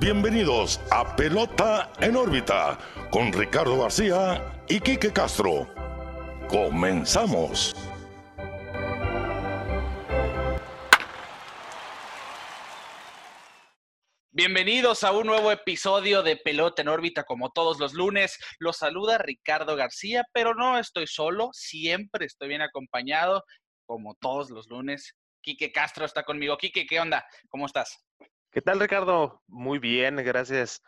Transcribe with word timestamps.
bienvenidos 0.00 0.80
a 0.90 1.14
Pelota 1.14 1.92
en 2.00 2.16
órbita 2.16 2.78
con 3.10 3.30
Ricardo 3.34 3.82
García 3.82 4.64
y 4.66 4.80
Quique 4.80 5.12
Castro. 5.12 5.68
Comenzamos. 6.48 7.76
Bienvenidos 14.30 15.04
a 15.04 15.12
un 15.12 15.26
nuevo 15.26 15.52
episodio 15.52 16.22
de 16.22 16.36
Pelota 16.36 16.80
en 16.80 16.88
órbita 16.88 17.24
como 17.24 17.50
todos 17.50 17.78
los 17.78 17.92
lunes. 17.92 18.38
Los 18.58 18.78
saluda 18.78 19.18
Ricardo 19.18 19.76
García, 19.76 20.24
pero 20.32 20.54
no 20.54 20.78
estoy 20.78 21.06
solo, 21.06 21.50
siempre 21.52 22.24
estoy 22.24 22.48
bien 22.48 22.62
acompañado 22.62 23.44
como 23.84 24.14
todos 24.14 24.48
los 24.48 24.66
lunes. 24.70 25.14
Quique 25.42 25.72
Castro 25.72 26.06
está 26.06 26.22
conmigo. 26.22 26.56
Quique, 26.56 26.86
¿qué 26.86 27.00
onda? 27.00 27.26
¿Cómo 27.50 27.66
estás? 27.66 28.09
¿Qué 28.52 28.60
tal, 28.60 28.80
Ricardo? 28.80 29.40
Muy 29.46 29.78
bien, 29.78 30.16
gracias. 30.16 30.82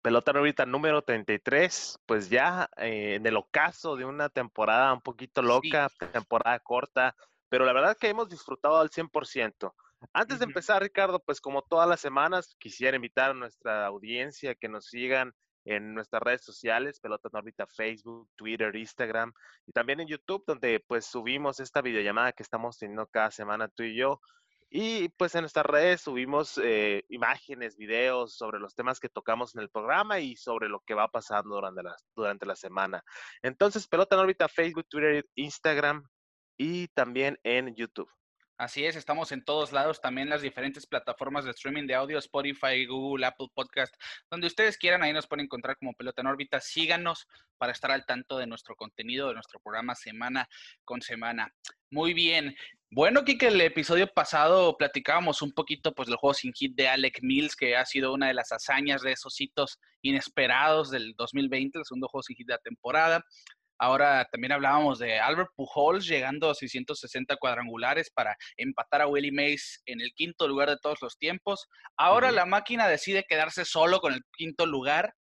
Pelota 0.00 0.30
ahorita 0.30 0.64
número 0.64 1.02
33, 1.02 1.98
pues 2.06 2.30
ya 2.30 2.70
eh, 2.76 3.16
en 3.16 3.26
el 3.26 3.36
ocaso 3.36 3.96
de 3.96 4.04
una 4.04 4.28
temporada 4.28 4.92
un 4.92 5.00
poquito 5.00 5.42
loca, 5.42 5.88
temporada 6.12 6.58
corta, 6.60 7.16
pero 7.48 7.64
la 7.64 7.72
verdad 7.72 7.96
que 7.98 8.08
hemos 8.08 8.28
disfrutado 8.28 8.78
al 8.78 8.90
100%. 8.90 9.74
Antes 10.12 10.38
de 10.38 10.44
empezar, 10.44 10.82
Ricardo, 10.82 11.18
pues 11.18 11.40
como 11.40 11.62
todas 11.62 11.88
las 11.88 11.98
semanas, 12.00 12.54
quisiera 12.60 12.94
invitar 12.94 13.32
a 13.32 13.34
nuestra 13.34 13.86
audiencia 13.86 14.54
que 14.54 14.68
nos 14.68 14.86
sigan 14.86 15.32
en 15.64 15.94
nuestras 15.94 16.22
redes 16.22 16.44
sociales, 16.44 17.00
Pelota 17.00 17.28
en 17.32 17.38
órbita, 17.38 17.66
Facebook, 17.66 18.28
Twitter, 18.36 18.74
Instagram 18.76 19.32
y 19.66 19.72
también 19.72 20.00
en 20.00 20.06
YouTube, 20.06 20.44
donde 20.46 20.78
pues 20.86 21.06
subimos 21.06 21.58
esta 21.58 21.80
videollamada 21.80 22.32
que 22.32 22.44
estamos 22.44 22.78
teniendo 22.78 23.06
cada 23.08 23.32
semana 23.32 23.66
tú 23.66 23.82
y 23.82 23.96
yo. 23.96 24.20
Y 24.70 25.08
pues 25.10 25.34
en 25.34 25.42
nuestras 25.42 25.66
redes 25.66 26.00
subimos 26.00 26.58
eh, 26.62 27.04
imágenes, 27.08 27.76
videos 27.76 28.36
sobre 28.36 28.58
los 28.58 28.74
temas 28.74 28.98
que 28.98 29.08
tocamos 29.08 29.54
en 29.54 29.62
el 29.62 29.70
programa 29.70 30.18
y 30.18 30.36
sobre 30.36 30.68
lo 30.68 30.80
que 30.80 30.94
va 30.94 31.08
pasando 31.08 31.54
durante 31.54 31.82
la, 31.82 31.96
durante 32.16 32.46
la 32.46 32.56
semana. 32.56 33.04
Entonces, 33.42 33.86
Pelota 33.86 34.16
en 34.16 34.22
órbita, 34.22 34.48
Facebook, 34.48 34.86
Twitter, 34.88 35.24
Instagram 35.36 36.04
y 36.56 36.88
también 36.88 37.38
en 37.44 37.74
YouTube. 37.74 38.10
Así 38.56 38.84
es, 38.84 38.94
estamos 38.94 39.32
en 39.32 39.44
todos 39.44 39.72
lados, 39.72 40.00
también 40.00 40.28
las 40.28 40.40
diferentes 40.40 40.86
plataformas 40.86 41.44
de 41.44 41.50
streaming 41.50 41.88
de 41.88 41.96
audio, 41.96 42.18
Spotify, 42.18 42.86
Google, 42.86 43.26
Apple 43.26 43.48
Podcast, 43.52 43.92
donde 44.30 44.46
ustedes 44.46 44.78
quieran, 44.78 45.02
ahí 45.02 45.12
nos 45.12 45.26
pueden 45.26 45.46
encontrar 45.46 45.76
como 45.76 45.92
Pelota 45.92 46.22
en 46.22 46.28
órbita. 46.28 46.60
Síganos 46.60 47.26
para 47.58 47.72
estar 47.72 47.90
al 47.90 48.06
tanto 48.06 48.38
de 48.38 48.46
nuestro 48.46 48.76
contenido, 48.76 49.26
de 49.26 49.34
nuestro 49.34 49.58
programa 49.58 49.96
semana 49.96 50.48
con 50.84 51.02
semana. 51.02 51.52
Muy 51.90 52.14
bien. 52.14 52.54
Bueno, 52.96 53.24
que 53.24 53.36
el 53.48 53.60
episodio 53.60 54.06
pasado 54.06 54.76
platicábamos 54.76 55.42
un 55.42 55.50
poquito 55.50 55.92
pues 55.96 56.06
del 56.06 56.16
juego 56.16 56.32
sin 56.32 56.52
hit 56.52 56.76
de 56.76 56.86
Alec 56.86 57.18
Mills, 57.22 57.56
que 57.56 57.74
ha 57.74 57.84
sido 57.84 58.14
una 58.14 58.28
de 58.28 58.34
las 58.34 58.52
hazañas 58.52 59.02
de 59.02 59.10
esos 59.10 59.40
hitos 59.40 59.80
inesperados 60.00 60.92
del 60.92 61.12
2020, 61.16 61.76
el 61.76 61.84
segundo 61.84 62.06
juego 62.06 62.22
sin 62.22 62.36
hit 62.36 62.46
de 62.46 62.52
la 62.52 62.58
temporada. 62.58 63.24
Ahora 63.80 64.28
también 64.30 64.52
hablábamos 64.52 65.00
de 65.00 65.18
Albert 65.18 65.50
Pujols 65.56 66.06
llegando 66.06 66.48
a 66.48 66.54
660 66.54 67.34
cuadrangulares 67.38 68.12
para 68.14 68.36
empatar 68.56 69.02
a 69.02 69.08
Willie 69.08 69.32
Mays 69.32 69.82
en 69.86 70.00
el 70.00 70.12
quinto 70.14 70.46
lugar 70.46 70.70
de 70.70 70.78
todos 70.80 70.98
los 71.02 71.18
tiempos. 71.18 71.66
Ahora 71.96 72.30
la 72.30 72.46
máquina 72.46 72.86
decide 72.86 73.24
quedarse 73.28 73.64
solo 73.64 73.98
con 73.98 74.12
el 74.12 74.20
quinto 74.36 74.66
lugar. 74.66 75.14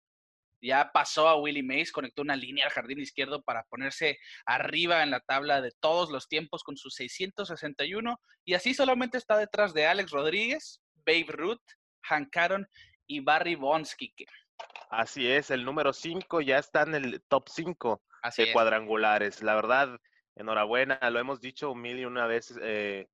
Ya 0.62 0.90
pasó 0.92 1.28
a 1.28 1.36
Willie 1.36 1.62
Mays, 1.62 1.92
conectó 1.92 2.22
una 2.22 2.36
línea 2.36 2.64
al 2.64 2.70
jardín 2.70 3.00
izquierdo 3.00 3.42
para 3.42 3.64
ponerse 3.64 4.18
arriba 4.46 5.02
en 5.02 5.10
la 5.10 5.20
tabla 5.20 5.60
de 5.60 5.72
todos 5.80 6.10
los 6.10 6.28
tiempos 6.28 6.62
con 6.62 6.76
sus 6.76 6.94
661 6.94 8.18
y 8.44 8.54
así 8.54 8.72
solamente 8.72 9.18
está 9.18 9.36
detrás 9.36 9.74
de 9.74 9.86
Alex 9.86 10.12
Rodríguez, 10.12 10.80
Babe 11.04 11.26
Ruth, 11.28 11.62
Hank 12.02 12.36
Aaron 12.36 12.66
y 13.06 13.20
Barry 13.20 13.56
Bonds, 13.56 13.96
Así 14.90 15.28
es, 15.28 15.50
el 15.50 15.64
número 15.64 15.92
5 15.92 16.40
ya 16.40 16.58
está 16.58 16.82
en 16.82 16.94
el 16.94 17.22
top 17.28 17.48
5 17.48 18.02
de 18.36 18.52
cuadrangulares. 18.52 19.42
La 19.42 19.54
verdad, 19.54 19.98
enhorabuena, 20.36 20.98
lo 21.10 21.18
hemos 21.18 21.40
dicho 21.40 21.74
mil 21.74 21.98
y 21.98 22.04
una 22.04 22.26
vez. 22.26 22.54
Eh, 22.62 23.08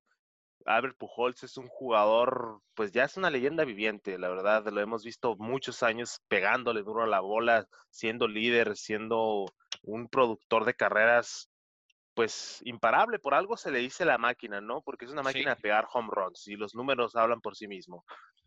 Albert 0.69 0.99
Pujols 0.99 1.43
es 1.45 1.57
un 1.57 1.67
jugador, 1.67 2.61
pues 2.75 2.93
ya 2.93 3.05
es 3.05 3.17
una 3.17 3.31
leyenda 3.31 3.65
viviente, 3.65 4.19
la 4.19 4.29
verdad, 4.29 4.67
lo 4.69 4.81
hemos 4.83 5.03
visto 5.03 5.35
muchos 5.37 5.83
años 5.83 6.21
pegándole 6.29 6.83
duro 6.83 7.03
a 7.03 7.07
la 7.07 7.21
bola, 7.21 7.67
siendo 7.89 8.29
líder, 8.29 8.77
siendo 8.77 9.47
un 9.83 10.09
productor 10.09 10.67
de 10.67 10.75
carreras, 10.75 11.51
pues 12.13 12.61
imparable, 12.67 13.19
por 13.19 13.33
algo 13.33 13.57
se 13.57 13.71
le 13.71 13.79
dice 13.79 14.05
la 14.05 14.19
máquina, 14.19 14.61
¿no? 14.61 14.83
Porque 14.83 15.07
es 15.07 15.11
una 15.11 15.23
máquina 15.23 15.55
de 15.55 15.61
pegar 15.63 15.87
home 15.91 16.11
runs 16.13 16.47
y 16.49 16.57
los 16.57 16.75
números 16.75 17.17
hablan 17.17 17.41
por 17.41 17.57
sí 17.57 17.67
mismos. 17.67 18.05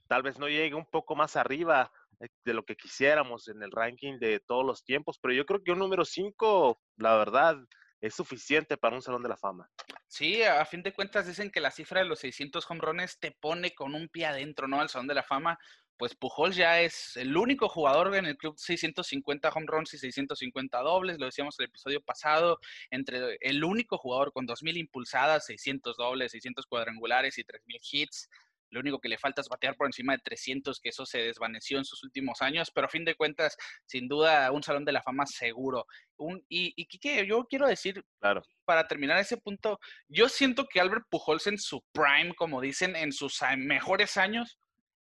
Tal 0.08 0.22
vez 0.22 0.38
no 0.38 0.48
llegue 0.48 0.76
un 0.76 0.86
poco 0.86 1.16
más 1.16 1.36
arriba 1.36 1.92
eh, 2.20 2.28
de 2.46 2.54
lo 2.54 2.64
que 2.64 2.76
quisiéramos 2.76 3.48
en 3.48 3.64
el 3.64 3.72
ranking 3.72 4.20
de 4.20 4.40
todos 4.42 4.64
los 4.66 4.84
tiempos, 4.84 5.18
pero 5.20 5.34
yo 5.34 5.46
creo 5.46 5.64
que 5.64 5.72
un 5.72 5.80
número 5.80 6.06
5, 6.06 6.80
la 6.98 7.16
verdad, 7.16 7.58
es 8.02 8.16
suficiente 8.16 8.78
para 8.78 8.96
un 8.96 9.02
Salón 9.02 9.24
de 9.24 9.30
la 9.30 9.38
Fama. 9.38 9.70
Sí, 10.08 10.44
a 10.44 10.66
fin 10.66 10.84
de 10.84 10.94
cuentas 10.94 11.28
dicen 11.28 11.52
que 11.52 11.62
la 11.62 11.72
cifra 11.72 12.02
de 12.02 12.08
los 12.08 12.20
600 12.20 12.70
home 12.70 12.82
runs 12.82 13.20
te 13.20 13.32
pone 13.32 13.74
con 13.74 13.96
un 13.96 14.10
pie 14.10 14.26
adentro, 14.26 14.68
¿no? 14.68 14.82
Al 14.82 14.90
Salón 14.90 15.08
de 15.08 15.16
la 15.16 15.24
Fama. 15.24 15.58
Pues 15.98 16.16
Pujol 16.16 16.52
ya 16.52 16.82
es 16.82 17.16
el 17.16 17.38
único 17.38 17.70
jugador 17.70 18.16
en 18.16 18.26
el 18.26 18.36
club 18.36 18.58
650 18.58 19.50
home 19.50 19.68
runs 19.68 19.94
y 19.94 20.00
650 20.00 20.80
dobles, 20.80 21.20
lo 21.20 21.28
decíamos 21.28 21.60
el 21.60 21.66
episodio 21.66 22.02
pasado, 22.02 22.60
entre 22.90 23.38
el 23.40 23.64
único 23.64 24.00
jugador 24.00 24.34
con 24.34 24.48
2.000 24.48 24.78
impulsadas, 24.78 25.46
600 25.46 25.98
dobles, 25.98 26.32
600 26.32 26.66
cuadrangulares 26.66 27.38
y 27.38 27.44
3.000 27.44 27.80
hits. 27.92 28.30
Lo 28.72 28.80
único 28.80 29.00
que 29.00 29.10
le 29.10 29.18
falta 29.18 29.42
es 29.42 29.48
batear 29.48 29.76
por 29.76 29.88
encima 29.88 30.14
de 30.14 30.20
300, 30.24 30.80
que 30.80 30.90
eso 30.90 31.06
se 31.06 31.20
desvaneció 31.20 31.78
en 31.78 31.86
sus 31.86 32.04
últimos 32.04 32.42
años, 32.42 32.72
pero 32.74 32.88
a 32.88 32.90
fin 32.90 33.06
de 33.06 33.16
cuentas, 33.16 33.56
sin 33.86 34.08
duda, 34.08 34.52
un 34.52 34.64
Salón 34.64 34.86
de 34.86 34.94
la 34.94 35.04
Fama 35.04 35.26
seguro. 35.26 35.86
Un, 36.18 36.44
y, 36.50 36.74
y 36.76 37.26
yo 37.28 37.46
quiero 37.46 37.68
decir, 37.68 38.04
claro. 38.20 38.42
para 38.66 38.88
terminar 38.88 39.20
ese 39.20 39.38
punto, 39.38 39.80
yo 40.08 40.30
siento 40.30 40.66
que 40.68 40.80
Albert 40.80 41.06
Pujols 41.10 41.48
en 41.48 41.58
su 41.58 41.84
prime, 41.92 42.34
como 42.36 42.62
dicen, 42.62 42.96
en 42.96 43.12
sus 43.12 43.40
mejores 43.58 44.18
años, 44.18 44.58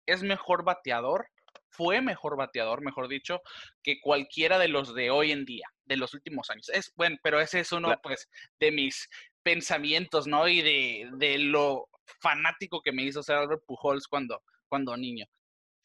es 0.07 0.23
mejor 0.23 0.65
bateador, 0.65 1.29
fue 1.71 2.01
mejor 2.01 2.37
bateador, 2.37 2.83
mejor 2.83 3.09
dicho, 3.09 3.41
que 3.83 4.01
cualquiera 4.01 4.59
de 4.59 4.69
los 4.69 4.95
de 4.95 5.11
hoy 5.11 5.33
en 5.33 5.45
día, 5.45 5.67
de 5.85 5.97
los 5.97 6.15
últimos 6.15 6.51
años. 6.51 6.69
Es 6.71 6.93
bueno, 6.97 7.17
pero 7.23 7.41
ese 7.41 7.61
es 7.61 7.73
uno, 7.73 7.97
pues, 8.03 8.29
de 8.59 8.73
mis 8.73 9.09
pensamientos, 9.43 10.27
¿no? 10.27 10.49
Y 10.49 10.63
de, 10.63 11.11
de 11.15 11.39
lo 11.39 11.89
fanático 12.21 12.81
que 12.83 12.93
me 12.93 13.03
hizo 13.03 13.23
ser 13.23 13.37
Albert 13.37 13.63
Pujols 13.67 14.07
cuando, 14.09 14.43
cuando 14.69 14.97
niño. 14.97 15.27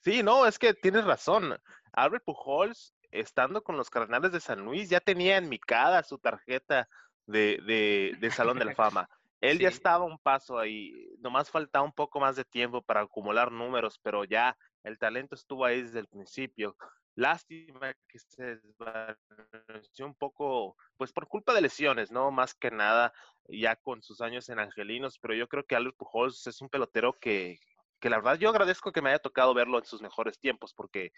Sí, 0.03 0.21
no, 0.23 0.45
es 0.45 0.59
que 0.59 0.73
tienes 0.73 1.05
razón. 1.05 1.57
Albert 1.93 2.23
Pujols, 2.25 2.93
estando 3.11 3.63
con 3.63 3.77
los 3.77 3.89
Cardenales 3.89 4.31
de 4.31 4.39
San 4.39 4.63
Luis, 4.63 4.89
ya 4.89 4.99
tenía 4.99 5.37
en 5.37 5.49
mi 5.49 5.59
cara 5.59 6.03
su 6.03 6.17
tarjeta 6.17 6.87
de, 7.25 8.15
de, 8.19 8.31
Salón 8.31 8.59
de 8.59 8.65
la 8.65 8.75
Fama. 8.75 9.09
Él 9.41 9.59
ya 9.59 9.69
estaba 9.69 10.05
un 10.05 10.17
paso 10.17 10.57
ahí, 10.57 10.91
nomás 11.19 11.49
faltaba 11.49 11.85
un 11.85 11.91
poco 11.91 12.19
más 12.19 12.35
de 12.35 12.45
tiempo 12.45 12.81
para 12.81 13.01
acumular 13.01 13.51
números, 13.51 13.99
pero 14.01 14.23
ya 14.23 14.57
el 14.83 14.97
talento 14.97 15.35
estuvo 15.35 15.65
ahí 15.65 15.81
desde 15.81 15.99
el 15.99 16.07
principio. 16.07 16.75
Lástima 17.15 17.93
que 18.07 18.19
se 18.19 18.57
desvaneció 18.57 20.05
un 20.05 20.15
poco, 20.15 20.75
pues 20.97 21.13
por 21.13 21.27
culpa 21.27 21.53
de 21.53 21.61
lesiones, 21.61 22.11
¿no? 22.11 22.29
Más 22.29 22.53
que 22.53 22.71
nada, 22.71 23.13
ya 23.47 23.75
con 23.77 24.03
sus 24.03 24.19
años 24.21 24.49
en 24.49 24.59
Angelinos, 24.59 25.17
pero 25.19 25.33
yo 25.33 25.47
creo 25.47 25.65
que 25.65 25.75
Albert 25.75 25.95
Pujols 25.95 26.45
es 26.47 26.61
un 26.61 26.69
pelotero 26.69 27.13
que, 27.13 27.59
que 28.01 28.09
la 28.09 28.17
verdad 28.17 28.37
yo 28.37 28.49
agradezco 28.49 28.91
que 28.91 29.01
me 29.01 29.09
haya 29.09 29.19
tocado 29.19 29.53
verlo 29.53 29.79
en 29.79 29.85
sus 29.85 30.01
mejores 30.01 30.39
tiempos, 30.39 30.73
porque 30.73 31.11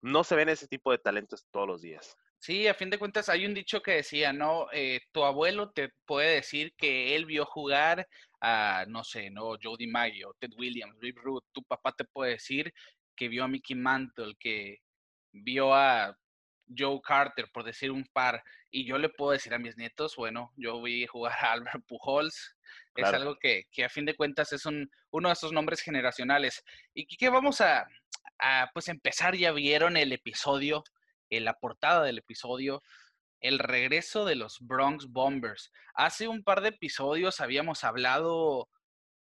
no 0.00 0.24
se 0.24 0.34
ven 0.34 0.48
ese 0.48 0.66
tipo 0.66 0.90
de 0.90 0.98
talentos 0.98 1.46
todos 1.50 1.68
los 1.68 1.80
días. 1.80 2.16
Sí, 2.38 2.66
a 2.66 2.74
fin 2.74 2.90
de 2.90 2.98
cuentas 2.98 3.28
hay 3.28 3.46
un 3.46 3.54
dicho 3.54 3.80
que 3.80 3.92
decía, 3.92 4.32
¿no? 4.32 4.66
Eh, 4.72 5.00
tu 5.12 5.24
abuelo 5.24 5.70
te 5.70 5.90
puede 6.04 6.34
decir 6.34 6.74
que 6.76 7.16
él 7.16 7.24
vio 7.24 7.46
jugar 7.46 8.06
a, 8.40 8.84
no 8.88 9.02
sé, 9.02 9.30
¿no? 9.30 9.56
Jody 9.62 9.86
Maggio, 9.86 10.34
Ted 10.38 10.50
Williams, 10.58 10.98
Rip 11.00 11.16
Root. 11.18 11.44
Tu 11.52 11.62
papá 11.62 11.92
te 11.92 12.04
puede 12.04 12.32
decir 12.32 12.70
que 13.16 13.28
vio 13.28 13.44
a 13.44 13.48
Mickey 13.48 13.76
Mantle, 13.76 14.34
que 14.38 14.80
vio 15.34 15.74
a 15.74 16.16
Joe 16.76 17.00
Carter, 17.02 17.50
por 17.52 17.64
decir 17.64 17.90
un 17.90 18.04
par, 18.12 18.42
y 18.70 18.86
yo 18.86 18.98
le 18.98 19.08
puedo 19.08 19.32
decir 19.32 19.52
a 19.54 19.58
mis 19.58 19.76
nietos, 19.76 20.16
bueno, 20.16 20.52
yo 20.56 20.80
vi 20.82 21.06
jugar 21.06 21.34
a 21.40 21.52
Albert 21.52 21.84
Pujols, 21.86 22.56
es 22.96 23.06
algo 23.06 23.36
que, 23.38 23.66
a 23.84 23.88
fin 23.88 24.04
de 24.04 24.16
cuentas 24.16 24.52
es 24.52 24.64
un, 24.66 24.90
uno 25.10 25.28
de 25.28 25.32
esos 25.32 25.52
nombres 25.52 25.80
generacionales. 25.80 26.62
Y 26.94 27.06
que 27.06 27.28
vamos 27.28 27.60
a, 27.60 27.86
pues 28.72 28.88
empezar, 28.88 29.36
ya 29.36 29.52
vieron 29.52 29.96
el 29.96 30.12
episodio, 30.12 30.84
en 31.30 31.42
eh, 31.42 31.44
la 31.44 31.54
portada 31.54 32.04
del 32.04 32.18
episodio, 32.18 32.82
el 33.40 33.58
regreso 33.58 34.24
de 34.24 34.36
los 34.36 34.58
Bronx 34.60 35.06
Bombers. 35.08 35.70
Hace 35.94 36.28
un 36.28 36.42
par 36.42 36.60
de 36.60 36.68
episodios 36.70 37.40
habíamos 37.40 37.84
hablado 37.84 38.68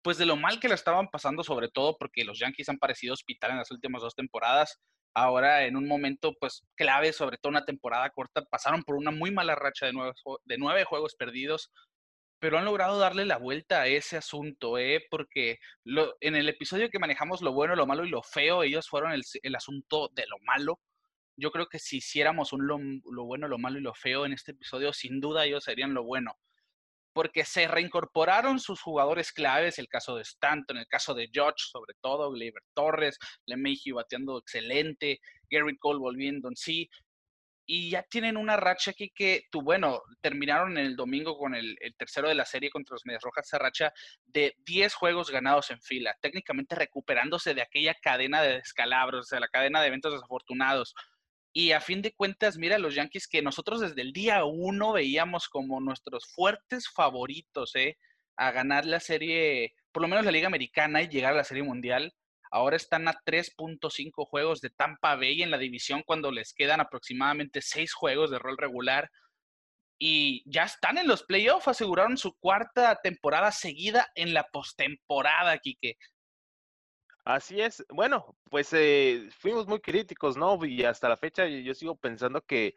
pues 0.02 0.16
de 0.16 0.26
lo 0.26 0.36
mal 0.36 0.60
que 0.60 0.68
lo 0.68 0.74
estaban 0.74 1.08
pasando, 1.08 1.44
sobre 1.44 1.68
todo 1.68 1.96
porque 1.98 2.24
los 2.24 2.38
Yankees 2.38 2.68
han 2.68 2.78
parecido 2.78 3.14
hospital 3.14 3.50
en 3.50 3.58
las 3.58 3.70
últimas 3.70 4.00
dos 4.00 4.14
temporadas 4.14 4.80
ahora 5.14 5.64
en 5.66 5.76
un 5.76 5.86
momento 5.88 6.34
pues 6.40 6.62
clave, 6.76 7.12
sobre 7.12 7.38
todo 7.38 7.50
una 7.50 7.64
temporada 7.64 8.10
corta, 8.10 8.42
pasaron 8.44 8.82
por 8.84 8.96
una 8.96 9.10
muy 9.10 9.30
mala 9.30 9.54
racha 9.54 9.86
de 9.86 9.92
nueve, 9.92 10.12
de 10.44 10.58
nueve 10.58 10.84
juegos 10.84 11.14
perdidos. 11.16 11.70
pero 12.40 12.58
han 12.58 12.64
logrado 12.64 12.98
darle 12.98 13.24
la 13.26 13.38
vuelta 13.38 13.82
a 13.82 13.86
ese 13.88 14.16
asunto, 14.16 14.78
¿eh? 14.78 15.04
porque 15.10 15.58
en 16.20 16.36
el 16.36 16.48
episodio 16.48 16.88
que 16.90 16.98
manejamos 17.00 17.42
lo 17.42 17.52
bueno, 17.52 17.74
lo 17.76 17.86
malo 17.86 18.04
y 18.04 18.10
lo 18.10 18.22
feo, 18.22 18.62
ellos 18.62 18.88
fueron 18.88 19.12
el, 19.12 19.22
el 19.42 19.54
asunto 19.56 20.08
de 20.14 20.24
lo 20.28 20.36
malo. 20.44 20.80
Yo 21.36 21.50
creo 21.52 21.66
que 21.68 21.78
si 21.80 21.98
hiciéramos 21.98 22.52
un 22.52 22.66
lo, 22.66 22.78
lo, 23.12 23.24
bueno, 23.24 23.48
lo 23.48 23.58
malo 23.58 23.78
y 23.78 23.82
lo 23.82 23.94
feo 23.94 24.26
en 24.26 24.32
este 24.32 24.52
episodio, 24.52 24.92
sin 24.92 25.20
duda 25.20 25.46
ellos 25.46 25.64
serían 25.64 25.94
lo 25.94 26.04
bueno. 26.04 26.36
Porque 27.18 27.44
se 27.44 27.66
reincorporaron 27.66 28.60
sus 28.60 28.80
jugadores 28.80 29.32
claves, 29.32 29.80
el 29.80 29.88
caso 29.88 30.14
de 30.14 30.22
Stanton, 30.22 30.76
el 30.76 30.86
caso 30.86 31.14
de 31.14 31.28
George, 31.32 31.64
sobre 31.68 31.94
todo, 32.00 32.30
Gleyber 32.30 32.62
Torres, 32.74 33.18
LeMahieu 33.44 33.96
bateando 33.96 34.38
excelente, 34.38 35.18
Gary 35.50 35.76
Cole 35.78 35.98
volviendo 35.98 36.48
en 36.48 36.54
sí, 36.54 36.88
y 37.66 37.90
ya 37.90 38.04
tienen 38.04 38.36
una 38.36 38.56
racha 38.56 38.92
aquí 38.92 39.10
que, 39.10 39.46
tú, 39.50 39.62
bueno, 39.62 40.00
terminaron 40.20 40.78
el 40.78 40.94
domingo 40.94 41.36
con 41.36 41.56
el, 41.56 41.76
tercero 41.96 42.28
de 42.28 42.36
la 42.36 42.44
serie 42.44 42.70
contra 42.70 42.94
los 42.94 43.04
Medias 43.04 43.24
Rojas, 43.24 43.48
esa 43.48 43.58
racha 43.58 43.92
de 44.24 44.54
10 44.64 44.94
juegos 44.94 45.32
ganados 45.32 45.72
en 45.72 45.82
fila, 45.82 46.16
técnicamente 46.22 46.76
recuperándose 46.76 47.52
de 47.52 47.62
aquella 47.62 47.94
cadena 48.00 48.42
de 48.42 48.58
descalabros, 48.58 49.26
sea, 49.26 49.40
la 49.40 49.48
cadena 49.48 49.80
de 49.80 49.88
eventos 49.88 50.12
desafortunados. 50.12 50.94
Y 51.52 51.72
a 51.72 51.80
fin 51.80 52.02
de 52.02 52.12
cuentas, 52.12 52.56
mira, 52.58 52.78
los 52.78 52.94
Yankees 52.94 53.26
que 53.26 53.42
nosotros 53.42 53.80
desde 53.80 54.02
el 54.02 54.12
día 54.12 54.44
uno 54.44 54.92
veíamos 54.92 55.48
como 55.48 55.80
nuestros 55.80 56.26
fuertes 56.26 56.88
favoritos, 56.88 57.74
¿eh? 57.74 57.96
A 58.36 58.52
ganar 58.52 58.86
la 58.86 59.00
serie, 59.00 59.74
por 59.92 60.02
lo 60.02 60.08
menos 60.08 60.24
la 60.24 60.30
Liga 60.30 60.46
Americana 60.46 61.02
y 61.02 61.08
llegar 61.08 61.32
a 61.32 61.38
la 61.38 61.44
Serie 61.44 61.62
Mundial 61.64 62.14
Ahora 62.50 62.76
están 62.76 63.08
a 63.08 63.14
3.5 63.24 64.26
juegos 64.26 64.60
de 64.60 64.70
Tampa 64.70 65.16
Bay 65.16 65.42
en 65.42 65.50
la 65.50 65.58
división 65.58 66.02
cuando 66.04 66.30
les 66.30 66.54
quedan 66.54 66.80
aproximadamente 66.80 67.60
6 67.60 67.92
juegos 67.92 68.30
de 68.30 68.38
rol 68.38 68.56
regular. 68.56 69.10
Y 70.00 70.42
ya 70.50 70.64
están 70.64 70.96
en 70.96 71.08
los 71.08 71.24
playoffs, 71.24 71.68
aseguraron 71.68 72.16
su 72.16 72.34
cuarta 72.38 72.98
temporada 73.02 73.50
seguida 73.52 74.08
en 74.14 74.32
la 74.32 74.44
postemporada, 74.44 75.58
Quique. 75.58 75.96
Así 77.28 77.60
es. 77.60 77.84
Bueno, 77.90 78.34
pues 78.48 78.72
eh, 78.72 79.28
fuimos 79.38 79.66
muy 79.66 79.80
críticos, 79.80 80.38
¿no? 80.38 80.64
Y 80.64 80.82
hasta 80.84 81.10
la 81.10 81.18
fecha 81.18 81.46
yo 81.46 81.74
sigo 81.74 81.94
pensando 81.94 82.40
que, 82.40 82.74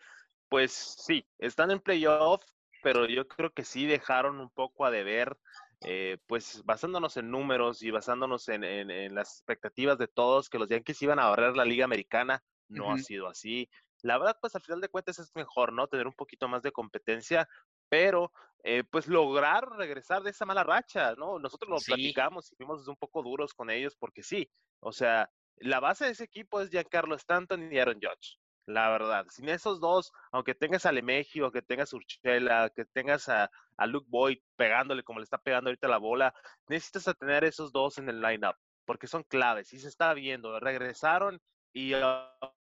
pues 0.49 0.73
sí, 0.73 1.25
están 1.37 1.71
en 1.71 1.79
playoff, 1.79 2.43
pero 2.83 3.05
yo 3.05 3.25
creo 3.29 3.51
que 3.51 3.63
sí 3.63 3.85
dejaron 3.85 4.41
un 4.41 4.49
poco 4.49 4.83
a 4.85 4.91
deber 4.91 5.37
eh, 5.85 6.17
pues 6.27 6.63
basándonos 6.65 7.15
en 7.15 7.31
números 7.31 7.81
y 7.81 7.91
basándonos 7.91 8.49
en, 8.49 9.15
las 9.15 9.37
expectativas 9.37 9.97
de 9.97 10.09
todos, 10.09 10.49
que 10.49 10.59
los 10.59 10.67
Yankees 10.67 11.01
iban 11.01 11.19
a 11.19 11.23
ahorrar 11.23 11.55
la 11.55 11.63
Liga 11.63 11.85
Americana, 11.85 12.43
no 12.67 12.91
ha 12.91 12.97
sido 12.97 13.29
así. 13.29 13.69
La 14.01 14.17
verdad, 14.17 14.37
pues 14.41 14.53
al 14.53 14.61
final 14.61 14.81
de 14.81 14.89
cuentas 14.89 15.17
es 15.19 15.33
mejor, 15.33 15.71
¿no? 15.71 15.87
Tener 15.87 16.07
un 16.07 16.13
poquito 16.13 16.49
más 16.49 16.61
de 16.61 16.73
competencia, 16.73 17.47
pero 17.87 18.33
eh, 18.63 18.83
pues 18.83 19.07
lograr 19.07 19.67
regresar 19.77 20.21
de 20.23 20.31
esa 20.31 20.45
mala 20.45 20.63
racha, 20.63 21.15
¿no? 21.15 21.39
Nosotros 21.39 21.69
lo 21.69 21.77
platicamos 21.77 22.51
y 22.51 22.55
fuimos 22.55 22.87
un 22.87 22.95
poco 22.95 23.23
duros 23.23 23.53
con 23.53 23.69
ellos 23.69 23.95
porque 23.95 24.23
sí, 24.23 24.49
o 24.79 24.91
sea, 24.91 25.29
la 25.57 25.79
base 25.79 26.05
de 26.05 26.11
ese 26.11 26.23
equipo 26.23 26.61
es 26.61 26.69
Giancarlo 26.69 27.15
Stanton 27.15 27.71
y 27.71 27.79
Aaron 27.79 27.99
Judge 28.01 28.37
la 28.65 28.89
verdad. 28.89 29.25
Sin 29.29 29.49
esos 29.49 29.79
dos, 29.79 30.11
aunque 30.31 30.55
tengas 30.55 30.85
a 30.85 30.91
Lemegio, 30.91 31.51
que 31.51 31.61
tengas 31.61 31.93
a 31.93 31.97
Urchela, 31.97 32.71
que 32.75 32.85
tengas 32.85 33.29
a, 33.29 33.49
Luke 33.87 34.07
Boyd 34.09 34.37
pegándole 34.55 35.03
como 35.03 35.19
le 35.19 35.23
está 35.23 35.39
pegando 35.39 35.69
ahorita 35.69 35.87
la 35.87 35.97
bola, 35.97 36.33
necesitas 36.67 37.17
tener 37.17 37.43
esos 37.43 37.71
dos 37.71 37.97
en 37.97 38.09
el 38.09 38.21
lineup, 38.21 38.55
porque 38.85 39.07
son 39.07 39.23
claves. 39.23 39.73
Y 39.73 39.79
se 39.79 39.87
está 39.87 40.13
viendo, 40.13 40.59
regresaron 40.59 41.41
y 41.73 41.93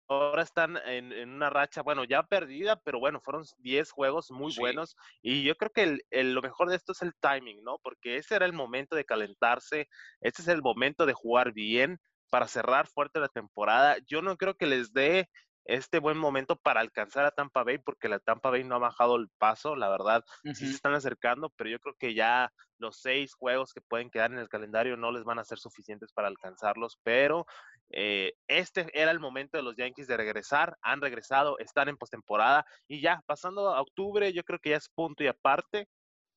ahora 0.07 0.44
están 0.44 0.77
en, 0.86 1.12
una 1.30 1.50
racha, 1.50 1.81
bueno, 1.81 2.04
ya 2.04 2.24
perdida, 2.24 2.80
pero 2.83 3.00
bueno, 3.00 3.21
fueron 3.21 3.44
10 3.59 3.92
juegos 3.92 4.31
muy 4.31 4.54
buenos. 4.57 4.95
Y 5.21 5.44
yo 5.44 5.56
creo 5.56 5.71
que 5.71 6.00
lo 6.24 6.42
mejor 6.42 6.69
de 6.69 6.75
esto 6.75 6.94
es 6.94 7.01
el 7.01 7.13
timing, 7.19 7.63
¿no? 7.63 7.80
Porque 7.83 8.18
ese 8.18 8.36
era 8.36 8.45
el 8.45 8.54
momento 8.54 8.95
de 8.95 9.06
calentarse, 9.06 9.88
este 10.21 10.42
es 10.42 10.48
el 10.48 10.62
momento 10.62 11.06
de 11.06 11.13
jugar 11.13 11.54
bien 11.54 12.00
para 12.30 12.48
cerrar 12.48 12.88
fuerte 12.88 13.19
la 13.19 13.30
temporada. 13.30 13.98
Yo 14.06 14.21
no 14.21 14.38
creo 14.38 14.56
que 14.56 14.65
les 14.65 14.94
dé 14.94 15.30
este 15.67 15.99
buen 15.99 16.17
momento 16.17 16.55
para 16.55 16.79
alcanzar 16.79 17.25
a 17.25 17.31
Tampa 17.31 17.63
Bay, 17.63 17.77
porque 17.77 18.07
la 18.07 18.19
Tampa 18.19 18.49
Bay 18.49 18.63
no 18.63 18.75
ha 18.75 18.79
bajado 18.79 19.17
el 19.17 19.29
paso, 19.37 19.75
la 19.75 19.89
verdad, 19.89 20.23
sí 20.43 20.65
se 20.65 20.75
están 20.75 20.93
acercando, 20.93 21.49
pero 21.57 21.69
yo 21.69 21.79
creo 21.79 21.93
que 21.99 22.13
ya 22.13 22.51
los 22.79 23.01
seis 23.01 23.33
juegos 23.33 23.73
que 23.73 23.81
pueden 23.81 24.09
quedar 24.09 24.31
en 24.31 24.39
el 24.39 24.47
calendario 24.47 24.95
no 24.95 25.11
les 25.11 25.25
van 25.25 25.39
a 25.39 25.43
ser 25.43 25.59
suficientes 25.59 26.13
para 26.13 26.29
alcanzarlos, 26.29 26.97
pero 27.03 27.45
eh, 27.89 28.33
este 28.47 28.87
era 28.93 29.11
el 29.11 29.19
momento 29.19 29.57
de 29.57 29.63
los 29.63 29.75
Yankees 29.75 30.07
de 30.07 30.15
regresar, 30.15 30.77
han 30.81 31.01
regresado, 31.01 31.59
están 31.59 31.89
en 31.89 31.97
postemporada 31.97 32.65
y 32.87 33.01
ya 33.01 33.21
pasando 33.25 33.75
a 33.75 33.81
octubre, 33.81 34.31
yo 34.31 34.43
creo 34.43 34.59
que 34.59 34.69
ya 34.71 34.77
es 34.77 34.89
punto 34.89 35.23
y 35.23 35.27
aparte. 35.27 35.87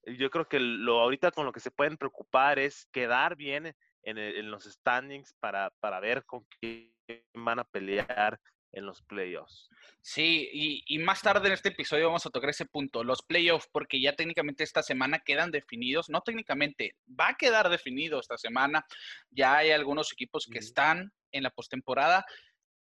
Yo 0.06 0.30
creo 0.30 0.48
que 0.48 0.58
lo 0.58 1.00
ahorita 1.00 1.30
con 1.30 1.44
lo 1.44 1.52
que 1.52 1.60
se 1.60 1.70
pueden 1.70 1.98
preocupar 1.98 2.58
es 2.58 2.86
quedar 2.90 3.36
bien 3.36 3.76
en, 4.02 4.16
en 4.16 4.50
los 4.50 4.64
standings 4.64 5.34
para, 5.40 5.70
para 5.78 6.00
ver 6.00 6.24
con 6.24 6.46
quién 6.58 6.90
van 7.34 7.58
a 7.58 7.64
pelear 7.64 8.40
en 8.72 8.86
los 8.86 9.02
playoffs. 9.02 9.68
Sí, 10.02 10.82
y, 10.86 10.98
más 10.98 11.20
tarde 11.20 11.48
en 11.48 11.54
este 11.54 11.70
episodio 11.70 12.06
vamos 12.06 12.24
a 12.24 12.30
tocar 12.30 12.50
ese 12.50 12.64
punto, 12.64 13.04
los 13.04 13.22
playoffs, 13.22 13.68
porque 13.70 14.00
ya 14.00 14.14
técnicamente 14.14 14.64
esta 14.64 14.82
semana 14.82 15.20
quedan 15.20 15.50
definidos, 15.50 16.08
no 16.08 16.22
técnicamente, 16.22 16.96
va 17.08 17.28
a 17.28 17.34
quedar 17.34 17.68
definido 17.68 18.18
esta 18.18 18.38
semana, 18.38 18.86
ya 19.30 19.58
hay 19.58 19.72
algunos 19.72 20.12
equipos 20.12 20.48
que 20.50 20.58
están 20.58 21.12
en 21.32 21.42
la 21.42 21.50
postemporada, 21.50 22.24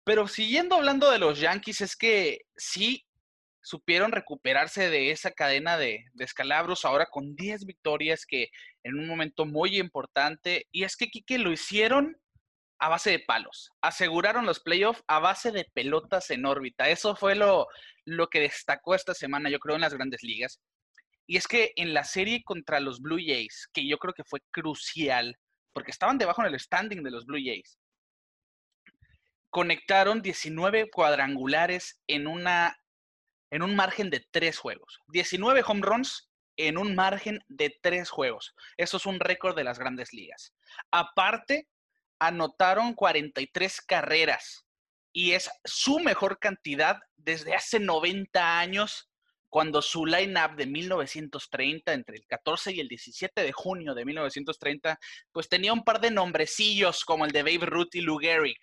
pero 0.04 0.28
siguiendo 0.28 0.76
hablando 0.76 1.10
de 1.10 1.18
los 1.18 1.40
Yankees, 1.40 1.80
es 1.80 1.96
que 1.96 2.42
sí 2.56 3.04
supieron 3.62 4.12
recuperarse 4.12 4.88
de 4.90 5.10
esa 5.10 5.30
cadena 5.30 5.76
de, 5.76 6.04
de 6.12 6.24
escalabros 6.24 6.84
ahora 6.84 7.06
con 7.06 7.34
10 7.36 7.66
victorias 7.66 8.24
que 8.26 8.48
en 8.82 8.98
un 8.98 9.06
momento 9.06 9.46
muy 9.46 9.78
importante, 9.78 10.66
y 10.70 10.84
es 10.84 10.96
que 10.96 11.08
Kike 11.08 11.38
lo 11.38 11.52
hicieron 11.52 12.16
a 12.78 12.88
base 12.88 13.10
de 13.10 13.18
palos. 13.20 13.72
Aseguraron 13.82 14.46
los 14.46 14.60
playoffs 14.60 15.02
a 15.06 15.18
base 15.18 15.52
de 15.52 15.68
pelotas 15.74 16.30
en 16.30 16.46
órbita. 16.46 16.88
Eso 16.88 17.16
fue 17.16 17.34
lo, 17.34 17.66
lo 18.04 18.28
que 18.28 18.40
destacó 18.40 18.94
esta 18.94 19.14
semana, 19.14 19.50
yo 19.50 19.58
creo, 19.58 19.76
en 19.76 19.82
las 19.82 19.94
grandes 19.94 20.22
ligas. 20.22 20.60
Y 21.26 21.36
es 21.36 21.46
que 21.46 21.72
en 21.76 21.92
la 21.92 22.04
serie 22.04 22.42
contra 22.42 22.80
los 22.80 23.00
Blue 23.00 23.18
Jays, 23.18 23.68
que 23.72 23.86
yo 23.86 23.98
creo 23.98 24.14
que 24.14 24.24
fue 24.24 24.40
crucial, 24.50 25.36
porque 25.72 25.90
estaban 25.90 26.18
debajo 26.18 26.42
en 26.42 26.52
el 26.52 26.58
standing 26.58 27.02
de 27.02 27.10
los 27.10 27.26
Blue 27.26 27.42
Jays, 27.44 27.78
conectaron 29.50 30.22
19 30.22 30.90
cuadrangulares 30.90 32.00
en, 32.06 32.26
una, 32.26 32.78
en 33.50 33.62
un 33.62 33.76
margen 33.76 34.08
de 34.10 34.26
tres 34.30 34.58
juegos. 34.58 35.00
19 35.08 35.62
home 35.66 35.82
runs 35.82 36.30
en 36.56 36.76
un 36.78 36.94
margen 36.94 37.40
de 37.48 37.76
tres 37.82 38.10
juegos. 38.10 38.54
Eso 38.76 38.96
es 38.96 39.06
un 39.06 39.20
récord 39.20 39.56
de 39.56 39.64
las 39.64 39.78
grandes 39.78 40.12
ligas. 40.12 40.54
Aparte 40.90 41.68
anotaron 42.18 42.94
43 42.94 43.80
carreras 43.82 44.66
y 45.12 45.32
es 45.32 45.50
su 45.64 45.98
mejor 45.98 46.38
cantidad 46.38 46.98
desde 47.16 47.54
hace 47.54 47.80
90 47.80 48.58
años, 48.58 49.10
cuando 49.48 49.80
su 49.80 50.04
line-up 50.04 50.56
de 50.56 50.66
1930, 50.66 51.92
entre 51.92 52.16
el 52.16 52.26
14 52.26 52.72
y 52.72 52.80
el 52.80 52.88
17 52.88 53.42
de 53.42 53.52
junio 53.52 53.94
de 53.94 54.04
1930, 54.04 54.98
pues 55.32 55.48
tenía 55.48 55.72
un 55.72 55.84
par 55.84 56.00
de 56.00 56.10
nombrecillos 56.10 57.04
como 57.04 57.24
el 57.24 57.32
de 57.32 57.42
Babe 57.42 57.66
Ruth 57.66 57.94
y 57.94 58.02
Lou 58.02 58.18
Gehrig, 58.18 58.58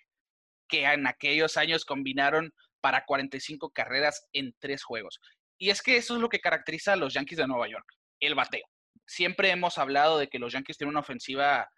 que 0.68 0.84
en 0.84 1.06
aquellos 1.06 1.56
años 1.56 1.84
combinaron 1.84 2.52
para 2.80 3.04
45 3.04 3.70
carreras 3.70 4.26
en 4.32 4.54
tres 4.60 4.84
juegos. 4.84 5.20
Y 5.58 5.70
es 5.70 5.82
que 5.82 5.96
eso 5.96 6.14
es 6.14 6.20
lo 6.20 6.28
que 6.28 6.40
caracteriza 6.40 6.92
a 6.92 6.96
los 6.96 7.14
Yankees 7.14 7.38
de 7.38 7.46
Nueva 7.48 7.68
York, 7.68 7.86
el 8.20 8.34
bateo. 8.34 8.64
Siempre 9.06 9.50
hemos 9.50 9.78
hablado 9.78 10.18
de 10.18 10.28
que 10.28 10.38
los 10.38 10.52
Yankees 10.52 10.78
tienen 10.78 10.90
una 10.90 11.00
ofensiva 11.00 11.68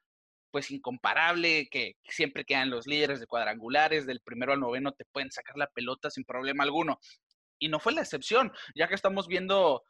pues 0.50 0.70
incomparable, 0.70 1.68
que 1.70 1.96
siempre 2.04 2.44
quedan 2.44 2.70
los 2.70 2.86
líderes 2.86 3.20
de 3.20 3.26
cuadrangulares, 3.26 4.06
del 4.06 4.20
primero 4.20 4.52
al 4.52 4.60
noveno 4.60 4.92
te 4.92 5.04
pueden 5.04 5.30
sacar 5.30 5.56
la 5.56 5.66
pelota 5.68 6.10
sin 6.10 6.24
problema 6.24 6.64
alguno. 6.64 6.98
Y 7.58 7.68
no 7.68 7.80
fue 7.80 7.92
la 7.92 8.02
excepción, 8.02 8.52
ya 8.74 8.88
que 8.88 8.94
estamos 8.94 9.26
viendo 9.28 9.82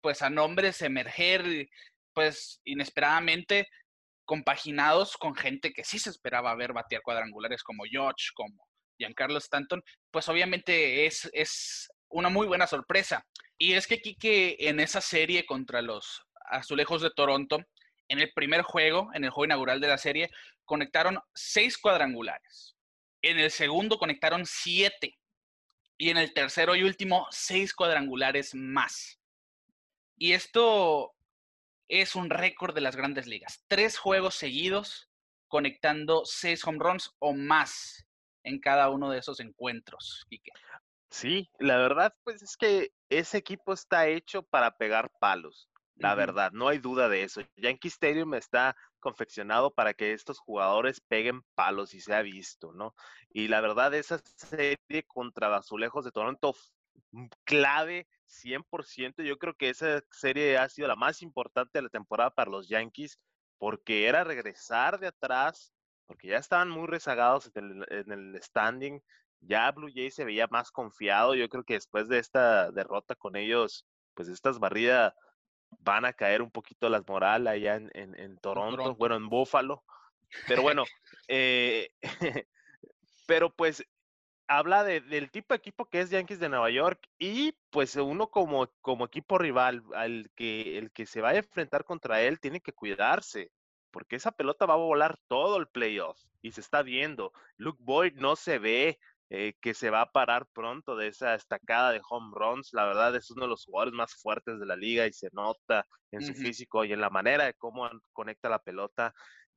pues 0.00 0.22
a 0.22 0.30
nombres 0.30 0.82
emerger 0.82 1.68
pues 2.12 2.60
inesperadamente 2.64 3.66
compaginados 4.24 5.16
con 5.16 5.34
gente 5.34 5.72
que 5.72 5.84
sí 5.84 5.98
se 5.98 6.10
esperaba 6.10 6.54
ver 6.54 6.72
batear 6.72 7.02
cuadrangulares 7.02 7.62
como 7.62 7.84
George, 7.84 8.28
como 8.34 8.66
Giancarlo 8.98 9.38
Stanton, 9.38 9.82
pues 10.10 10.28
obviamente 10.28 11.06
es, 11.06 11.28
es 11.32 11.90
una 12.08 12.28
muy 12.28 12.46
buena 12.46 12.66
sorpresa. 12.66 13.26
Y 13.58 13.74
es 13.74 13.86
que 13.86 14.00
Kike 14.00 14.68
en 14.68 14.80
esa 14.80 15.00
serie 15.00 15.44
contra 15.46 15.82
los 15.82 16.22
Azulejos 16.46 17.02
de 17.02 17.10
Toronto, 17.10 17.58
en 18.08 18.20
el 18.20 18.32
primer 18.32 18.62
juego, 18.62 19.10
en 19.14 19.24
el 19.24 19.30
juego 19.30 19.46
inaugural 19.46 19.80
de 19.80 19.88
la 19.88 19.98
serie, 19.98 20.30
conectaron 20.64 21.18
seis 21.34 21.78
cuadrangulares. 21.78 22.76
En 23.22 23.38
el 23.38 23.50
segundo 23.50 23.98
conectaron 23.98 24.44
siete. 24.46 25.18
Y 25.96 26.10
en 26.10 26.18
el 26.18 26.34
tercero 26.34 26.74
y 26.74 26.82
último, 26.82 27.26
seis 27.30 27.72
cuadrangulares 27.72 28.54
más. 28.54 29.20
Y 30.16 30.32
esto 30.32 31.14
es 31.88 32.14
un 32.14 32.30
récord 32.30 32.74
de 32.74 32.80
las 32.80 32.96
grandes 32.96 33.26
ligas. 33.26 33.64
Tres 33.68 33.98
juegos 33.98 34.34
seguidos 34.34 35.08
conectando 35.48 36.24
seis 36.24 36.66
home 36.66 36.78
runs 36.80 37.14
o 37.18 37.32
más 37.34 38.04
en 38.42 38.60
cada 38.60 38.90
uno 38.90 39.10
de 39.10 39.18
esos 39.18 39.40
encuentros, 39.40 40.26
Sí, 41.10 41.48
la 41.60 41.76
verdad, 41.76 42.12
pues 42.24 42.42
es 42.42 42.56
que 42.56 42.92
ese 43.08 43.38
equipo 43.38 43.72
está 43.72 44.08
hecho 44.08 44.42
para 44.42 44.76
pegar 44.76 45.12
palos. 45.20 45.70
La 45.96 46.14
verdad, 46.14 46.52
no 46.52 46.68
hay 46.68 46.78
duda 46.78 47.08
de 47.08 47.22
eso. 47.22 47.40
Yankee 47.56 47.88
Stadium 47.88 48.34
está 48.34 48.76
confeccionado 48.98 49.72
para 49.72 49.94
que 49.94 50.12
estos 50.12 50.38
jugadores 50.38 51.00
peguen 51.00 51.42
palos 51.54 51.94
y 51.94 52.00
se 52.00 52.14
ha 52.14 52.22
visto, 52.22 52.72
¿no? 52.72 52.94
Y 53.30 53.48
la 53.48 53.60
verdad, 53.60 53.94
esa 53.94 54.20
serie 54.36 55.04
contra 55.06 55.54
Azulejos 55.54 56.04
de 56.04 56.10
Toronto, 56.10 56.54
clave 57.44 58.08
100%, 58.26 59.22
yo 59.22 59.38
creo 59.38 59.54
que 59.54 59.68
esa 59.68 60.02
serie 60.10 60.58
ha 60.58 60.68
sido 60.68 60.88
la 60.88 60.96
más 60.96 61.22
importante 61.22 61.78
de 61.78 61.82
la 61.82 61.88
temporada 61.88 62.30
para 62.30 62.50
los 62.50 62.68
Yankees, 62.68 63.20
porque 63.58 64.08
era 64.08 64.24
regresar 64.24 64.98
de 64.98 65.08
atrás, 65.08 65.72
porque 66.06 66.28
ya 66.28 66.38
estaban 66.38 66.70
muy 66.70 66.88
rezagados 66.88 67.50
en 67.54 67.64
el, 67.64 67.86
en 67.88 68.12
el 68.12 68.42
standing, 68.42 69.00
ya 69.40 69.70
Blue 69.70 69.90
Jays 69.94 70.14
se 70.14 70.24
veía 70.24 70.48
más 70.48 70.70
confiado, 70.70 71.34
yo 71.34 71.48
creo 71.48 71.64
que 71.64 71.74
después 71.74 72.08
de 72.08 72.18
esta 72.18 72.70
derrota 72.72 73.14
con 73.14 73.36
ellos, 73.36 73.86
pues 74.14 74.28
estas 74.28 74.58
barridas 74.58 75.14
van 75.80 76.04
a 76.04 76.12
caer 76.12 76.42
un 76.42 76.50
poquito 76.50 76.88
las 76.88 77.06
morales 77.06 77.52
allá 77.52 77.76
en, 77.76 78.38
Toronto, 78.38 78.94
bueno, 78.94 79.16
en 79.16 79.28
Buffalo. 79.28 79.82
Pero 80.48 80.62
bueno, 80.62 80.84
eh, 81.28 81.90
pero 83.26 83.50
pues 83.50 83.84
habla 84.46 84.84
del 84.84 85.30
tipo 85.30 85.54
de 85.54 85.58
equipo 85.58 85.86
que 85.86 86.00
es 86.00 86.10
Yankees 86.10 86.38
de 86.38 86.48
Nueva 86.48 86.70
York 86.70 87.00
y 87.18 87.52
pues 87.70 87.96
uno 87.96 88.28
como, 88.28 88.68
como 88.80 89.06
equipo 89.06 89.38
rival, 89.38 89.82
al 89.94 90.30
que, 90.34 90.78
el 90.78 90.90
que 90.90 91.06
se 91.06 91.20
va 91.20 91.30
a 91.30 91.36
enfrentar 91.36 91.84
contra 91.84 92.20
él 92.22 92.40
tiene 92.40 92.60
que 92.60 92.72
cuidarse, 92.72 93.50
porque 93.90 94.16
esa 94.16 94.32
pelota 94.32 94.66
va 94.66 94.74
a 94.74 94.78
volar 94.78 95.16
todo 95.28 95.56
el 95.56 95.68
playoff 95.68 96.20
y 96.42 96.52
se 96.52 96.60
está 96.60 96.82
viendo. 96.82 97.32
Luke 97.56 97.78
Boyd 97.82 98.14
no 98.16 98.36
se 98.36 98.58
ve, 98.58 98.98
eh, 99.36 99.56
que 99.60 99.74
se 99.74 99.90
va 99.90 100.02
a 100.02 100.12
parar 100.12 100.46
pronto 100.52 100.94
de 100.94 101.08
esa 101.08 101.34
estacada 101.34 101.90
de 101.90 102.00
home 102.08 102.32
runs. 102.32 102.72
La 102.72 102.84
verdad 102.84 103.16
es 103.16 103.32
uno 103.32 103.42
de 103.42 103.48
los 103.48 103.64
jugadores 103.64 103.92
más 103.92 104.14
fuertes 104.14 104.60
de 104.60 104.66
la 104.66 104.76
liga 104.76 105.08
y 105.08 105.12
se 105.12 105.28
nota 105.32 105.84
en 106.12 106.22
su 106.22 106.34
físico 106.34 106.84
y 106.84 106.92
en 106.92 107.00
la 107.00 107.10
manera 107.10 107.46
de 107.46 107.54
cómo 107.54 107.90
conecta 108.12 108.48
la 108.48 108.60
pelota. 108.60 109.12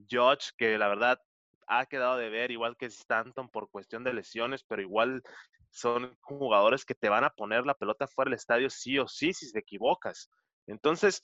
George, 0.08 0.50
que 0.58 0.80
la 0.80 0.88
verdad 0.88 1.22
ha 1.68 1.86
quedado 1.86 2.18
de 2.18 2.30
ver, 2.30 2.50
igual 2.50 2.76
que 2.76 2.88
Stanton 2.88 3.50
por 3.50 3.70
cuestión 3.70 4.04
de 4.04 4.14
lesiones, 4.14 4.64
pero 4.64 4.82
igual 4.82 5.22
son 5.70 6.18
jugadores 6.22 6.84
que 6.84 6.96
te 6.96 7.10
van 7.10 7.24
a 7.24 7.30
poner 7.30 7.64
la 7.68 7.76
pelota 7.76 8.08
fuera 8.08 8.30
del 8.30 8.38
estadio 8.40 8.72
sí 8.72 8.98
o 8.98 9.08
sí 9.08 9.32
si 9.32 9.52
te 9.52 9.60
equivocas. 9.60 10.32
Entonces, 10.66 11.22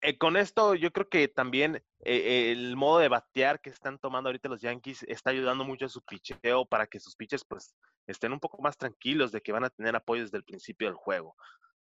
eh, 0.00 0.18
con 0.18 0.36
esto 0.36 0.74
yo 0.74 0.92
creo 0.92 1.08
que 1.08 1.28
también 1.28 1.82
eh, 2.04 2.52
el 2.52 2.76
modo 2.76 2.98
de 2.98 3.08
batear 3.08 3.60
que 3.60 3.70
están 3.70 3.98
tomando 3.98 4.28
ahorita 4.28 4.48
los 4.48 4.60
Yankees 4.60 5.04
está 5.08 5.30
ayudando 5.30 5.64
mucho 5.64 5.86
a 5.86 5.88
su 5.88 6.02
picheo 6.02 6.66
para 6.66 6.86
que 6.86 7.00
sus 7.00 7.16
pitches 7.16 7.44
pues 7.44 7.74
estén 8.06 8.32
un 8.32 8.40
poco 8.40 8.62
más 8.62 8.76
tranquilos 8.76 9.32
de 9.32 9.40
que 9.40 9.52
van 9.52 9.64
a 9.64 9.70
tener 9.70 9.96
apoyo 9.96 10.22
desde 10.22 10.38
el 10.38 10.44
principio 10.44 10.88
del 10.88 10.96
juego. 10.96 11.36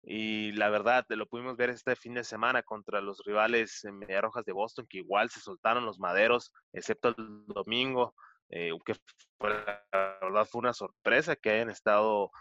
Y 0.03 0.51
la 0.53 0.69
verdad, 0.69 1.05
lo 1.09 1.27
pudimos 1.27 1.57
ver 1.57 1.69
este 1.69 1.95
fin 1.95 2.15
de 2.15 2.23
semana 2.23 2.63
contra 2.63 3.01
los 3.01 3.23
rivales 3.23 3.83
en 3.85 4.01
Rojas 4.21 4.45
de 4.45 4.51
Boston, 4.51 4.87
que 4.87 4.97
igual 4.97 5.29
se 5.29 5.39
soltaron 5.39 5.85
los 5.85 5.99
maderos, 5.99 6.51
excepto 6.73 7.09
el 7.09 7.45
domingo, 7.45 8.15
eh, 8.51 8.71
que 8.85 8.93
fue, 9.39 9.49
la 9.49 10.17
verdad 10.21 10.45
fue 10.45 10.59
una 10.59 10.73
sorpresa 10.73 11.35
que 11.35 11.49
hayan 11.49 11.69
estado 11.69 12.31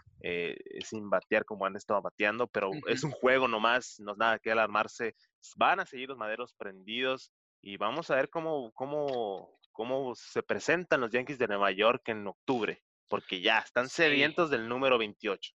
sin 0.85 1.09
batear 1.09 1.47
como 1.47 1.65
han 1.65 1.77
estado 1.77 2.03
bateando, 2.03 2.47
pero 2.47 2.71
es 2.87 3.05
un 3.05 3.11
juego 3.11 3.49
nomás, 3.49 3.97
no 4.01 4.13
es 4.13 4.19
nada 4.19 4.39
que 4.39 4.53
alarmarse 4.53 5.15
van 5.57 5.81
a 5.81 5.87
seguir 5.87 6.09
los 6.09 6.19
maderos 6.19 6.55
prendidos 6.55 7.33
y 7.63 7.77
vamos 7.77 8.11
a 8.11 8.17
ver 8.17 8.31
cómo, 8.31 8.73
cómo, 8.73 9.59
cómo 9.73 10.15
se 10.15 10.43
presentan 10.43 11.01
los 11.01 11.11
Yankees 11.11 11.39
de 11.39 11.49
Nueva 11.49 11.71
York 11.71 12.09
en 12.09 12.27
octubre, 12.27 12.83
porque 13.09 13.41
ya 13.41 13.59
están 13.59 13.89
sedientos 13.89 14.51
del 14.51 14.69
número 14.69 14.99
28. 14.99 15.53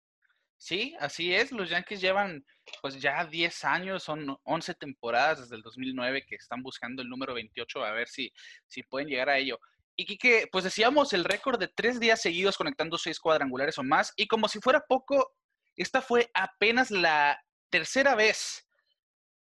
Sí, 0.58 0.96
así 1.00 1.34
es. 1.34 1.52
Los 1.52 1.70
Yankees 1.70 2.00
llevan 2.00 2.46
pues 2.82 3.00
ya 3.02 3.26
10 3.26 3.64
años, 3.66 4.04
son 4.04 4.38
11 4.44 4.76
temporadas 4.76 5.42
desde 5.42 5.56
el 5.58 5.62
2009 5.62 6.26
que 6.26 6.36
están 6.36 6.64
buscando 6.64 7.02
el 7.02 7.10
número 7.10 7.34
28 7.34 7.84
a 7.84 7.92
ver 7.92 8.08
si, 8.08 8.32
si 8.66 8.84
pueden 8.84 9.10
llegar 9.10 9.30
a 9.30 9.38
ello. 9.38 9.60
Y 9.98 10.18
que, 10.18 10.48
pues 10.52 10.64
decíamos, 10.64 11.14
el 11.14 11.24
récord 11.24 11.60
de 11.60 11.70
tres 11.70 12.00
días 12.00 12.22
seguidos 12.22 12.58
conectando 12.58 12.98
seis 12.98 13.20
cuadrangulares 13.20 13.78
o 13.78 13.84
más. 13.84 14.12
Y 14.18 14.28
como 14.28 14.48
si 14.50 14.60
fuera 14.60 14.84
poco, 14.88 15.34
esta 15.78 16.02
fue 16.02 16.30
apenas 16.34 16.92
la 16.92 17.42
tercera 17.70 18.16
vez 18.16 18.68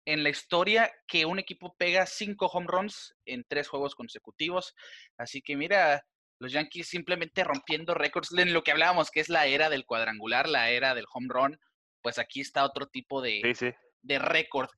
en 0.04 0.22
la 0.22 0.28
historia 0.28 0.92
que 1.08 1.24
un 1.24 1.38
equipo 1.38 1.74
pega 1.76 2.06
cinco 2.06 2.46
home 2.46 2.66
runs 2.68 3.14
en 3.24 3.44
tres 3.48 3.68
juegos 3.68 3.94
consecutivos. 3.94 4.74
Así 5.18 5.42
que 5.42 5.56
mira, 5.56 6.04
los 6.38 6.52
Yankees 6.52 6.88
simplemente 6.88 7.42
rompiendo 7.42 7.94
récords 7.94 8.32
en 8.36 8.52
lo 8.52 8.62
que 8.62 8.70
hablábamos, 8.70 9.10
que 9.10 9.20
es 9.20 9.28
la 9.28 9.46
era 9.46 9.68
del 9.68 9.84
cuadrangular, 9.84 10.48
la 10.48 10.70
era 10.70 10.94
del 10.94 11.06
home 11.12 11.28
run. 11.28 11.58
Pues 12.02 12.18
aquí 12.18 12.40
está 12.40 12.64
otro 12.64 12.86
tipo 12.86 13.20
de, 13.20 13.74
de 14.02 14.18
récord 14.18 14.68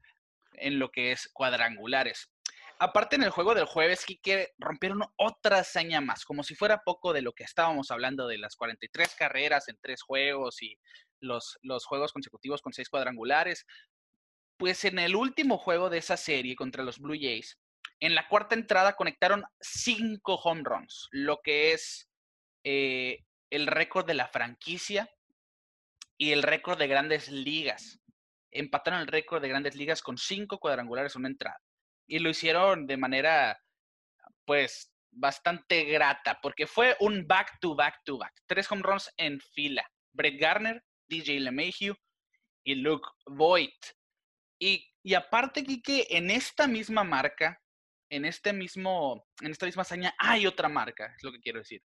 en 0.53 0.79
lo 0.79 0.91
que 0.91 1.13
es 1.13 1.29
cuadrangulares. 1.33 2.31
Aparte 2.81 3.17
en 3.17 3.25
el 3.25 3.31
juego 3.31 3.55
del 3.55 3.65
jueves, 3.65 4.07
que 4.23 4.53
rompieron 4.57 5.03
otra 5.17 5.59
hazaña 5.59 6.01
más, 6.01 6.25
como 6.25 6.45
si 6.45 6.55
fuera 6.55 6.85
poco 6.85 7.13
de 7.13 7.23
lo 7.23 7.33
que 7.33 7.43
estábamos 7.43 7.91
hablando 7.91 8.29
de 8.29 8.39
las 8.39 8.55
43 8.55 9.17
carreras 9.17 9.69
en 9.69 9.79
tres 9.81 10.03
juegos 10.03 10.63
y 10.63 10.79
los, 11.21 11.59
juegos 11.87 12.13
consecutivos 12.13 12.63
con 12.63 12.73
seis 12.73 12.89
cuadrangulares. 12.89 13.67
Pues 14.57 14.85
en 14.85 15.01
el 15.01 15.17
último 15.17 15.59
juego 15.59 15.91
de 15.91 15.99
esa 15.99 16.17
serie 16.17 16.55
contra 16.55 16.85
los 16.85 17.01
Blue 17.01 17.19
Jays, 17.21 17.59
en 17.99 18.15
la 18.15 18.29
cuarta 18.29 18.55
entrada 18.55 18.95
conectaron 18.95 19.45
cinco 19.61 20.37
home 20.37 20.63
runs, 20.65 21.09
lo 21.11 21.41
que 21.43 21.73
es 21.73 22.09
eh, 22.63 23.25
el 23.51 23.67
récord 23.67 24.07
de 24.07 24.15
la 24.15 24.29
franquicia 24.29 25.11
y 26.17 26.31
el 26.31 26.45
récord 26.45 26.79
de 26.79 26.87
grandes 26.87 27.29
ligas. 27.29 27.99
Empataron 28.53 29.01
el 29.01 29.09
récord 29.09 29.43
de 29.43 29.49
grandes 29.49 29.75
ligas 29.75 30.01
con 30.01 30.17
cinco 30.17 30.59
cuadrangulares 30.59 31.17
en 31.17 31.21
una 31.21 31.29
entrada. 31.29 31.61
Y 32.09 32.19
lo 32.19 32.31
hicieron 32.31 32.87
de 32.87 32.97
manera, 32.97 33.63
pues, 34.45 34.93
bastante 35.11 35.85
grata, 35.85 36.39
porque 36.43 36.67
fue 36.67 36.97
un 37.01 37.27
back 37.27 37.59
to 37.61 37.75
back 37.75 38.03
to 38.05 38.19
back. 38.19 38.35
Tres 38.47 38.71
home 38.71 38.83
runs 38.83 39.13
en 39.17 39.41
fila. 39.41 39.85
Brett 40.13 40.41
Garner, 40.41 40.83
DJ 41.09 41.41
LeMahieu 41.41 41.95
y 42.65 42.75
Luke 42.77 43.09
Voigt. 43.27 43.87
Y, 44.61 45.15
aparte, 45.15 45.65
que 45.83 46.07
en 46.11 46.31
esta 46.31 46.67
misma 46.67 47.05
marca, 47.05 47.61
en 48.11 48.25
este 48.25 48.53
mismo, 48.53 49.27
en 49.41 49.51
esta 49.51 49.67
misma 49.67 49.83
hazaña, 49.83 50.15
hay 50.19 50.47
otra 50.47 50.69
marca, 50.69 51.13
es 51.17 51.23
lo 51.23 51.33
que 51.33 51.41
quiero 51.41 51.61
decir. 51.61 51.83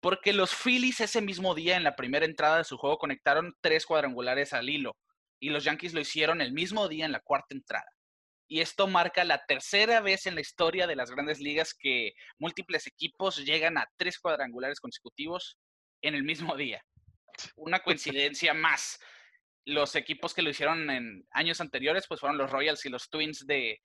Porque 0.00 0.32
los 0.32 0.54
Phillies 0.54 1.00
ese 1.00 1.20
mismo 1.20 1.54
día, 1.54 1.76
en 1.76 1.84
la 1.84 1.96
primera 1.96 2.26
entrada 2.26 2.58
de 2.58 2.64
su 2.64 2.76
juego, 2.76 2.98
conectaron 2.98 3.54
tres 3.60 3.86
cuadrangulares 3.86 4.52
al 4.52 4.68
hilo. 4.68 4.96
Y 5.40 5.50
los 5.50 5.64
Yankees 5.64 5.94
lo 5.94 6.00
hicieron 6.00 6.40
el 6.40 6.52
mismo 6.52 6.88
día 6.88 7.04
en 7.04 7.12
la 7.12 7.20
cuarta 7.20 7.54
entrada. 7.54 7.91
Y 8.52 8.60
esto 8.60 8.86
marca 8.86 9.24
la 9.24 9.42
tercera 9.46 10.02
vez 10.02 10.26
en 10.26 10.34
la 10.34 10.42
historia 10.42 10.86
de 10.86 10.94
las 10.94 11.10
grandes 11.10 11.40
ligas 11.40 11.72
que 11.72 12.12
múltiples 12.38 12.86
equipos 12.86 13.42
llegan 13.46 13.78
a 13.78 13.88
tres 13.96 14.18
cuadrangulares 14.18 14.78
consecutivos 14.78 15.56
en 16.02 16.14
el 16.14 16.22
mismo 16.22 16.54
día. 16.54 16.84
Una 17.56 17.78
coincidencia 17.78 18.52
más 18.52 19.00
los 19.64 19.96
equipos 19.96 20.34
que 20.34 20.42
lo 20.42 20.50
hicieron 20.50 20.90
en 20.90 21.26
años 21.30 21.62
anteriores, 21.62 22.04
pues 22.06 22.20
fueron 22.20 22.36
los 22.36 22.50
Royals 22.50 22.84
y 22.84 22.90
los 22.90 23.08
Twins 23.08 23.46
de, 23.46 23.80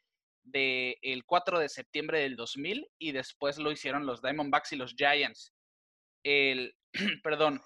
el 0.53 1.23
4 1.23 1.59
de 1.59 1.69
septiembre 1.69 2.19
del 2.19 2.35
2000 2.35 2.89
y 2.99 3.13
después 3.13 3.59
lo 3.59 3.71
hicieron 3.71 4.05
los 4.05 4.21
Diamondbacks 4.21 4.73
y 4.73 4.75
los 4.75 4.95
Giants. 4.97 5.53
El, 6.23 6.75
perdón, 7.23 7.61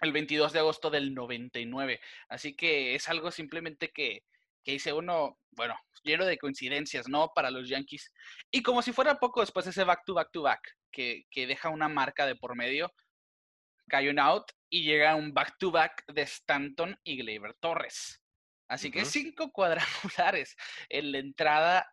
el 0.00 0.12
22 0.12 0.54
de 0.54 0.60
agosto 0.60 0.88
del 0.88 1.12
99. 1.12 2.00
Así 2.30 2.56
que 2.56 2.94
es 2.94 3.10
algo 3.10 3.30
simplemente 3.30 3.92
que, 3.92 4.22
que 4.64 4.72
dice 4.72 4.92
uno, 4.92 5.38
bueno, 5.52 5.78
lleno 6.02 6.24
de 6.24 6.38
coincidencias, 6.38 7.08
¿no? 7.08 7.30
Para 7.34 7.50
los 7.50 7.68
Yankees. 7.68 8.12
Y 8.50 8.62
como 8.62 8.82
si 8.82 8.92
fuera 8.92 9.18
poco 9.18 9.40
después 9.40 9.66
ese 9.66 9.84
back 9.84 10.02
to 10.04 10.14
back 10.14 10.30
to 10.32 10.42
back, 10.42 10.60
que, 10.90 11.24
que 11.30 11.46
deja 11.46 11.68
una 11.68 11.88
marca 11.88 12.26
de 12.26 12.36
por 12.36 12.56
medio, 12.56 12.92
cae 13.88 14.10
un 14.10 14.18
out 14.18 14.50
y 14.70 14.82
llega 14.82 15.14
un 15.14 15.32
back-to-back 15.32 16.04
de 16.12 16.22
Stanton 16.22 16.98
y 17.04 17.18
Gleyber 17.18 17.54
Torres. 17.60 18.20
Así 18.68 18.90
que 18.90 19.04
cinco 19.04 19.50
cuadrangulares 19.52 20.56
en 20.88 21.12
la 21.12 21.18
entrada 21.18 21.86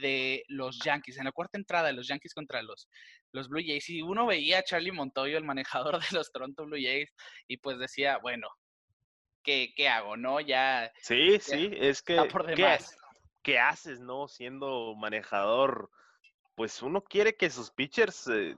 de 0.00 0.42
los 0.48 0.78
Yankees, 0.80 1.18
en 1.18 1.24
la 1.24 1.32
cuarta 1.32 1.58
entrada 1.58 1.88
de 1.88 1.92
los 1.92 2.08
Yankees 2.08 2.34
contra 2.34 2.62
los, 2.62 2.88
los 3.32 3.48
Blue 3.48 3.62
Jays. 3.64 3.88
Y 3.90 4.02
uno 4.02 4.26
veía 4.26 4.58
a 4.58 4.64
Charlie 4.64 4.92
Montoyo, 4.92 5.38
el 5.38 5.44
manejador 5.44 6.00
de 6.00 6.06
los 6.12 6.32
Toronto 6.32 6.64
Blue 6.64 6.80
Jays, 6.80 7.12
y 7.46 7.58
pues 7.58 7.78
decía, 7.78 8.18
bueno, 8.18 8.48
¿qué, 9.46 9.72
qué 9.74 9.88
hago? 9.88 10.16
¿No? 10.18 10.40
Ya. 10.40 10.92
Sí, 11.00 11.38
sí, 11.40 11.70
es 11.72 12.02
que. 12.02 12.16
¿qué, 12.54 12.78
¿qué, 13.42 13.58
haces, 13.58 14.00
no? 14.00 14.28
Siendo 14.28 14.94
manejador, 14.96 15.90
pues 16.56 16.82
uno 16.82 17.02
quiere 17.02 17.36
que 17.36 17.48
sus 17.48 17.70
pitchers 17.70 18.26
eh, 18.28 18.56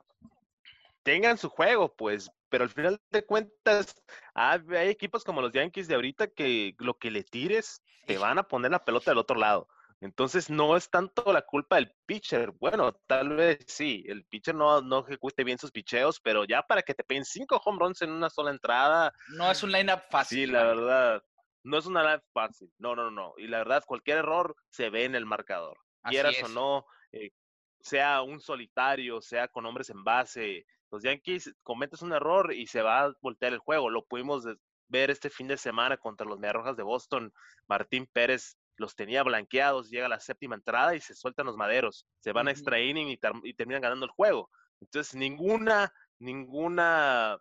tengan 1.04 1.38
su 1.38 1.50
juego, 1.50 1.94
pues, 1.94 2.30
pero 2.48 2.64
al 2.64 2.70
final 2.70 3.00
de 3.10 3.24
cuentas 3.24 3.94
hay, 4.34 4.88
equipos 4.88 5.22
como 5.22 5.42
los 5.42 5.52
Yankees 5.52 5.86
de 5.86 5.94
ahorita 5.94 6.28
que 6.28 6.74
lo 6.78 6.94
que 6.98 7.10
le 7.10 7.22
tires 7.22 7.82
te 8.06 8.16
van 8.16 8.38
a 8.38 8.48
poner 8.48 8.70
la 8.70 8.84
pelota 8.84 9.10
del 9.10 9.18
otro 9.18 9.38
lado. 9.38 9.68
Entonces 10.00 10.48
no 10.48 10.76
es 10.76 10.90
tanto 10.90 11.32
la 11.32 11.42
culpa 11.42 11.76
del 11.76 11.92
pitcher. 12.06 12.52
Bueno, 12.52 12.92
tal 13.06 13.30
vez 13.30 13.58
sí, 13.66 14.04
el 14.06 14.24
pitcher 14.24 14.54
no, 14.54 14.80
no 14.80 15.00
ejecute 15.00 15.42
bien 15.42 15.58
sus 15.58 15.72
picheos, 15.72 16.20
pero 16.20 16.44
ya 16.44 16.62
para 16.62 16.82
que 16.82 16.94
te 16.94 17.02
peguen 17.02 17.24
cinco 17.24 17.60
home 17.64 17.78
runs 17.80 18.02
en 18.02 18.10
una 18.10 18.30
sola 18.30 18.50
entrada. 18.50 19.12
No 19.28 19.50
es 19.50 19.62
un 19.62 19.72
lineup 19.72 20.02
fácil. 20.10 20.46
Sí, 20.46 20.46
la 20.46 20.62
verdad. 20.64 21.22
No 21.64 21.78
es 21.78 21.86
una 21.86 22.02
live 22.02 22.22
fácil, 22.32 22.72
no, 22.78 22.94
no, 22.94 23.10
no. 23.10 23.34
Y 23.36 23.48
la 23.48 23.58
verdad, 23.58 23.82
cualquier 23.84 24.18
error 24.18 24.56
se 24.70 24.88
ve 24.90 25.04
en 25.04 25.16
el 25.16 25.26
marcador. 25.26 25.76
Quieras 26.04 26.42
o 26.44 26.48
no, 26.48 26.86
eh, 27.12 27.32
sea 27.80 28.22
un 28.22 28.40
solitario, 28.40 29.20
sea 29.20 29.48
con 29.48 29.66
hombres 29.66 29.90
en 29.90 30.04
base, 30.04 30.64
los 30.90 31.02
Yankees 31.02 31.54
cometes 31.62 32.02
un 32.02 32.12
error 32.12 32.52
y 32.52 32.66
se 32.66 32.82
va 32.82 33.04
a 33.04 33.12
voltear 33.20 33.52
el 33.52 33.58
juego. 33.58 33.90
Lo 33.90 34.06
pudimos 34.06 34.44
ver 34.88 35.10
este 35.10 35.28
fin 35.28 35.48
de 35.48 35.58
semana 35.58 35.98
contra 35.98 36.26
los 36.26 36.38
Mediarrojas 36.38 36.76
de 36.76 36.82
Boston. 36.82 37.32
Martín 37.66 38.08
Pérez 38.12 38.56
los 38.78 38.96
tenía 38.96 39.22
blanqueados, 39.22 39.90
llega 39.90 40.08
la 40.08 40.20
séptima 40.20 40.54
entrada 40.54 40.94
y 40.94 41.00
se 41.00 41.14
sueltan 41.14 41.46
los 41.46 41.56
maderos. 41.56 42.06
Se 42.20 42.32
van 42.32 42.48
a 42.48 42.50
extra 42.50 42.80
inning 42.80 43.08
y, 43.08 43.18
y 43.42 43.54
terminan 43.54 43.82
ganando 43.82 44.06
el 44.06 44.12
juego. 44.12 44.50
Entonces, 44.80 45.14
ninguna, 45.14 45.92
ninguna 46.18 47.38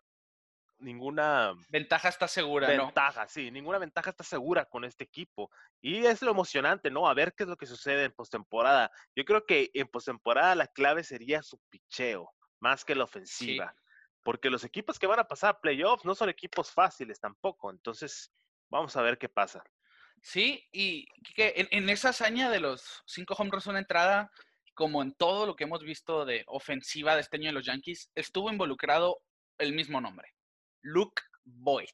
ninguna 0.79 1.53
ventaja 1.70 2.10
está 2.10 2.27
segura, 2.27 2.67
ventaja, 2.67 3.27
sí, 3.27 3.51
ninguna 3.51 3.79
ventaja 3.79 4.10
está 4.12 4.24
segura 4.24 4.65
con 4.65 4.84
este 4.84 5.03
equipo. 5.03 5.50
Y 5.82 6.06
es 6.06 6.22
lo 6.22 6.32
emocionante, 6.32 6.91
¿no? 6.91 7.08
A 7.08 7.13
ver 7.13 7.34
qué 7.34 7.44
es 7.44 7.50
lo 7.50 7.58
que 7.58 7.65
sucede 7.65 8.06
en 8.06 8.13
postemporada. 8.13 8.91
Yo 9.15 9.25
creo 9.25 9.46
que 9.46 9.72
en 9.74 9.88
postemporada 9.88 10.56
la 10.56 10.67
clave 10.67 11.03
sería 11.03 11.41
su 11.41 11.60
picheo, 11.70 12.32
más 12.60 12.86
que 12.86 12.96
la 12.96 13.06
ofensiva. 13.06 13.75
Porque 14.24 14.50
los 14.50 14.63
equipos 14.63 15.00
que 15.00 15.08
van 15.08 15.20
a 15.20 15.27
pasar 15.27 15.51
a 15.51 15.60
playoffs 15.60 16.06
no 16.06 16.13
son 16.13 16.29
equipos 16.29 16.72
fáciles 16.72 17.20
tampoco. 17.20 17.72
Entonces, 17.72 18.32
vamos 18.70 18.96
a 18.96 19.01
ver 19.01 19.17
qué 19.17 19.29
pasa. 19.29 19.63
Sí, 20.27 20.67
y 20.74 21.07
que 21.36 21.69
en, 21.72 21.89
esa 21.89 22.10
hazaña 22.10 22.50
de 22.50 22.60
los 22.60 23.01
cinco 23.05 23.34
home 23.34 23.50
runs 23.50 23.67
una 23.67 23.79
entrada, 23.79 24.29
como 24.74 25.01
en 25.01 25.13
todo 25.13 25.46
lo 25.46 25.55
que 25.55 25.63
hemos 25.63 25.81
visto 25.84 26.25
de 26.25 26.43
ofensiva 26.48 27.15
de 27.15 27.22
este 27.22 27.38
año 27.38 27.46
de 27.46 27.53
los 27.53 27.65
Yankees, 27.65 28.12
estuvo 28.13 28.51
involucrado 28.51 29.22
el 29.57 29.72
mismo 29.72 30.01
nombre, 30.01 30.34
Luke 30.81 31.24
Boyd, 31.46 31.88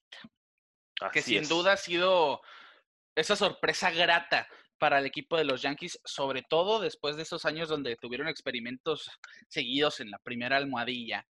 que 1.11 1.21
sin 1.21 1.47
duda 1.47 1.73
ha 1.73 1.77
sido 1.77 2.41
esa 3.13 3.35
sorpresa 3.35 3.91
grata 3.91 4.47
para 4.79 4.97
el 4.97 5.05
equipo 5.05 5.37
de 5.37 5.45
los 5.45 5.61
Yankees, 5.61 5.99
sobre 6.03 6.41
todo 6.41 6.79
después 6.79 7.15
de 7.15 7.21
esos 7.21 7.45
años 7.45 7.69
donde 7.69 7.97
tuvieron 7.97 8.27
experimentos 8.27 9.11
seguidos 9.47 9.99
en 9.99 10.09
la 10.09 10.17
primera 10.17 10.57
almohadilla. 10.57 11.27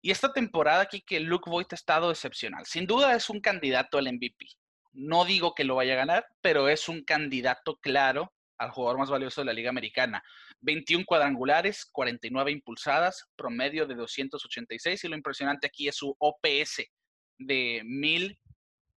Y 0.00 0.10
esta 0.10 0.32
temporada 0.32 0.84
aquí 0.84 1.02
que 1.02 1.20
Luke 1.20 1.50
Boyd 1.50 1.66
ha 1.72 1.74
estado 1.74 2.10
excepcional. 2.10 2.64
Sin 2.64 2.86
duda 2.86 3.14
es 3.14 3.28
un 3.28 3.42
candidato 3.42 3.98
al 3.98 4.10
MVP. 4.10 4.46
No 4.94 5.24
digo 5.24 5.54
que 5.54 5.64
lo 5.64 5.74
vaya 5.74 5.94
a 5.94 5.96
ganar, 5.96 6.26
pero 6.40 6.68
es 6.68 6.88
un 6.88 7.04
candidato 7.04 7.76
claro 7.80 8.32
al 8.58 8.70
jugador 8.70 8.98
más 8.98 9.10
valioso 9.10 9.40
de 9.40 9.46
la 9.46 9.52
Liga 9.52 9.70
Americana. 9.70 10.22
21 10.60 11.04
cuadrangulares, 11.04 11.84
49 11.92 12.52
impulsadas, 12.52 13.26
promedio 13.36 13.86
de 13.86 13.96
286 13.96 15.04
y 15.04 15.08
lo 15.08 15.16
impresionante 15.16 15.66
aquí 15.66 15.88
es 15.88 15.96
su 15.96 16.14
OPS 16.18 16.84
de 17.38 17.82
1000, 17.84 18.38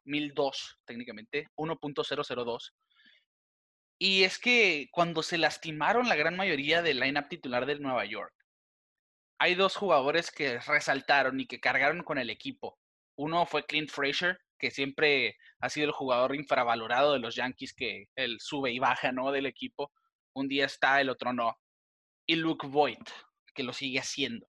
1002 0.04 0.80
técnicamente, 0.86 1.48
1.002. 1.56 2.74
Y 3.98 4.24
es 4.24 4.38
que 4.38 4.90
cuando 4.92 5.24
se 5.24 5.38
lastimaron 5.38 6.10
la 6.10 6.16
gran 6.16 6.36
mayoría 6.36 6.82
del 6.82 7.00
lineup 7.00 7.30
titular 7.30 7.66
del 7.66 7.82
Nueva 7.82 8.06
York, 8.06 8.34
hay 9.40 9.56
dos 9.56 9.76
jugadores 9.76 10.32
que 10.32 10.60
resaltaron 10.60 11.40
y 11.40 11.48
que 11.48 11.60
cargaron 11.60 12.04
con 12.04 12.18
el 12.18 12.30
equipo. 12.30 12.78
Uno 13.18 13.46
fue 13.46 13.66
Clint 13.66 13.90
Frazier, 13.90 14.40
que 14.58 14.72
siempre 14.72 15.38
ha 15.60 15.70
sido 15.70 15.88
el 15.88 15.92
jugador 15.92 16.36
infravalorado 16.36 17.14
de 17.14 17.20
los 17.20 17.36
Yankees, 17.36 17.74
que 17.74 18.06
él 18.16 18.38
sube 18.40 18.72
y 18.72 18.80
baja, 18.80 19.12
¿no? 19.12 19.32
Del 19.32 19.46
equipo. 19.46 19.92
Un 20.34 20.48
día 20.48 20.66
está, 20.66 21.02
el 21.02 21.10
otro 21.10 21.34
no. 21.34 21.58
Y 22.28 22.36
Luke 22.36 22.68
Voigt, 22.68 23.10
que 23.54 23.64
lo 23.64 23.74
sigue 23.74 24.00
haciendo. 24.00 24.48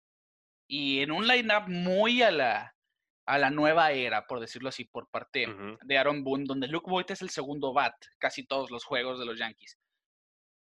Y 0.69 1.01
en 1.01 1.13
un 1.13 1.27
lineup 1.27 1.69
muy 1.69 2.23
a 2.23 2.31
la, 2.31 2.75
a 3.27 3.39
la 3.39 3.51
nueva 3.51 3.93
era, 3.93 4.27
por 4.27 4.41
decirlo 4.41 4.69
así, 4.69 4.85
por 4.85 5.09
parte 5.11 5.47
de 5.83 5.99
Aaron 5.99 6.25
Boone, 6.25 6.45
donde 6.47 6.69
Luke 6.69 6.91
Voigt 6.91 7.11
es 7.11 7.23
el 7.23 7.31
segundo 7.31 7.73
bat 7.73 7.95
casi 8.19 8.47
todos 8.47 8.71
los 8.71 8.85
juegos 8.85 9.19
de 9.19 9.27
los 9.27 9.39
Yankees. 9.39 9.79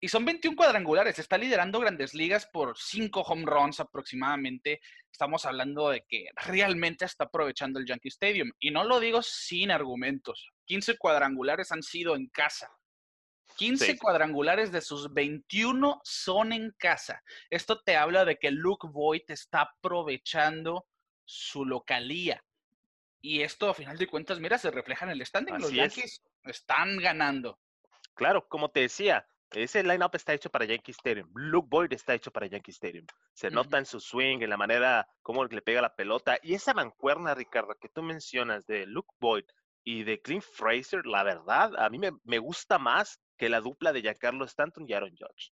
Y 0.03 0.09
son 0.09 0.25
21 0.25 0.57
cuadrangulares, 0.57 1.17
está 1.17 1.37
liderando 1.37 1.79
grandes 1.79 2.13
ligas 2.13 2.45
por 2.45 2.77
5 2.77 3.21
home 3.21 3.45
runs 3.45 3.79
aproximadamente. 3.79 4.81
Estamos 5.09 5.45
hablando 5.45 5.87
de 5.91 6.03
que 6.05 6.27
realmente 6.35 7.05
está 7.05 7.23
aprovechando 7.23 7.79
el 7.79 7.85
Yankee 7.85 8.09
Stadium. 8.09 8.51
Y 8.59 8.71
no 8.71 8.83
lo 8.83 8.99
digo 8.99 9.21
sin 9.21 9.71
argumentos. 9.71 10.51
15 10.65 10.97
cuadrangulares 10.97 11.71
han 11.71 11.81
sido 11.81 12.17
en 12.17 12.27
casa. 12.27 12.69
15 13.55 13.97
cuadrangulares 13.97 14.73
de 14.73 14.81
sus 14.81 15.13
21 15.13 16.01
son 16.03 16.51
en 16.51 16.71
casa. 16.77 17.23
Esto 17.49 17.81
te 17.81 17.95
habla 17.95 18.25
de 18.25 18.35
que 18.35 18.51
Luke 18.51 18.89
Voigt 18.91 19.29
está 19.29 19.61
aprovechando 19.61 20.85
su 21.23 21.63
localía. 21.63 22.43
Y 23.21 23.39
esto, 23.39 23.69
a 23.69 23.73
final 23.73 23.97
de 23.97 24.07
cuentas, 24.07 24.41
mira, 24.41 24.57
se 24.57 24.69
refleja 24.69 25.05
en 25.05 25.11
el 25.11 25.25
standing. 25.25 25.59
Los 25.59 25.71
Yankees 25.71 26.21
están 26.43 26.97
ganando. 26.97 27.57
Claro, 28.15 28.49
como 28.49 28.69
te 28.69 28.81
decía, 28.81 29.25
ese 29.53 29.83
lineup 29.83 30.15
está 30.15 30.33
hecho 30.33 30.49
para 30.49 30.65
Yankee 30.65 30.91
Stadium. 30.91 31.29
Luke 31.35 31.67
Boyd 31.69 31.93
está 31.93 32.13
hecho 32.13 32.31
para 32.31 32.47
Yankee 32.47 32.71
Stadium. 32.71 33.05
Se 33.33 33.49
nota 33.49 33.77
en 33.77 33.85
su 33.85 33.99
swing, 33.99 34.41
en 34.41 34.49
la 34.49 34.57
manera 34.57 35.07
como 35.21 35.45
le 35.45 35.61
pega 35.61 35.81
la 35.81 35.95
pelota. 35.95 36.37
Y 36.41 36.53
esa 36.53 36.73
mancuerna, 36.73 37.35
Ricardo, 37.35 37.75
que 37.79 37.89
tú 37.89 38.01
mencionas 38.01 38.65
de 38.65 38.85
Luke 38.85 39.13
Boyd 39.19 39.45
y 39.83 40.03
de 40.03 40.21
Clint 40.21 40.43
Fraser, 40.43 41.05
la 41.05 41.23
verdad, 41.23 41.73
a 41.77 41.89
mí 41.89 41.99
me, 41.99 42.39
gusta 42.39 42.79
más 42.79 43.19
que 43.37 43.49
la 43.49 43.59
dupla 43.59 43.91
de 43.91 44.01
Giancarlo 44.01 44.45
Stanton 44.45 44.85
y 44.87 44.93
Aaron 44.93 45.11
Judge. 45.11 45.51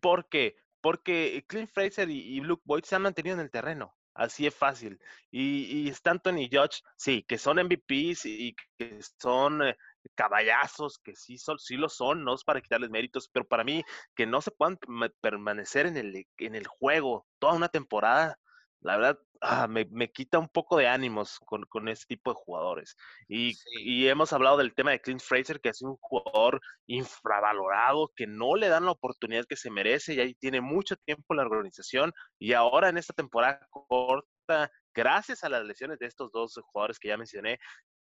¿Por 0.00 0.28
qué? 0.28 0.56
Porque 0.80 1.44
Clint 1.46 1.70
Fraser 1.70 2.10
y, 2.10 2.36
y 2.36 2.40
Luke 2.40 2.62
Boyd 2.64 2.84
se 2.84 2.96
han 2.96 3.02
mantenido 3.02 3.34
en 3.34 3.40
el 3.40 3.50
terreno. 3.50 3.94
Así 4.14 4.46
es 4.46 4.54
fácil. 4.54 4.98
Y, 5.30 5.86
y 5.86 5.88
Stanton 5.88 6.38
y 6.38 6.48
Judge, 6.50 6.82
sí, 6.96 7.22
que 7.22 7.38
son 7.38 7.58
MVPs 7.58 8.26
y 8.26 8.54
que 8.76 9.00
son 9.18 9.62
eh, 9.62 9.76
caballazos, 10.14 10.98
que 10.98 11.14
sí, 11.14 11.38
son, 11.38 11.58
sí 11.58 11.76
lo 11.76 11.88
son, 11.88 12.24
no 12.24 12.34
es 12.34 12.44
para 12.44 12.60
quitarles 12.60 12.90
méritos, 12.90 13.28
pero 13.32 13.46
para 13.46 13.64
mí 13.64 13.82
que 14.14 14.26
no 14.26 14.40
se 14.40 14.50
puedan 14.50 14.78
permanecer 15.20 15.86
en 15.86 15.96
el, 15.96 16.26
en 16.38 16.54
el 16.54 16.66
juego 16.66 17.26
toda 17.38 17.54
una 17.54 17.68
temporada, 17.68 18.38
la 18.82 18.96
verdad, 18.96 19.18
ah, 19.42 19.68
me, 19.68 20.10
quita 20.10 20.38
un 20.38 20.48
poco 20.48 20.78
de 20.78 20.88
ánimos 20.88 21.38
con, 21.40 21.64
con 21.64 21.88
este 21.88 22.16
tipo 22.16 22.30
de 22.30 22.36
jugadores. 22.42 22.96
Y, 23.28 23.54
y, 23.84 24.08
hemos 24.08 24.32
hablado 24.32 24.56
del 24.56 24.74
tema 24.74 24.90
de 24.92 25.00
Clint 25.00 25.20
Fraser, 25.20 25.60
que 25.60 25.68
es 25.68 25.82
un 25.82 25.96
jugador 26.00 26.60
infravalorado, 26.86 28.10
que 28.16 28.26
no 28.26 28.56
le 28.56 28.68
dan 28.68 28.86
la 28.86 28.92
oportunidad 28.92 29.44
que 29.46 29.56
se 29.56 29.70
merece, 29.70 30.14
y 30.14 30.20
ahí 30.20 30.34
tiene 30.34 30.60
mucho 30.62 30.96
tiempo 30.96 31.34
en 31.34 31.38
la 31.38 31.42
organización, 31.44 32.12
y 32.38 32.54
ahora 32.54 32.88
en 32.88 32.96
esta 32.96 33.12
temporada 33.12 33.60
corta, 33.70 34.70
gracias 34.94 35.44
a 35.44 35.48
las 35.48 35.64
lesiones 35.64 35.98
de 35.98 36.06
estos 36.06 36.32
dos 36.32 36.58
jugadores 36.72 36.98
que 36.98 37.08
ya 37.08 37.16
mencioné, 37.16 37.58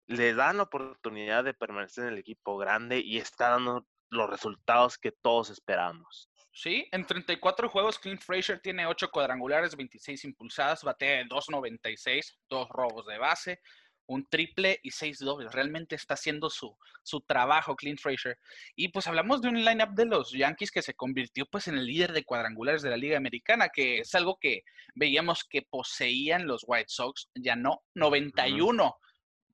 le 0.07 0.35
dan 0.35 0.59
la 0.59 0.65
oportunidad 0.65 1.45
de 1.45 1.55
permanecer 1.55 2.05
en 2.05 2.13
el 2.15 2.19
equipo 2.19 2.57
grande 2.57 3.01
y 3.01 3.19
está 3.19 3.51
dando 3.51 3.87
los 4.11 4.31
resultados 4.31 4.99
que 4.99 5.13
todos 5.13 5.51
esperamos. 5.51 6.31
Sí, 6.53 6.89
en 6.91 7.05
34 7.05 7.69
juegos, 7.69 7.99
Clint 7.99 8.23
Frazier 8.23 8.61
tiene 8.61 8.87
8 8.87 9.11
cuadrangulares, 9.11 9.77
26 9.77 10.25
impulsadas, 10.25 10.85
batea 10.85 11.19
de 11.19 11.25
2.96, 11.27 12.39
dos 12.49 12.69
robos 12.71 13.05
de 13.05 13.19
base, 13.19 13.61
un 14.07 14.27
triple 14.27 14.81
y 14.83 14.91
6 14.91 15.19
dobles. 15.19 15.53
Realmente 15.53 15.97
está 15.97 16.15
haciendo 16.15 16.49
su, 16.49 16.75
su 17.03 17.21
trabajo 17.21 17.77
Clint 17.77 18.01
Frazier. 18.01 18.39
Y 18.75 18.89
pues 18.89 19.07
hablamos 19.07 19.43
de 19.43 19.49
un 19.49 19.63
lineup 19.65 19.91
de 19.91 20.07
los 20.07 20.33
Yankees 20.33 20.71
que 20.71 20.81
se 20.81 20.95
convirtió 20.95 21.45
pues 21.45 21.69
en 21.69 21.77
el 21.77 21.85
líder 21.85 22.13
de 22.13 22.25
cuadrangulares 22.25 22.81
de 22.81 22.91
la 22.91 22.97
Liga 22.97 23.19
Americana, 23.19 23.69
que 23.69 23.99
es 23.99 24.15
algo 24.15 24.39
que 24.41 24.63
veíamos 24.95 25.45
que 25.45 25.61
poseían 25.61 26.47
los 26.47 26.65
White 26.67 26.89
Sox, 26.89 27.29
ya 27.35 27.57
no, 27.57 27.83
91 27.95 28.97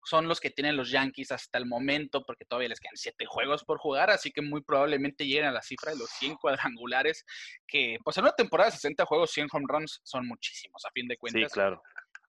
son 0.04 0.28
los 0.28 0.40
que 0.40 0.50
tienen 0.50 0.76
los 0.76 0.90
Yankees 0.90 1.32
hasta 1.32 1.58
el 1.58 1.66
momento, 1.66 2.24
porque 2.24 2.44
todavía 2.44 2.68
les 2.68 2.80
quedan 2.80 2.96
siete 2.96 3.24
juegos 3.26 3.64
por 3.64 3.78
jugar, 3.78 4.10
así 4.10 4.30
que 4.30 4.42
muy 4.42 4.62
probablemente 4.62 5.26
lleguen 5.26 5.46
a 5.46 5.52
la 5.52 5.62
cifra 5.62 5.92
de 5.92 5.98
los 5.98 6.10
100 6.10 6.36
cuadrangulares, 6.36 7.24
que 7.66 7.98
pues 8.04 8.16
en 8.16 8.24
una 8.24 8.32
temporada 8.32 8.70
de 8.70 8.76
60 8.76 9.04
juegos, 9.06 9.30
100 9.30 9.48
home 9.52 9.66
runs 9.68 10.00
son 10.02 10.26
muchísimos, 10.26 10.84
a 10.84 10.90
fin 10.92 11.08
de 11.08 11.16
cuentas. 11.16 11.50
Sí, 11.50 11.54
claro. 11.54 11.82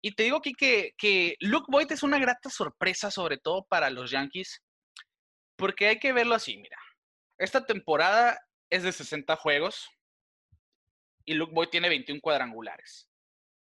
Y 0.01 0.13
te 0.15 0.23
digo 0.23 0.37
aquí 0.37 0.53
que, 0.53 0.93
que 0.97 1.35
Luke 1.39 1.67
Boyd 1.69 1.91
es 1.91 2.03
una 2.03 2.19
grata 2.19 2.49
sorpresa, 2.49 3.09
sobre 3.09 3.37
todo 3.37 3.65
para 3.65 3.89
los 3.89 4.11
Yankees, 4.11 4.61
porque 5.55 5.87
hay 5.87 5.99
que 5.99 6.11
verlo 6.11 6.35
así, 6.35 6.57
mira. 6.57 6.77
Esta 7.37 7.65
temporada 7.65 8.37
es 8.69 8.83
de 8.83 8.91
60 8.91 9.35
juegos 9.37 9.89
y 11.25 11.35
Luke 11.35 11.53
Boyd 11.53 11.69
tiene 11.69 11.87
21 11.87 12.19
cuadrangulares. 12.21 13.09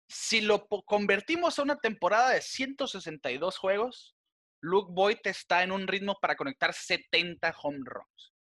Si 0.07 0.41
lo 0.41 0.67
convertimos 0.67 1.57
a 1.57 1.63
una 1.63 1.77
temporada 1.77 2.31
de 2.31 2.41
162 2.41 3.57
juegos, 3.57 4.15
Luke 4.61 4.91
Boyd 4.93 5.19
está 5.23 5.63
en 5.63 5.71
un 5.71 5.87
ritmo 5.87 6.17
para 6.19 6.35
conectar 6.35 6.73
70 6.73 7.55
home 7.61 7.83
runs. 7.83 8.33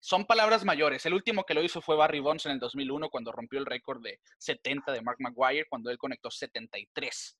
Son 0.00 0.24
palabras 0.24 0.64
mayores. 0.64 1.04
El 1.06 1.14
último 1.14 1.44
que 1.44 1.54
lo 1.54 1.62
hizo 1.62 1.80
fue 1.80 1.96
Barry 1.96 2.20
Bonds 2.20 2.46
en 2.46 2.52
el 2.52 2.58
2001 2.60 3.10
cuando 3.10 3.32
rompió 3.32 3.58
el 3.58 3.66
récord 3.66 4.02
de 4.02 4.20
70 4.38 4.92
de 4.92 5.02
Mark 5.02 5.18
McGuire 5.18 5.66
cuando 5.68 5.90
él 5.90 5.98
conectó 5.98 6.30
73. 6.30 7.38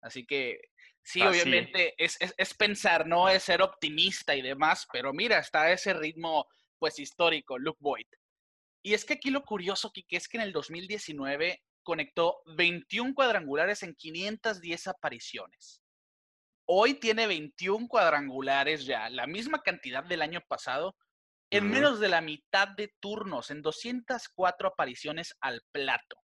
Así 0.00 0.26
que 0.26 0.58
sí, 1.02 1.22
obviamente 1.22 1.94
es, 1.96 2.18
es, 2.20 2.54
pensar, 2.54 3.06
no 3.06 3.28
es 3.28 3.44
ser 3.44 3.62
optimista 3.62 4.34
y 4.34 4.42
demás, 4.42 4.86
pero 4.92 5.12
mira, 5.12 5.38
está 5.38 5.62
a 5.62 5.72
ese 5.72 5.94
ritmo 5.94 6.46
pues 6.78 6.98
histórico, 6.98 7.58
Luke 7.58 7.78
Boyd. 7.80 8.06
Y 8.82 8.94
es 8.94 9.04
que 9.04 9.14
aquí 9.14 9.30
lo 9.30 9.42
curioso, 9.44 9.92
que 9.92 10.04
es 10.10 10.28
que 10.28 10.36
en 10.36 10.42
el 10.42 10.52
2019 10.52 11.62
conectó 11.84 12.40
21 12.56 13.14
cuadrangulares 13.14 13.82
en 13.84 13.94
510 13.94 14.88
apariciones. 14.88 15.80
Hoy 16.66 16.94
tiene 16.94 17.26
21 17.26 17.86
cuadrangulares 17.88 18.86
ya, 18.86 19.10
la 19.10 19.26
misma 19.26 19.62
cantidad 19.62 20.02
del 20.02 20.22
año 20.22 20.40
pasado, 20.48 20.96
en 21.50 21.70
menos 21.70 22.00
de 22.00 22.08
la 22.08 22.20
mitad 22.20 22.68
de 22.68 22.92
turnos, 23.00 23.50
en 23.50 23.62
204 23.62 24.68
apariciones 24.68 25.36
al 25.40 25.62
plato. 25.70 26.16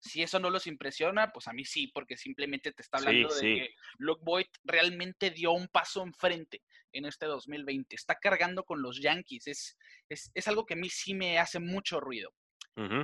Si 0.00 0.22
eso 0.22 0.38
no 0.38 0.50
los 0.50 0.66
impresiona, 0.66 1.32
pues 1.32 1.48
a 1.48 1.52
mí 1.52 1.64
sí, 1.64 1.88
porque 1.88 2.16
simplemente 2.16 2.72
te 2.72 2.82
está 2.82 2.98
hablando 2.98 3.34
de 3.34 3.40
que 3.40 3.74
Luke 3.98 4.22
Boyd 4.24 4.46
realmente 4.64 5.30
dio 5.30 5.52
un 5.52 5.68
paso 5.68 6.02
enfrente 6.02 6.62
en 6.92 7.04
este 7.04 7.26
2020. 7.26 7.94
Está 7.94 8.14
cargando 8.14 8.64
con 8.64 8.80
los 8.80 9.00
Yankees. 9.00 9.46
Es, 9.48 9.76
es, 10.08 10.48
algo 10.48 10.66
que 10.66 10.74
a 10.74 10.76
mí 10.76 10.88
sí 10.88 11.14
me 11.14 11.38
hace 11.38 11.58
mucho 11.58 12.00
ruido. 12.00 12.32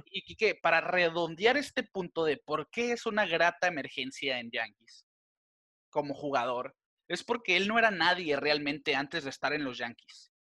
Y 0.07 0.37
que 0.37 0.55
para 0.55 0.81
redondear 0.81 1.57
este 1.57 1.83
punto 1.83 2.25
de 2.25 2.37
por 2.37 2.71
qué 2.71 2.93
es 2.93 3.07
una 3.07 3.27
grata 3.27 3.67
emergencia 3.67 4.39
en 4.39 4.51
Yankees 4.51 5.05
como 5.91 6.15
jugador, 6.15 6.77
es 7.09 7.25
porque 7.25 7.57
él 7.57 7.69
no 7.69 7.79
era 7.79 7.91
nadie 7.91 8.37
realmente 8.37 8.95
antes 8.95 9.25
de 9.25 9.31
estar 9.31 9.53
en 9.53 9.65
los 9.65 9.79
Yankees. 9.79 10.33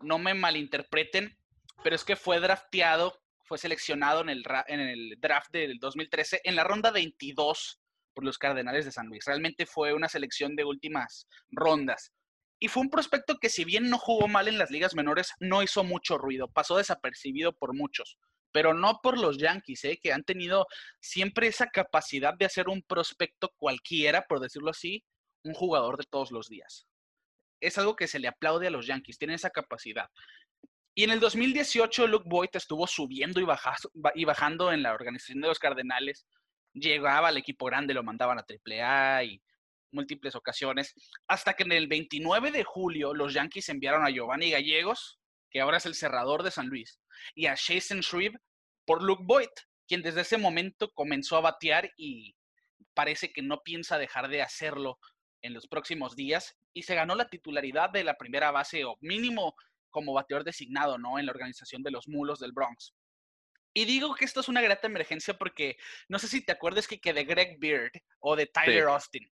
No 0.00 0.18
me 0.18 0.34
malinterpreten, 0.34 1.36
pero 1.82 1.96
es 1.96 2.04
que 2.04 2.16
fue 2.16 2.40
drafteado 2.40 3.20
fue 3.44 3.58
seleccionado 3.58 4.22
en 4.22 4.30
el, 4.30 4.44
en 4.66 4.80
el 4.80 5.20
draft 5.20 5.50
del 5.52 5.78
2013 5.78 6.40
en 6.44 6.56
la 6.56 6.64
ronda 6.64 6.90
22 6.90 7.80
por 8.14 8.24
los 8.24 8.38
Cardenales 8.38 8.84
de 8.84 8.92
San 8.92 9.08
Luis. 9.08 9.24
Realmente 9.26 9.66
fue 9.66 9.92
una 9.92 10.08
selección 10.08 10.56
de 10.56 10.64
últimas 10.64 11.28
rondas. 11.50 12.12
Y 12.58 12.68
fue 12.68 12.82
un 12.82 12.90
prospecto 12.90 13.36
que 13.38 13.50
si 13.50 13.64
bien 13.64 13.90
no 13.90 13.98
jugó 13.98 14.28
mal 14.28 14.48
en 14.48 14.58
las 14.58 14.70
ligas 14.70 14.94
menores, 14.94 15.32
no 15.40 15.62
hizo 15.62 15.84
mucho 15.84 16.16
ruido, 16.16 16.48
pasó 16.48 16.78
desapercibido 16.78 17.52
por 17.52 17.74
muchos, 17.74 18.16
pero 18.54 18.72
no 18.72 19.00
por 19.02 19.18
los 19.18 19.36
Yankees, 19.36 19.82
¿eh? 19.82 19.98
que 20.00 20.12
han 20.12 20.22
tenido 20.22 20.68
siempre 21.00 21.48
esa 21.48 21.66
capacidad 21.66 22.34
de 22.38 22.44
hacer 22.44 22.68
un 22.68 22.84
prospecto 22.84 23.52
cualquiera, 23.56 24.22
por 24.28 24.38
decirlo 24.38 24.70
así, 24.70 25.02
un 25.42 25.54
jugador 25.54 25.98
de 25.98 26.04
todos 26.08 26.30
los 26.30 26.48
días. 26.48 26.86
Es 27.60 27.78
algo 27.78 27.96
que 27.96 28.06
se 28.06 28.20
le 28.20 28.28
aplaude 28.28 28.68
a 28.68 28.70
los 28.70 28.86
Yankees, 28.86 29.18
tienen 29.18 29.34
esa 29.34 29.50
capacidad. 29.50 30.08
Y 30.94 31.02
en 31.02 31.10
el 31.10 31.18
2018 31.18 32.06
Luke 32.06 32.28
Boyd 32.28 32.50
estuvo 32.52 32.86
subiendo 32.86 33.40
y, 33.40 34.24
bajando 34.24 34.72
en 34.72 34.84
la 34.84 34.92
organización 34.92 35.40
de 35.40 35.48
los 35.48 35.58
Cardenales. 35.58 36.24
Llegaba 36.74 37.28
al 37.28 37.36
equipo 37.36 37.66
grande, 37.66 37.92
lo 37.92 38.04
mandaban 38.04 38.38
a 38.38 38.44
AAA 38.48 39.24
y 39.24 39.42
múltiples 39.90 40.36
ocasiones, 40.36 40.94
hasta 41.26 41.54
que 41.54 41.64
en 41.64 41.72
el 41.72 41.88
29 41.88 42.52
de 42.52 42.62
julio 42.62 43.14
los 43.14 43.34
Yankees 43.34 43.68
enviaron 43.68 44.06
a 44.06 44.10
Giovanni 44.10 44.52
Gallegos, 44.52 45.18
que 45.54 45.60
ahora 45.60 45.76
es 45.76 45.86
el 45.86 45.94
cerrador 45.94 46.42
de 46.42 46.50
San 46.50 46.66
Luis, 46.66 46.98
y 47.36 47.46
a 47.46 47.54
Jason 47.56 48.00
Shreve 48.00 48.36
por 48.84 49.02
Luke 49.04 49.22
Boyd, 49.24 49.48
quien 49.86 50.02
desde 50.02 50.22
ese 50.22 50.36
momento 50.36 50.90
comenzó 50.92 51.36
a 51.36 51.42
batear 51.42 51.92
y 51.96 52.34
parece 52.92 53.32
que 53.32 53.40
no 53.40 53.62
piensa 53.62 53.96
dejar 53.96 54.28
de 54.28 54.42
hacerlo 54.42 54.98
en 55.42 55.54
los 55.54 55.68
próximos 55.68 56.16
días 56.16 56.56
y 56.72 56.82
se 56.82 56.96
ganó 56.96 57.14
la 57.14 57.28
titularidad 57.28 57.90
de 57.90 58.02
la 58.02 58.16
primera 58.16 58.50
base 58.50 58.84
o 58.84 58.96
mínimo 59.00 59.54
como 59.90 60.12
bateador 60.12 60.42
designado, 60.42 60.98
¿no? 60.98 61.20
En 61.20 61.26
la 61.26 61.32
organización 61.32 61.84
de 61.84 61.92
los 61.92 62.08
mulos 62.08 62.40
del 62.40 62.52
Bronx. 62.52 62.92
Y 63.72 63.84
digo 63.84 64.12
que 64.16 64.24
esto 64.24 64.40
es 64.40 64.48
una 64.48 64.60
grata 64.60 64.88
emergencia 64.88 65.34
porque 65.34 65.76
no 66.08 66.18
sé 66.18 66.26
si 66.26 66.44
te 66.44 66.50
acuerdas 66.50 66.88
que, 66.88 66.98
que 67.00 67.12
de 67.12 67.24
Greg 67.24 67.58
Beard 67.60 67.92
o 68.18 68.34
de 68.34 68.46
Tyler 68.46 68.88
Austin. 68.88 69.30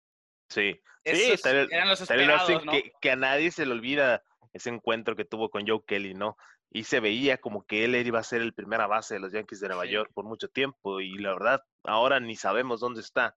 Sí, 0.49 0.79
sí, 1.03 1.33
eran 1.71 1.89
los 1.89 2.01
esperados, 2.01 2.63
¿no? 2.65 2.73
que, 3.01 3.11
a 3.11 3.15
nadie 3.15 3.49
se 3.49 3.65
le 3.65 3.71
olvida 3.71 4.23
ese 4.53 4.69
encuentro 4.69 5.15
que 5.15 5.25
tuvo 5.25 5.49
con 5.49 5.67
Joe 5.67 5.81
Kelly, 5.85 6.13
¿no? 6.13 6.37
Y 6.69 6.83
se 6.83 6.99
veía 6.99 7.37
como 7.37 7.65
que 7.65 7.85
él 7.85 7.95
iba 7.95 8.19
a 8.19 8.23
ser 8.23 8.41
el 8.41 8.53
primera 8.53 8.87
base 8.87 9.15
de 9.15 9.19
los 9.19 9.31
Yankees 9.31 9.59
de 9.59 9.67
Nueva 9.67 9.85
York 9.85 10.11
por 10.13 10.25
mucho 10.25 10.47
tiempo 10.47 11.01
y 11.01 11.17
la 11.17 11.33
verdad, 11.33 11.61
ahora 11.83 12.19
ni 12.19 12.35
sabemos 12.35 12.79
dónde 12.79 13.01
está. 13.01 13.35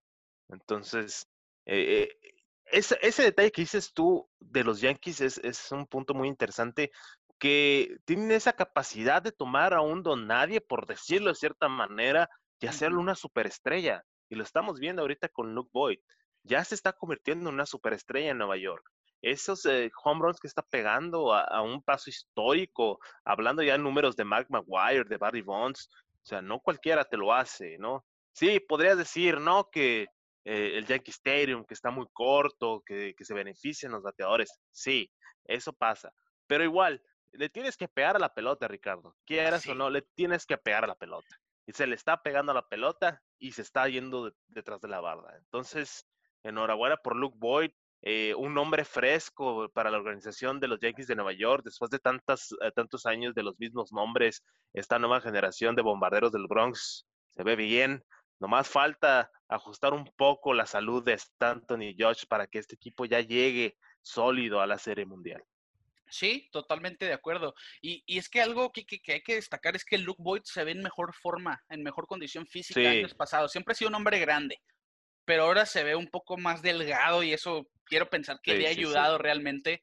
Entonces, 0.49 1.27
eh, 1.65 2.09
eh, 2.23 2.35
ese, 2.65 2.97
ese, 3.01 3.23
detalle 3.23 3.51
que 3.51 3.61
dices 3.61 3.93
tú 3.93 4.29
de 4.39 4.63
los 4.63 4.81
Yankees 4.81 5.21
es, 5.21 5.37
es, 5.39 5.71
un 5.71 5.85
punto 5.87 6.13
muy 6.13 6.27
interesante, 6.27 6.91
que 7.39 7.97
tienen 8.05 8.31
esa 8.31 8.53
capacidad 8.53 9.21
de 9.21 9.31
tomar 9.31 9.73
a 9.73 9.81
un 9.81 10.03
don 10.03 10.27
nadie, 10.27 10.61
por 10.61 10.85
decirlo 10.85 11.29
de 11.29 11.35
cierta 11.35 11.67
manera, 11.67 12.29
y 12.59 12.67
hacerlo 12.67 12.99
una 12.99 13.15
superestrella. 13.15 14.03
Y 14.29 14.35
lo 14.35 14.43
estamos 14.43 14.79
viendo 14.79 15.01
ahorita 15.01 15.29
con 15.29 15.53
Luke 15.53 15.69
Boyd. 15.73 15.99
Ya 16.43 16.63
se 16.63 16.75
está 16.75 16.93
convirtiendo 16.93 17.49
en 17.49 17.55
una 17.55 17.65
superestrella 17.65 18.31
en 18.31 18.37
Nueva 18.37 18.57
York. 18.57 18.89
Esos 19.21 19.65
eh, 19.65 19.91
home 20.03 20.21
runs 20.21 20.39
que 20.39 20.47
está 20.47 20.61
pegando 20.61 21.33
a, 21.33 21.41
a, 21.41 21.61
un 21.61 21.81
paso 21.81 22.09
histórico, 22.09 22.99
hablando 23.23 23.63
ya 23.63 23.75
en 23.75 23.83
números 23.83 24.15
de 24.15 24.25
Mark 24.25 24.47
Maguire, 24.49 25.05
de 25.05 25.17
Barry 25.17 25.41
Bonds, 25.41 25.89
o 26.25 26.25
sea, 26.27 26.41
no 26.41 26.59
cualquiera 26.59 27.05
te 27.05 27.17
lo 27.17 27.33
hace, 27.33 27.77
¿no? 27.77 28.05
Sí, 28.33 28.59
podrías 28.59 28.97
decir, 28.97 29.39
¿no? 29.39 29.69
Que 29.69 30.07
eh, 30.43 30.77
el 30.77 30.85
Yankee 30.85 31.11
Stadium, 31.11 31.65
que 31.65 31.73
está 31.73 31.91
muy 31.91 32.07
corto, 32.11 32.83
que, 32.85 33.13
que 33.15 33.25
se 33.25 33.33
benefician 33.33 33.91
los 33.91 34.03
bateadores. 34.03 34.59
Sí, 34.71 35.11
eso 35.45 35.73
pasa. 35.73 36.11
Pero 36.47 36.63
igual, 36.63 37.01
le 37.31 37.49
tienes 37.49 37.77
que 37.77 37.87
pegar 37.87 38.15
a 38.15 38.19
la 38.19 38.33
pelota, 38.33 38.67
Ricardo. 38.67 39.15
Quieras 39.25 39.67
o 39.67 39.75
no, 39.75 39.89
le 39.89 40.01
tienes 40.01 40.45
que 40.45 40.57
pegar 40.57 40.83
a 40.83 40.87
la 40.87 40.95
pelota. 40.95 41.39
Y 41.65 41.73
se 41.73 41.87
le 41.87 41.95
está 41.95 42.21
pegando 42.21 42.51
a 42.51 42.55
la 42.55 42.67
pelota 42.67 43.21
y 43.39 43.51
se 43.51 43.61
está 43.61 43.87
yendo 43.87 44.31
detrás 44.47 44.81
de 44.81 44.87
la 44.87 45.01
barda. 45.01 45.35
Entonces, 45.37 46.07
enhorabuena 46.43 46.97
por 46.97 47.15
Luke 47.15 47.37
Boyd, 47.39 47.71
eh, 48.01 48.33
un 48.35 48.57
hombre 48.57 48.85
fresco 48.85 49.69
para 49.73 49.89
la 49.89 49.97
organización 49.97 50.59
de 50.59 50.67
los 50.67 50.79
Yankees 50.79 51.07
de 51.07 51.15
Nueva 51.15 51.33
York, 51.33 51.63
después 51.63 51.89
de 51.89 51.99
tantas, 51.99 52.51
eh, 52.61 52.71
tantos 52.75 53.05
años 53.05 53.33
de 53.33 53.43
los 53.43 53.57
mismos 53.59 53.91
nombres, 53.91 54.43
esta 54.73 54.99
nueva 54.99 55.21
generación 55.21 55.75
de 55.75 55.81
bombarderos 55.81 56.31
del 56.31 56.47
Bronx 56.47 57.05
se 57.31 57.43
ve 57.43 57.55
bien. 57.55 58.03
Nomás 58.39 58.67
falta 58.67 59.31
ajustar 59.47 59.93
un 59.93 60.05
poco 60.17 60.53
la 60.53 60.65
salud 60.65 61.03
de 61.03 61.13
Stanton 61.13 61.81
y 61.81 61.95
Josh 61.97 62.25
para 62.27 62.47
que 62.47 62.59
este 62.59 62.75
equipo 62.75 63.05
ya 63.05 63.21
llegue 63.21 63.77
sólido 64.01 64.61
a 64.61 64.67
la 64.67 64.77
Serie 64.77 65.05
Mundial. 65.05 65.43
Sí, 66.09 66.47
totalmente 66.51 67.05
de 67.05 67.13
acuerdo. 67.13 67.55
Y, 67.81 68.03
y 68.05 68.17
es 68.17 68.29
que 68.29 68.41
algo 68.41 68.71
que, 68.71 68.85
que, 68.85 69.01
hay 69.11 69.21
que 69.21 69.35
destacar 69.35 69.75
es 69.75 69.83
que 69.83 69.97
Luke 69.97 70.21
Boyd 70.21 70.43
se 70.43 70.63
ve 70.63 70.71
en 70.71 70.83
mejor 70.83 71.13
forma, 71.13 71.63
en 71.69 71.81
mejor 71.83 72.05
condición 72.07 72.45
física 72.45 72.79
sí. 72.79 72.85
años 72.85 73.15
pasados. 73.15 73.51
Siempre 73.51 73.71
ha 73.71 73.75
sido 73.75 73.89
un 73.89 73.95
hombre 73.95 74.19
grande, 74.19 74.61
pero 75.25 75.43
ahora 75.43 75.65
se 75.65 75.83
ve 75.83 75.95
un 75.95 76.07
poco 76.07 76.37
más 76.37 76.61
delgado 76.61 77.23
y 77.23 77.33
eso 77.33 77.67
quiero 77.85 78.09
pensar 78.09 78.39
que 78.41 78.53
sí, 78.53 78.57
le 78.57 78.67
ha 78.67 78.71
ayudado 78.71 79.17
sí, 79.17 79.23
realmente. 79.23 79.81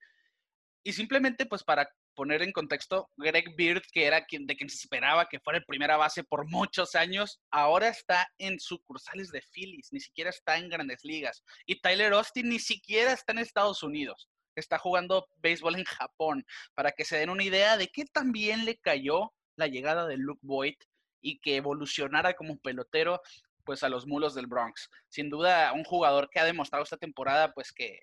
Y 0.85 0.93
simplemente, 0.93 1.47
pues 1.47 1.63
para 1.63 1.89
poner 2.15 2.43
en 2.43 2.53
contexto, 2.53 3.11
Greg 3.17 3.55
Beard, 3.57 3.83
que 3.93 4.05
era 4.05 4.25
quien, 4.25 4.47
de 4.47 4.57
quien 4.57 4.69
se 4.69 4.77
esperaba 4.77 5.27
que 5.27 5.41
fuera 5.41 5.59
el 5.59 5.65
primera 5.65 5.97
base 5.97 6.25
por 6.25 6.49
muchos 6.49 6.95
años, 6.95 7.41
ahora 7.51 7.89
está 7.89 8.29
en 8.39 8.61
sucursales 8.61 9.31
de 9.31 9.43
Phillies, 9.53 9.89
ni 9.93 10.01
siquiera 10.01 10.31
está 10.31 10.59
en 10.59 10.69
grandes 10.69 11.05
ligas. 11.05 11.43
Y 11.67 11.81
Tyler 11.81 12.13
Austin 12.13 12.49
ni 12.49 12.59
siquiera 12.59 13.13
está 13.13 13.33
en 13.33 13.39
Estados 13.39 13.83
Unidos, 13.83 14.29
está 14.55 14.79
jugando 14.79 15.27
béisbol 15.39 15.77
en 15.77 15.85
Japón, 15.85 16.45
para 16.75 16.93
que 16.93 17.05
se 17.05 17.17
den 17.17 17.31
una 17.31 17.45
idea 17.45 17.77
de 17.77 17.89
qué 17.89 18.05
también 18.05 18.65
le 18.65 18.77
cayó 18.77 19.33
la 19.57 19.67
llegada 19.67 20.07
de 20.07 20.17
Luke 20.17 20.41
Boyd 20.43 20.77
y 21.21 21.39
que 21.39 21.57
evolucionara 21.57 22.35
como 22.35 22.59
pelotero 22.59 23.21
pues 23.65 23.83
a 23.83 23.89
los 23.89 24.07
mulos 24.07 24.35
del 24.35 24.47
Bronx. 24.47 24.89
Sin 25.09 25.31
duda, 25.31 25.73
un 25.73 25.85
jugador 25.85 26.29
que 26.31 26.41
ha 26.41 26.45
demostrado 26.45 26.85
esta 26.85 26.97
temporada 26.97 27.53
pues 27.53 27.73
que 27.73 28.01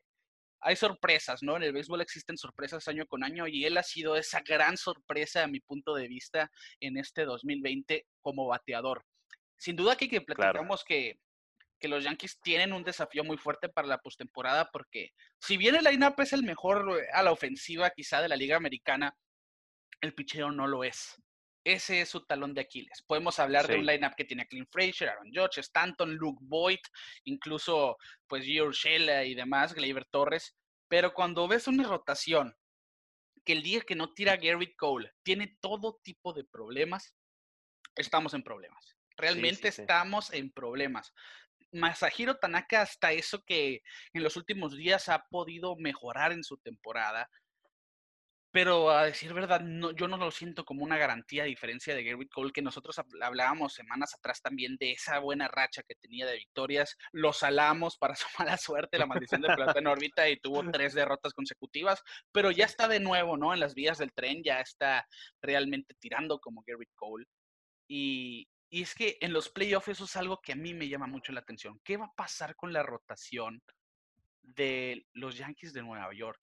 hay 0.62 0.76
sorpresas, 0.76 1.42
¿no? 1.42 1.56
En 1.56 1.64
el 1.64 1.74
béisbol 1.74 2.02
existen 2.02 2.38
sorpresas 2.38 2.88
año 2.88 3.06
con 3.08 3.24
año 3.24 3.48
y 3.48 3.66
él 3.66 3.78
ha 3.78 3.84
sido 3.84 4.16
esa 4.16 4.42
gran 4.42 4.78
sorpresa 4.78 5.44
a 5.44 5.48
mi 5.48 5.60
punto 5.60 5.96
de 5.96 6.08
vista 6.08 6.52
en 6.80 6.98
este 6.98 7.26
2020 7.26 8.06
como 8.22 8.48
bateador. 8.48 9.06
Sin 9.58 9.76
duda 9.76 9.96
que, 9.96 10.10
que 10.10 10.22
platicamos 10.22 10.84
claro. 10.84 10.88
que, 10.88 11.20
que 11.80 11.88
los 11.88 12.04
Yankees 12.04 12.40
tienen 12.42 12.74
un 12.74 12.84
desafío 12.84 13.24
muy 13.24 13.38
fuerte 13.38 13.70
para 13.70 13.88
la 13.88 14.00
postemporada 14.00 14.70
porque 14.72 15.12
si 15.40 15.58
bien 15.58 15.76
el 15.76 15.86
line-up 15.86 16.16
es 16.18 16.34
el 16.34 16.44
mejor 16.44 17.02
a 17.14 17.24
la 17.24 17.32
ofensiva 17.32 17.90
quizá 17.92 18.22
de 18.22 18.30
la 18.30 18.36
liga 18.36 18.58
americana, 18.58 19.16
el 20.02 20.14
picheo 20.14 20.52
no 20.52 20.68
lo 20.68 20.84
es. 20.84 21.22
Ese 21.64 22.02
es 22.02 22.10
su 22.10 22.26
talón 22.26 22.54
de 22.54 22.62
Aquiles. 22.62 23.04
Podemos 23.06 23.38
hablar 23.40 23.66
sí. 23.66 23.74
de 23.74 23.80
un 23.80 23.86
lineup 23.86 24.16
que 24.16 24.26
tiene 24.26 24.44
a 24.44 24.46
Clint 24.46 24.70
Frazier, 24.72 25.10
Aaron 25.10 25.32
Judge, 25.34 25.60
Stanton, 25.60 26.16
Luke 26.16 26.40
Boyd, 26.42 26.80
incluso 27.26 27.98
pues 28.28 28.46
Urshela 28.48 29.26
y 29.26 29.36
demás, 29.36 29.74
Gleyber 29.74 30.06
Torres. 30.06 30.56
Pero 30.88 31.14
cuando 31.14 31.48
ves 31.48 31.68
una 31.68 31.84
rotación 31.84 32.56
que 33.46 33.54
el 33.54 33.64
día 33.64 33.82
que 33.82 33.96
no 33.96 34.14
tira 34.14 34.38
Garrett 34.38 34.76
Cole 34.76 35.12
tiene 35.24 35.58
todo 35.60 36.00
tipo 36.04 36.34
de 36.34 36.44
problemas, 36.44 37.16
estamos 37.96 38.34
en 38.34 38.44
problemas. 38.44 38.96
Realmente 39.18 39.72
sí, 39.72 39.76
sí, 39.76 39.82
estamos 39.82 40.32
en 40.34 40.52
problemas. 40.52 41.14
Masahiro 41.72 42.38
Tanaka 42.38 42.82
hasta 42.82 43.12
eso 43.12 43.44
que 43.44 43.82
en 44.14 44.24
los 44.24 44.38
últimos 44.38 44.76
días 44.76 45.10
ha 45.10 45.26
podido 45.30 45.76
mejorar 45.76 46.32
en 46.32 46.44
su 46.44 46.58
temporada, 46.58 47.30
pero 48.52 48.90
a 48.90 49.06
decir 49.06 49.34
verdad, 49.34 49.62
no, 49.62 49.92
yo 49.92 50.08
no 50.08 50.18
lo 50.18 50.32
siento 50.32 50.66
como 50.66 50.84
una 50.84 50.98
garantía 50.98 51.44
a 51.44 51.46
diferencia 51.46 51.94
de 51.94 52.04
Garrett 52.04 52.32
Cole, 52.32 52.52
que 52.52 52.64
nosotros 52.64 53.00
hablábamos 53.22 53.74
semanas 53.74 54.16
atrás 54.16 54.42
también 54.42 54.76
de 54.78 54.92
esa 54.94 55.20
buena 55.20 55.48
racha 55.48 55.84
que 55.84 55.96
tenía 55.96 56.26
de 56.26 56.38
victorias. 56.38 56.98
Lo 57.12 57.32
salamos 57.32 57.98
para 57.98 58.16
su 58.16 58.28
mala 58.40 58.58
suerte, 58.58 58.98
la 58.98 59.06
maldición 59.06 59.42
de 59.42 59.50
pelota 59.50 59.78
en 59.78 59.88
órbita, 59.88 60.28
y 60.30 60.40
tuvo 60.40 60.64
tres 60.72 60.94
derrotas 60.94 61.34
consecutivas, 61.34 62.02
pero 62.32 62.50
ya 62.52 62.66
está 62.66 62.88
de 62.88 63.00
nuevo, 63.00 63.38
¿no? 63.38 63.54
En 63.54 63.60
las 63.60 63.76
vías 63.76 64.00
del 64.00 64.14
tren, 64.14 64.42
ya 64.44 64.62
está 64.62 65.08
realmente 65.42 65.94
tirando 66.00 66.40
como 66.40 66.64
Garrett 66.66 66.90
Cole. 66.96 67.26
Y, 67.88 68.48
y 68.72 68.82
es 68.82 68.96
que 68.96 69.18
en 69.22 69.34
los 69.34 69.50
playoffs 69.50 69.90
eso 69.90 70.06
es 70.06 70.16
algo 70.16 70.42
que 70.42 70.54
a 70.54 70.56
mí 70.56 70.74
me 70.74 70.90
llama 70.90 71.08
mucho 71.08 71.32
la 71.32 71.42
atención. 71.42 71.80
¿Qué 71.84 71.98
va 71.98 72.06
a 72.06 72.14
pasar 72.16 72.56
con 72.56 72.74
la 72.74 72.84
rotación 72.84 73.62
de 74.42 75.06
los 75.14 75.38
Yankees 75.38 75.74
de 75.74 75.84
Nueva 75.84 76.14
York? 76.14 76.40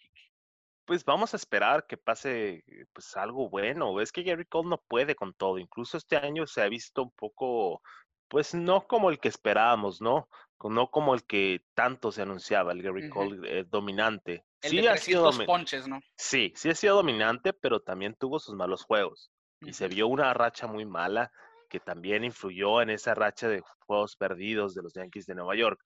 Pues 0.87 1.05
vamos 1.05 1.35
a 1.35 1.37
esperar 1.37 1.87
que 1.87 1.97
pase 1.97 2.65
pues 2.93 3.17
algo 3.17 3.51
bueno. 3.51 4.01
Es 4.01 4.13
que 4.13 4.23
Gary 4.23 4.47
Cole 4.47 4.69
no 4.71 4.79
puede 4.89 5.15
con 5.15 5.35
todo. 5.35 5.59
Incluso 5.59 5.97
este 5.97 6.17
año 6.17 6.47
se 6.47 6.63
ha 6.63 6.69
visto 6.69 7.03
un 7.03 7.11
poco, 7.11 7.83
pues 8.29 8.55
no 8.55 8.87
como 8.87 9.11
el 9.11 9.19
que 9.19 9.29
esperábamos, 9.29 10.01
¿no? 10.01 10.29
No 10.63 10.91
como 10.91 11.15
el 11.15 11.25
que 11.25 11.63
tanto 11.75 12.13
se 12.13 12.23
anunciaba, 12.23 12.73
el 12.73 12.83
Gary 12.83 13.11
Cole 13.11 13.59
eh, 13.59 13.65
dominante. 13.69 14.45
El 14.63 14.71
sí 14.71 14.87
ha 14.87 14.97
sido 14.97 15.31
ponches, 15.45 15.87
¿no? 15.87 16.01
Sí, 16.17 16.53
sí 16.57 16.71
ha 16.71 16.75
sido 16.75 16.97
dominante, 16.97 17.53
pero 17.53 17.81
también 17.81 18.15
tuvo 18.15 18.39
sus 18.39 18.55
malos 18.55 18.85
juegos. 18.85 19.31
Y 19.61 19.73
se 19.73 19.89
vio 19.89 20.07
una 20.07 20.33
racha 20.35 20.67
muy 20.67 20.85
mala 20.85 21.33
que 21.69 21.81
también 21.81 22.25
influyó 22.25 22.81
en 22.81 22.91
esa 22.91 23.15
racha 23.15 23.49
de 23.49 23.63
juegos 23.87 24.17
perdidos 24.17 24.75
de 24.75 24.83
los 24.83 24.95
Yankees 24.95 25.27
de 25.27 25.35
Nueva 25.35 25.57
York. 25.57 25.81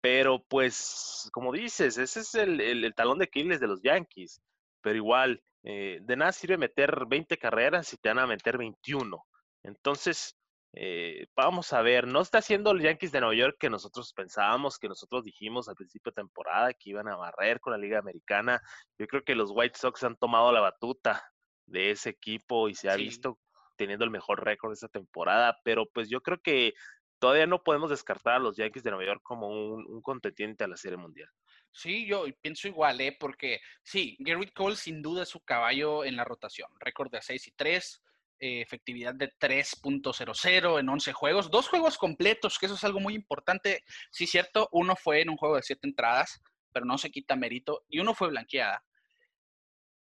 Pero 0.00 0.44
pues, 0.48 1.28
como 1.32 1.52
dices, 1.52 1.98
ese 1.98 2.20
es 2.20 2.34
el, 2.34 2.94
talón 2.94 3.18
de 3.18 3.24
Aquiles 3.24 3.60
de 3.60 3.66
los 3.66 3.82
Yankees. 3.82 4.40
Pero 4.80 4.96
igual, 4.96 5.42
eh, 5.64 5.98
de 6.02 6.16
nada 6.16 6.32
sirve 6.32 6.56
meter 6.56 7.06
20 7.06 7.36
carreras 7.38 7.88
si 7.88 7.96
te 7.96 8.08
van 8.08 8.20
a 8.20 8.26
meter 8.26 8.58
21. 8.58 9.24
Entonces, 9.64 10.36
eh, 10.74 11.26
vamos 11.34 11.72
a 11.72 11.82
ver, 11.82 12.06
no 12.06 12.20
está 12.20 12.38
haciendo 12.38 12.70
el 12.70 12.82
Yankees 12.82 13.10
de 13.10 13.20
Nueva 13.20 13.34
York 13.34 13.56
que 13.58 13.70
nosotros 13.70 14.12
pensábamos, 14.12 14.78
que 14.78 14.88
nosotros 14.88 15.24
dijimos 15.24 15.68
al 15.68 15.74
principio 15.74 16.12
de 16.12 16.22
temporada 16.22 16.72
que 16.74 16.90
iban 16.90 17.08
a 17.08 17.16
barrer 17.16 17.58
con 17.58 17.72
la 17.72 17.78
Liga 17.78 17.98
Americana. 17.98 18.62
Yo 18.98 19.06
creo 19.06 19.24
que 19.24 19.34
los 19.34 19.50
White 19.52 19.78
Sox 19.78 20.04
han 20.04 20.16
tomado 20.16 20.52
la 20.52 20.60
batuta 20.60 21.24
de 21.66 21.90
ese 21.90 22.10
equipo 22.10 22.68
y 22.68 22.74
se 22.74 22.90
ha 22.90 22.96
visto 22.96 23.38
teniendo 23.76 24.04
el 24.04 24.10
mejor 24.10 24.44
récord 24.44 24.70
de 24.70 24.74
esta 24.74 24.88
temporada, 24.88 25.56
pero 25.64 25.86
pues 25.86 26.08
yo 26.10 26.20
creo 26.20 26.38
que 26.38 26.74
todavía 27.18 27.46
no 27.46 27.62
podemos 27.62 27.90
descartar 27.90 28.34
a 28.34 28.38
los 28.38 28.56
Yankees 28.56 28.82
de 28.82 28.90
Nueva 28.90 29.06
York 29.06 29.22
como 29.22 29.48
un, 29.48 29.86
un 29.86 30.02
contendiente 30.02 30.64
a 30.64 30.68
la 30.68 30.76
Serie 30.76 30.96
Mundial. 30.96 31.30
Sí, 31.72 32.06
yo 32.06 32.24
pienso 32.40 32.66
igual, 32.68 33.00
¿eh? 33.00 33.16
porque 33.18 33.60
sí, 33.82 34.16
Garrett 34.18 34.52
Cole 34.52 34.76
sin 34.76 35.02
duda 35.02 35.22
es 35.22 35.28
su 35.28 35.40
caballo 35.40 36.04
en 36.04 36.16
la 36.16 36.24
rotación. 36.24 36.68
Récord 36.80 37.10
de 37.10 37.22
6 37.22 37.48
y 37.48 37.50
3, 37.52 38.02
eh, 38.40 38.60
efectividad 38.60 39.14
de 39.14 39.32
3.00 39.38 40.80
en 40.80 40.88
11 40.88 41.12
juegos, 41.12 41.50
dos 41.50 41.68
juegos 41.68 41.98
completos, 41.98 42.58
que 42.58 42.66
eso 42.66 42.74
es 42.74 42.84
algo 42.84 43.00
muy 43.00 43.14
importante. 43.14 43.84
Sí, 44.10 44.26
cierto, 44.26 44.68
uno 44.72 44.96
fue 44.96 45.22
en 45.22 45.30
un 45.30 45.36
juego 45.36 45.56
de 45.56 45.62
7 45.62 45.86
entradas, 45.86 46.40
pero 46.72 46.86
no 46.86 46.98
se 46.98 47.10
quita 47.10 47.36
mérito, 47.36 47.84
y 47.88 48.00
uno 48.00 48.14
fue 48.14 48.28
blanqueada 48.28 48.82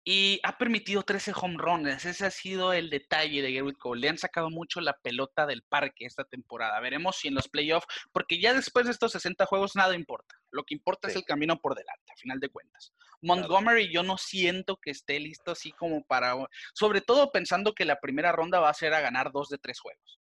y 0.09 0.39
ha 0.45 0.57
permitido 0.57 1.03
13 1.03 1.33
home 1.35 1.57
runs. 1.59 2.05
Ese 2.05 2.25
ha 2.25 2.31
sido 2.31 2.73
el 2.73 2.91
detalle 2.91 3.43
de 3.43 3.53
Garrett 3.53 3.77
Cole. 3.77 4.03
Le 4.03 4.09
han 4.09 4.19
sacado 4.19 4.51
mucho 4.51 4.81
la 4.81 4.97
pelota 4.97 5.47
del 5.47 5.63
parque 5.63 6.07
esta 6.07 6.23
temporada. 6.23 6.79
Veremos 6.79 7.17
si 7.17 7.27
en 7.27 7.35
los 7.35 7.49
playoffs, 7.49 7.89
porque 8.13 8.41
ya 8.41 8.55
después 8.55 8.87
de 8.87 8.93
estos 8.93 9.11
60 9.11 9.45
juegos 9.47 9.75
nada 9.75 9.97
importa. 9.97 10.37
Lo 10.53 10.63
que 10.63 10.75
importa 10.75 11.09
es 11.09 11.17
el 11.17 11.25
camino 11.25 11.59
por 11.59 11.75
delante, 11.75 12.13
a 12.13 12.17
final 12.17 12.39
de 12.39 12.49
cuentas. 12.49 12.93
Montgomery 13.21 13.93
yo 13.93 14.05
no 14.05 14.17
siento 14.17 14.77
que 14.77 14.93
esté 14.93 15.19
listo 15.19 15.51
así 15.51 15.73
como 15.73 16.05
para, 16.05 16.37
sobre 16.73 17.01
todo 17.01 17.33
pensando 17.33 17.75
que 17.75 17.85
la 17.85 17.99
primera 17.99 18.31
ronda 18.31 18.61
va 18.61 18.71
a 18.71 18.75
ser 18.75 18.95
a 18.95 19.01
ganar 19.01 19.33
dos 19.33 19.49
de 19.49 19.59
tres 19.59 19.81
juegos. 19.81 20.21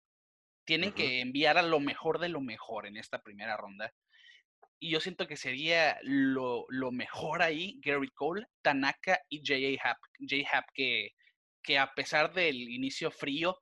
Tienen 0.64 0.92
que 0.92 1.20
enviar 1.20 1.59
a 1.59 1.62
lo 1.62 1.79
mejor 1.79 2.20
de 2.20 2.31
lo 2.31 2.40
mejor 2.40 2.87
en 2.87 2.97
esta 2.97 3.20
primera 3.20 3.59
ronda. 3.59 3.92
Y 4.85 4.90
yo 4.90 5.01
siento 5.01 5.27
que 5.27 5.38
sería 5.38 5.99
lo, 6.03 6.66
mejor 6.92 7.40
ahí, 7.40 7.81
Gary 7.83 8.11
Cole, 8.11 8.44
Tanaka 8.61 9.18
y 9.31 9.38
J.A. 9.38 9.83
Happ. 9.83 9.97
J.A. 10.20 10.59
Happ 10.59 10.66
que, 10.75 11.12
que 11.62 11.79
a 11.79 11.94
pesar 11.94 12.35
del 12.35 12.57
inicio 12.68 13.11
frío, 13.11 13.59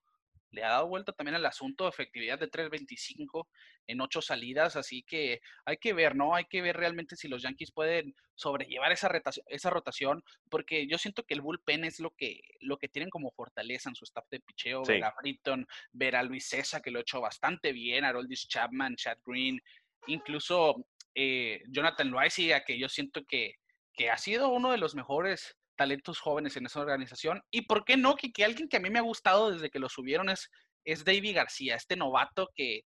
le 0.50 0.64
ha 0.64 0.70
dado 0.70 0.88
vuelta 0.88 1.12
también 1.12 1.36
al 1.36 1.46
asunto, 1.46 1.86
efectividad 1.86 2.40
de 2.40 2.50
3.25 2.50 3.46
en 3.86 4.00
ocho 4.00 4.20
salidas, 4.20 4.74
así 4.74 5.04
que 5.04 5.40
hay 5.64 5.76
que 5.76 5.92
ver, 5.92 6.16
¿no? 6.16 6.34
Hay 6.34 6.46
que 6.46 6.60
ver 6.60 6.76
realmente 6.76 7.14
si 7.14 7.28
los 7.28 7.42
Yankees 7.42 7.70
pueden 7.70 8.16
sobrellevar 8.34 8.90
esa, 8.90 9.08
rotación, 9.08 9.46
esa 9.48 9.70
rotación, 9.70 10.24
porque 10.50 10.88
yo 10.88 10.98
siento 10.98 11.22
que 11.22 11.34
el 11.34 11.40
bullpen 11.40 11.84
es 11.84 12.00
lo 12.00 12.10
que, 12.10 12.40
lo 12.58 12.78
que 12.78 12.88
tienen 12.88 13.10
como 13.10 13.30
fortaleza 13.30 13.88
en 13.88 13.94
su 13.94 14.04
staff 14.04 14.24
de 14.28 14.40
picheo, 14.40 14.82
ver 14.82 15.04
a 15.04 15.14
Britton, 15.22 15.68
ver 15.92 16.16
a 16.16 16.24
Luis 16.24 16.48
César, 16.48 16.82
que 16.82 16.90
lo 16.90 16.98
ha 16.98 17.02
hecho 17.02 17.20
bastante 17.20 17.72
bien, 17.72 18.04
a 18.04 18.12
Chapman, 18.48 18.96
Chad 18.96 19.18
Green, 19.24 19.60
incluso 20.06 20.84
eh, 21.14 21.62
Jonathan 21.68 22.10
Loaiziga, 22.10 22.64
que 22.64 22.78
yo 22.78 22.88
siento 22.88 23.22
que, 23.26 23.54
que 23.94 24.10
ha 24.10 24.18
sido 24.18 24.48
uno 24.48 24.70
de 24.70 24.78
los 24.78 24.94
mejores 24.94 25.56
talentos 25.76 26.20
jóvenes 26.20 26.56
en 26.56 26.66
esa 26.66 26.80
organización. 26.80 27.42
Y 27.50 27.62
por 27.62 27.84
qué 27.84 27.96
no, 27.96 28.16
que, 28.16 28.32
que 28.32 28.44
alguien 28.44 28.68
que 28.68 28.76
a 28.76 28.80
mí 28.80 28.90
me 28.90 28.98
ha 28.98 29.02
gustado 29.02 29.50
desde 29.50 29.70
que 29.70 29.78
lo 29.78 29.88
subieron 29.88 30.28
es, 30.28 30.50
es 30.84 31.04
David 31.04 31.36
García, 31.36 31.76
este 31.76 31.96
novato 31.96 32.50
que, 32.54 32.82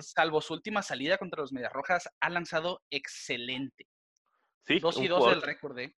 salvo 0.00 0.40
su 0.40 0.54
última 0.54 0.82
salida 0.82 1.18
contra 1.18 1.42
los 1.42 1.52
Medias 1.52 1.72
Rojas, 1.72 2.08
ha 2.20 2.30
lanzado 2.30 2.82
excelente. 2.90 3.86
Sí, 4.64 4.78
dos 4.78 4.98
y 4.98 5.08
dos 5.08 5.28
del 5.28 5.42
récord, 5.42 5.78
¿eh? 5.78 5.94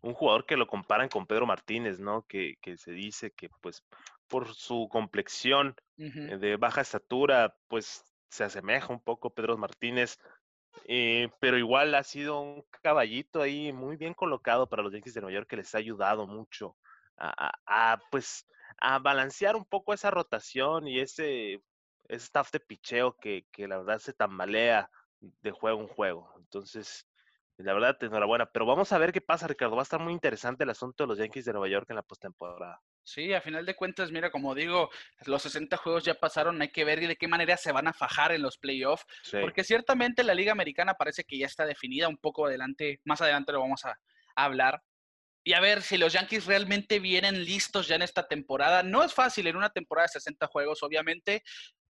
Un 0.00 0.14
jugador 0.14 0.44
que 0.44 0.56
lo 0.56 0.66
comparan 0.66 1.08
con 1.08 1.26
Pedro 1.26 1.46
Martínez, 1.46 1.98
¿no? 1.98 2.26
Que, 2.26 2.54
que 2.60 2.76
se 2.76 2.92
dice 2.92 3.30
que, 3.30 3.48
pues, 3.60 3.82
por 4.28 4.54
su 4.54 4.88
complexión 4.90 5.74
eh, 5.96 6.36
de 6.38 6.56
baja 6.56 6.82
estatura, 6.82 7.56
pues 7.68 8.04
se 8.28 8.44
asemeja 8.44 8.92
un 8.92 9.00
poco 9.00 9.32
Pedro 9.32 9.56
Martínez. 9.56 10.18
Eh, 10.86 11.30
pero 11.40 11.56
igual 11.58 11.94
ha 11.94 12.02
sido 12.02 12.40
un 12.40 12.64
caballito 12.82 13.40
ahí 13.40 13.72
muy 13.72 13.96
bien 13.96 14.14
colocado 14.14 14.68
para 14.68 14.82
los 14.82 14.92
Yankees 14.92 15.14
de 15.14 15.20
Nueva 15.20 15.34
York 15.34 15.48
que 15.48 15.56
les 15.56 15.74
ha 15.74 15.78
ayudado 15.78 16.26
mucho 16.26 16.76
a, 17.16 17.98
pues 18.10 18.46
a 18.80 18.98
balancear 18.98 19.56
un 19.56 19.64
poco 19.64 19.94
esa 19.94 20.10
rotación 20.10 20.88
y 20.88 21.00
ese, 21.00 21.62
staff 22.08 22.50
de 22.50 22.60
picheo 22.60 23.16
que, 23.16 23.46
que, 23.50 23.66
la 23.68 23.78
verdad 23.78 23.98
se 23.98 24.12
tambalea 24.12 24.90
de 25.20 25.50
juego 25.52 25.80
en 25.80 25.88
juego. 25.88 26.34
Entonces, 26.38 27.06
la 27.58 27.72
verdad, 27.72 27.96
enhorabuena. 28.02 28.46
Pero 28.46 28.66
vamos 28.66 28.92
a 28.92 28.98
ver 28.98 29.12
qué 29.12 29.20
pasa, 29.20 29.46
Ricardo. 29.46 29.76
Va 29.76 29.82
a 29.82 29.84
estar 29.84 30.00
muy 30.00 30.12
interesante 30.12 30.64
el 30.64 30.70
asunto 30.70 31.04
de 31.04 31.08
los 31.08 31.18
Yankees 31.18 31.44
de 31.44 31.52
Nueva 31.52 31.68
York 31.68 31.88
en 31.90 31.96
la 31.96 32.02
postemporada. 32.02 32.80
Sí, 33.04 33.32
a 33.32 33.40
final 33.40 33.64
de 33.64 33.76
cuentas, 33.76 34.10
mira, 34.10 34.30
como 34.30 34.54
digo, 34.54 34.90
los 35.26 35.42
60 35.42 35.76
juegos 35.76 36.04
ya 36.04 36.14
pasaron, 36.14 36.60
hay 36.60 36.70
que 36.70 36.84
ver 36.84 37.00
de 37.06 37.16
qué 37.16 37.28
manera 37.28 37.56
se 37.56 37.70
van 37.70 37.86
a 37.86 37.92
fajar 37.92 38.32
en 38.32 38.42
los 38.42 38.58
playoffs, 38.58 39.04
porque 39.40 39.62
ciertamente 39.62 40.24
la 40.24 40.34
Liga 40.34 40.52
Americana 40.52 40.94
parece 40.94 41.22
que 41.24 41.38
ya 41.38 41.46
está 41.46 41.66
definida 41.66 42.08
un 42.08 42.16
poco 42.16 42.46
adelante, 42.46 43.00
más 43.04 43.20
adelante 43.20 43.52
lo 43.52 43.60
vamos 43.60 43.84
a, 43.84 43.98
hablar. 44.36 44.82
Y 45.44 45.52
a 45.52 45.60
ver 45.60 45.82
si 45.82 45.98
los 45.98 46.14
Yankees 46.14 46.46
realmente 46.46 46.98
vienen 46.98 47.44
listos 47.44 47.86
ya 47.86 47.94
en 47.94 48.02
esta 48.02 48.26
temporada. 48.26 48.82
No 48.82 49.04
es 49.04 49.12
fácil 49.12 49.46
en 49.46 49.56
una 49.56 49.70
temporada 49.70 50.06
de 50.06 50.20
60 50.20 50.46
juegos, 50.46 50.82
obviamente, 50.82 51.42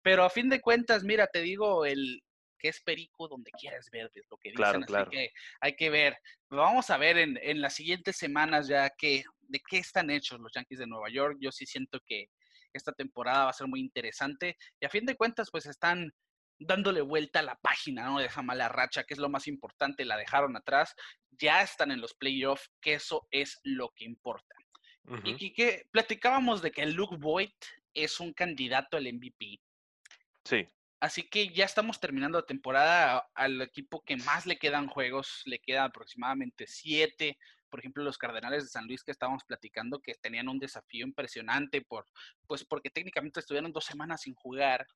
pero 0.02 0.24
a 0.24 0.30
fin 0.30 0.48
de 0.48 0.60
cuentas, 0.60 1.02
mira, 1.02 1.26
te 1.26 1.42
digo, 1.42 1.84
el, 1.84 2.22
que 2.60 2.68
es 2.68 2.80
perico 2.82 3.26
donde 3.28 3.50
quieras 3.52 3.88
ver, 3.90 4.10
es 4.14 4.26
lo 4.30 4.36
que 4.36 4.50
dicen. 4.50 4.84
Así 4.84 5.10
que 5.10 5.30
hay 5.60 5.74
que 5.74 5.90
ver. 5.90 6.16
Vamos 6.50 6.90
a 6.90 6.98
ver 6.98 7.18
en, 7.18 7.38
en 7.42 7.60
las 7.60 7.74
siguientes 7.74 8.16
semanas 8.16 8.68
ya 8.68 8.90
que, 8.90 9.24
de 9.40 9.60
qué 9.68 9.78
están 9.78 10.10
hechos 10.10 10.40
los 10.40 10.52
Yankees 10.52 10.78
de 10.78 10.86
Nueva 10.86 11.08
York. 11.10 11.38
Yo 11.40 11.50
sí 11.50 11.66
siento 11.66 12.00
que 12.06 12.28
esta 12.72 12.92
temporada 12.92 13.44
va 13.44 13.50
a 13.50 13.54
ser 13.54 13.66
muy 13.66 13.80
interesante. 13.80 14.56
Y 14.80 14.86
a 14.86 14.90
fin 14.90 15.06
de 15.06 15.16
cuentas, 15.16 15.50
pues 15.50 15.66
están 15.66 16.12
dándole 16.58 17.00
vuelta 17.00 17.40
a 17.40 17.42
la 17.42 17.56
página, 17.56 18.04
¿no? 18.04 18.18
De 18.18 18.26
esa 18.26 18.42
mala 18.42 18.68
racha, 18.68 19.04
que 19.04 19.14
es 19.14 19.20
lo 19.20 19.28
más 19.28 19.46
importante, 19.48 20.04
la 20.04 20.16
dejaron 20.16 20.56
atrás. 20.56 20.94
Ya 21.30 21.62
están 21.62 21.90
en 21.90 22.00
los 22.00 22.14
playoffs, 22.14 22.70
que 22.80 22.94
eso 22.94 23.26
es 23.30 23.58
lo 23.64 23.90
que 23.96 24.04
importa. 24.04 24.54
Y 25.24 25.52
que 25.54 25.88
platicábamos 25.90 26.62
de 26.62 26.70
que 26.70 26.86
Luke 26.86 27.16
Boyd 27.18 27.50
es 27.94 28.20
un 28.20 28.32
candidato 28.32 28.96
al 28.96 29.12
MVP. 29.12 29.60
Sí. 30.44 30.68
Así 31.00 31.22
que 31.30 31.48
ya 31.48 31.64
estamos 31.64 31.98
terminando 31.98 32.38
la 32.38 32.46
temporada 32.46 33.26
al 33.34 33.62
equipo 33.62 34.04
que 34.04 34.18
más 34.18 34.44
le 34.44 34.58
quedan 34.58 34.86
juegos, 34.86 35.42
le 35.46 35.58
quedan 35.58 35.84
aproximadamente 35.84 36.66
siete. 36.66 37.38
Por 37.70 37.80
ejemplo, 37.80 38.04
los 38.04 38.18
Cardenales 38.18 38.64
de 38.64 38.68
San 38.68 38.86
Luis 38.86 39.02
que 39.02 39.10
estábamos 39.10 39.44
platicando 39.44 40.00
que 40.00 40.14
tenían 40.14 40.48
un 40.48 40.58
desafío 40.58 41.06
impresionante 41.06 41.80
por, 41.80 42.06
pues 42.46 42.66
porque 42.66 42.90
técnicamente 42.90 43.40
estuvieron 43.40 43.72
dos 43.72 43.86
semanas 43.86 44.20
sin 44.22 44.34
jugar. 44.34 44.86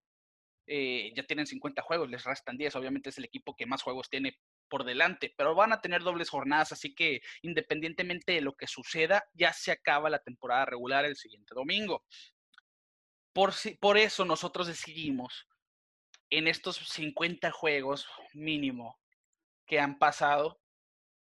Eh, 0.67 1.13
ya 1.17 1.23
tienen 1.23 1.47
50 1.47 1.81
juegos, 1.81 2.11
les 2.11 2.23
restan 2.25 2.59
10. 2.59 2.77
Obviamente 2.77 3.09
es 3.09 3.17
el 3.17 3.25
equipo 3.25 3.57
que 3.57 3.65
más 3.65 3.83
juegos 3.83 4.11
tiene 4.11 4.39
por 4.69 4.85
delante, 4.85 5.33
pero 5.39 5.55
van 5.55 5.73
a 5.73 5.81
tener 5.81 6.03
dobles 6.03 6.29
jornadas, 6.29 6.73
así 6.73 6.95
que 6.95 7.23
independientemente 7.43 8.33
de 8.33 8.41
lo 8.43 8.57
que 8.57 8.67
suceda, 8.67 9.25
ya 9.33 9.53
se 9.55 9.73
acaba 9.73 10.11
la 10.11 10.19
temporada 10.19 10.67
regular 10.67 11.07
el 11.07 11.17
siguiente 11.17 11.55
domingo. 11.55 12.05
Por, 13.33 13.55
por 13.81 13.99
eso 13.99 14.25
nosotros 14.25 14.67
decidimos 14.67 15.47
en 16.31 16.49
estos 16.49 16.77
50 16.77 17.51
juegos 17.51 18.09
mínimo 18.33 18.99
que 19.67 19.81
han 19.81 19.99
pasado, 19.99 20.61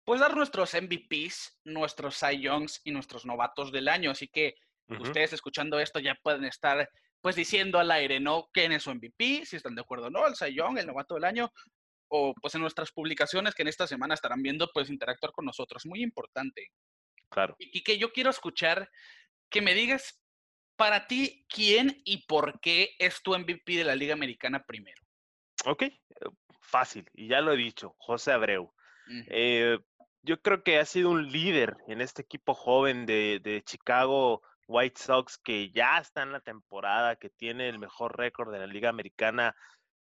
pues 0.04 0.20
dar 0.20 0.36
nuestros 0.36 0.74
MVPs, 0.74 1.60
nuestros 1.66 2.18
Cy 2.18 2.42
Youngs 2.42 2.82
y 2.84 2.92
nuestros 2.92 3.26
novatos 3.26 3.72
del 3.72 3.88
año. 3.88 4.12
Así 4.12 4.28
que 4.28 4.56
ustedes 5.00 5.34
escuchando 5.34 5.80
esto 5.80 6.00
ya 6.00 6.16
pueden 6.24 6.46
estar 6.46 6.90
pues 7.22 7.36
diciendo 7.36 7.80
al 7.80 7.92
aire, 7.92 8.20
¿no? 8.20 8.50
¿Quién 8.52 8.72
es 8.72 8.84
su 8.84 8.96
MVP? 8.96 9.46
Si 9.46 9.58
están 9.58 9.76
de 9.76 9.82
acuerdo, 9.82 10.10
¿no? 10.10 10.26
El 10.26 10.36
Cy 10.36 10.54
Young, 10.56 10.78
el 10.78 10.88
novato 10.88 11.16
del 11.16 11.26
año. 11.26 11.52
O 12.08 12.34
pues 12.34 12.56
en 12.56 12.62
nuestras 12.62 12.92
publicaciones 12.92 13.54
que 13.54 13.62
en 13.62 13.68
esta 13.68 13.86
semana 13.86 14.16
estarán 14.16 14.42
viendo, 14.42 14.70
pues 14.74 14.90
interactuar 14.90 15.32
con 15.32 15.46
nosotros. 15.46 15.86
Muy 15.86 16.02
importante. 16.02 16.72
Claro. 17.30 17.56
Y 17.60 17.84
que 17.84 18.00
yo 18.00 18.12
quiero 18.12 18.32
escuchar 18.32 18.90
que 19.52 19.62
me 19.62 19.76
digas 19.76 20.20
para 20.80 21.08
ti, 21.08 21.46
¿quién 21.50 22.02
y 22.06 22.26
por 22.26 22.62
qué 22.62 22.96
es 23.00 23.22
tu 23.22 23.38
MVP 23.38 23.76
de 23.76 23.84
la 23.84 23.98
Liga 23.98 24.14
Americana 24.14 24.64
primero? 24.64 25.04
Ok, 25.66 25.82
eh, 25.84 25.98
fácil, 26.62 27.06
y 27.14 27.28
ya 27.28 27.42
lo 27.42 27.52
he 27.52 27.58
dicho, 27.58 27.96
José 27.98 28.32
Abreu. 28.32 28.74
Eh, 29.28 29.78
yo 30.22 30.42
creo 30.42 30.64
que 30.64 30.80
ha 30.80 30.86
sido 30.86 31.10
un 31.10 31.30
líder 31.30 31.76
en 31.88 32.00
este 32.00 32.22
equipo 32.22 32.54
joven 32.54 33.06
de, 33.06 33.42
de 33.44 33.62
Chicago 33.64 34.42
White 34.68 35.02
Sox 35.02 35.38
que 35.38 35.70
ya 35.72 35.98
está 35.98 36.22
en 36.22 36.32
la 36.32 36.40
temporada, 36.40 37.18
que 37.18 37.30
tiene 37.30 37.68
el 37.68 37.80
mejor 37.80 38.18
récord 38.18 38.50
de 38.50 38.60
la 38.60 38.68
Liga 38.68 38.88
Americana 38.88 39.56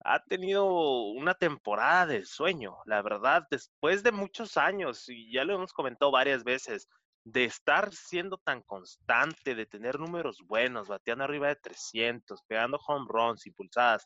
ha 0.03 0.23
tenido 0.23 0.65
una 1.12 1.34
temporada 1.34 2.05
de 2.05 2.25
sueño, 2.25 2.77
la 2.86 3.01
verdad, 3.01 3.47
después 3.51 4.03
de 4.03 4.12
muchos 4.12 4.58
años, 4.58 5.10
y 5.10 5.32
ya 5.32 5.43
lo 5.43 5.55
hemos 5.55 5.73
comentado 5.73 6.12
varias 6.12 6.43
veces, 6.43 6.88
de 7.23 7.45
estar 7.45 7.93
siendo 7.93 8.38
tan 8.38 8.62
constante, 8.63 9.55
de 9.55 9.65
tener 9.65 9.99
números 9.99 10.41
buenos, 10.45 10.88
bateando 10.88 11.23
arriba 11.23 11.47
de 11.49 11.55
300, 11.58 12.41
pegando 12.43 12.79
home 12.88 13.05
runs, 13.08 13.45
impulsadas, 13.45 14.05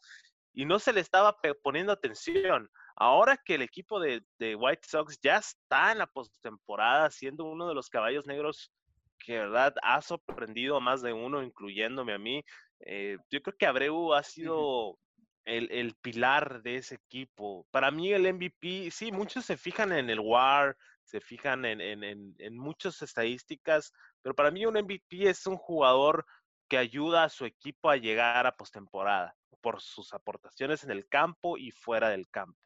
y 0.54 0.66
no 0.66 0.80
se 0.80 0.94
le 0.94 1.00
estaba 1.00 1.36
poniendo 1.62 1.92
atención. 1.92 2.70
Ahora 2.96 3.38
que 3.38 3.56
el 3.56 3.62
equipo 3.62 4.00
de, 4.00 4.24
White 4.40 4.88
Sox 4.88 5.20
ya 5.22 5.38
está 5.38 5.92
en 5.92 6.00
la 6.00 6.08
postemporada, 6.08 7.10
siendo 7.10 7.46
uno 7.46 7.68
de 7.68 7.76
los 7.76 7.90
caballos 7.90 8.26
negros 8.28 8.72
que, 9.20 9.40
verdad, 9.40 9.74
ha 9.82 10.02
sorprendido 10.02 10.78
a 10.78 10.82
más 10.82 11.02
de 11.02 11.14
uno, 11.14 11.42
incluyéndome 11.42 12.14
a 12.14 12.20
mí, 12.20 12.44
eh, 12.82 13.18
yo 13.32 13.42
creo 13.42 13.58
que 13.58 13.66
Abreu 13.66 14.14
ha 14.14 14.22
sido 14.22 15.00
el, 15.46 15.96
pilar 16.02 16.62
de 16.62 16.76
ese 16.78 16.96
equipo. 16.96 17.66
Para 17.72 17.92
mí 17.92 18.12
el 18.12 18.32
MVP, 18.34 18.92
sí, 18.92 19.12
muchos 19.12 19.46
se 19.46 19.58
fijan 19.58 19.92
en 19.92 20.10
el 20.10 20.20
WAR, 20.20 20.78
se 21.04 21.20
fijan 21.22 21.66
en, 21.66 21.82
en, 21.82 22.58
muchas 22.58 23.02
estadísticas, 23.02 23.94
pero 24.22 24.36
para 24.36 24.52
mí 24.52 24.66
un 24.66 24.76
MVP 24.76 25.30
es 25.30 25.46
un 25.46 25.58
jugador 25.58 26.26
que 26.68 26.78
ayuda 26.78 27.24
a 27.24 27.30
su 27.30 27.46
equipo 27.46 27.90
a 27.90 27.98
llegar 27.98 28.48
a 28.48 28.56
postemporada 28.56 29.36
por 29.62 29.82
sus 29.82 30.14
aportaciones 30.14 30.84
en 30.84 30.92
el 30.92 31.08
campo 31.08 31.58
y 31.58 31.72
fuera 31.72 32.10
del 32.10 32.28
campo. 32.30 32.58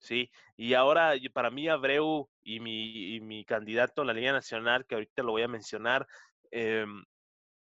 Sí, 0.00 0.30
y 0.56 0.74
ahora 0.74 1.14
para 1.32 1.50
mí 1.50 1.68
Abreu 1.68 2.28
y 2.42 2.60
mi, 2.60 3.16
y 3.16 3.20
mi 3.20 3.44
candidato 3.44 4.02
a 4.02 4.04
la 4.04 4.12
Liga 4.12 4.32
Nacional, 4.32 4.86
que 4.86 4.94
ahorita 4.94 5.24
lo 5.24 5.32
voy 5.32 5.42
a 5.42 5.48
mencionar, 5.48 6.06
eh, 6.52 6.86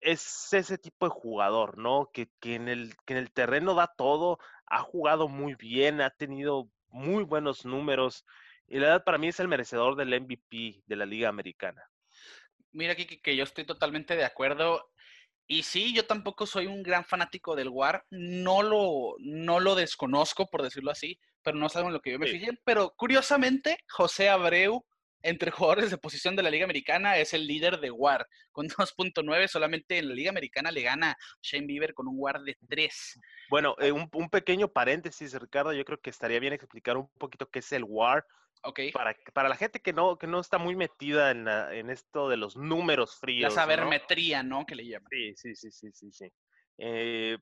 es 0.02 0.54
ese 0.54 0.78
tipo 0.78 1.06
de 1.06 1.12
jugador, 1.12 1.78
¿no? 1.78 2.10
Que, 2.12 2.30
en 2.43 2.67
el, 2.67 2.95
que 3.06 3.13
en 3.13 3.19
el 3.19 3.32
terreno 3.32 3.74
da 3.74 3.88
todo, 3.88 4.39
ha 4.65 4.80
jugado 4.80 5.28
muy 5.28 5.56
bien, 5.56 6.02
ha 6.02 6.10
tenido 6.10 6.69
muy 6.88 7.24
buenos 7.24 7.65
números 7.65 8.26
y 8.69 8.79
la 8.79 8.88
verdad 8.88 9.03
para 9.03 9.17
mí 9.17 9.27
es 9.27 9.39
el 9.39 9.47
merecedor 9.47 9.95
del 9.95 10.21
MVP 10.21 10.84
de 10.86 10.95
la 10.95 11.05
Liga 11.05 11.29
Americana. 11.29 11.82
Mira, 12.71 12.93
aquí 12.93 13.05
que 13.05 13.36
yo 13.36 13.43
estoy 13.43 13.65
totalmente 13.65 14.15
de 14.15 14.25
acuerdo. 14.25 14.91
Y 15.47 15.63
sí, 15.63 15.95
yo 15.95 16.05
tampoco 16.05 16.45
soy 16.45 16.67
un 16.67 16.84
gran 16.84 17.03
fanático 17.03 17.55
del 17.55 17.69
WAR, 17.69 18.05
no 18.12 18.62
lo, 18.62 19.15
no 19.17 19.60
lo 19.60 19.73
desconozco, 19.73 20.47
por 20.47 20.62
decirlo 20.62 20.91
así, 20.91 21.19
pero 21.41 21.58
no 21.58 21.65
es 21.65 21.75
algo 21.75 21.89
en 21.89 21.93
lo 21.93 22.01
que 22.01 22.12
yo 22.12 22.19
me 22.19 22.27
fijé. 22.27 22.51
Pero 22.63 22.93
curiosamente, 22.95 23.79
José 23.89 24.29
Abreu 24.29 24.86
entre 25.21 25.51
jugadores 25.51 25.91
de 25.91 25.97
posición 25.97 26.36
de 26.36 26.43
la 26.43 26.49
Liga 26.49 26.63
Americana 26.63 27.17
es 27.17 27.34
el 27.34 27.47
líder 27.47 27.79
de 27.79 27.91
WAR 27.91 28.27
con 28.51 28.67
2.9. 28.69 29.47
Solamente 29.47 29.97
en 29.97 30.10
la 30.10 30.15
Liga 30.15 30.29
Americana 30.29 30.71
le 30.71 30.82
gana 30.82 31.15
Shane 31.41 31.67
Bieber 31.67 31.93
con 31.93 32.08
un 32.08 32.15
WAR 32.17 32.41
de 32.41 32.58
3. 32.67 33.19
Bueno, 33.49 33.75
eh, 33.79 33.91
un, 33.91 34.29
pequeño 34.29 34.67
paréntesis, 34.69 35.34
Ricardo. 35.34 35.73
Yo 35.73 35.86
creo 35.86 35.99
que 35.99 36.10
estaría 36.10 36.39
bien 36.39 36.53
explicar 36.53 36.97
un 36.97 37.10
poquito 37.17 37.49
qué 37.49 37.60
es 37.60 37.71
el 37.71 37.84
WAR. 37.84 38.25
Okay. 38.62 38.91
Para, 38.91 39.15
para 39.34 39.47
la 39.47 39.55
gente 39.55 39.79
que 39.79 39.93
no, 39.93 40.17
que 40.17 40.27
no 40.27 40.41
está 40.41 40.58
muy 40.58 40.75
metida 40.75 41.32
en, 41.32 41.47
en 41.47 41.89
esto 41.89 42.27
de 42.27 42.36
los 42.36 42.58
números 42.58 43.17
fríos. 43.17 43.53
La 43.53 43.62
sabermetría, 43.62 44.43
¿no? 44.43 44.65
Que 44.65 44.75
le 44.75 44.86
llaman. 44.86 45.08
Sí, 45.10 45.34
sí, 45.36 45.55
sí, 45.55 45.71
sí, 45.71 45.91
sí. 45.93 46.12
sí. 46.12 46.32
Eh, 46.77 47.38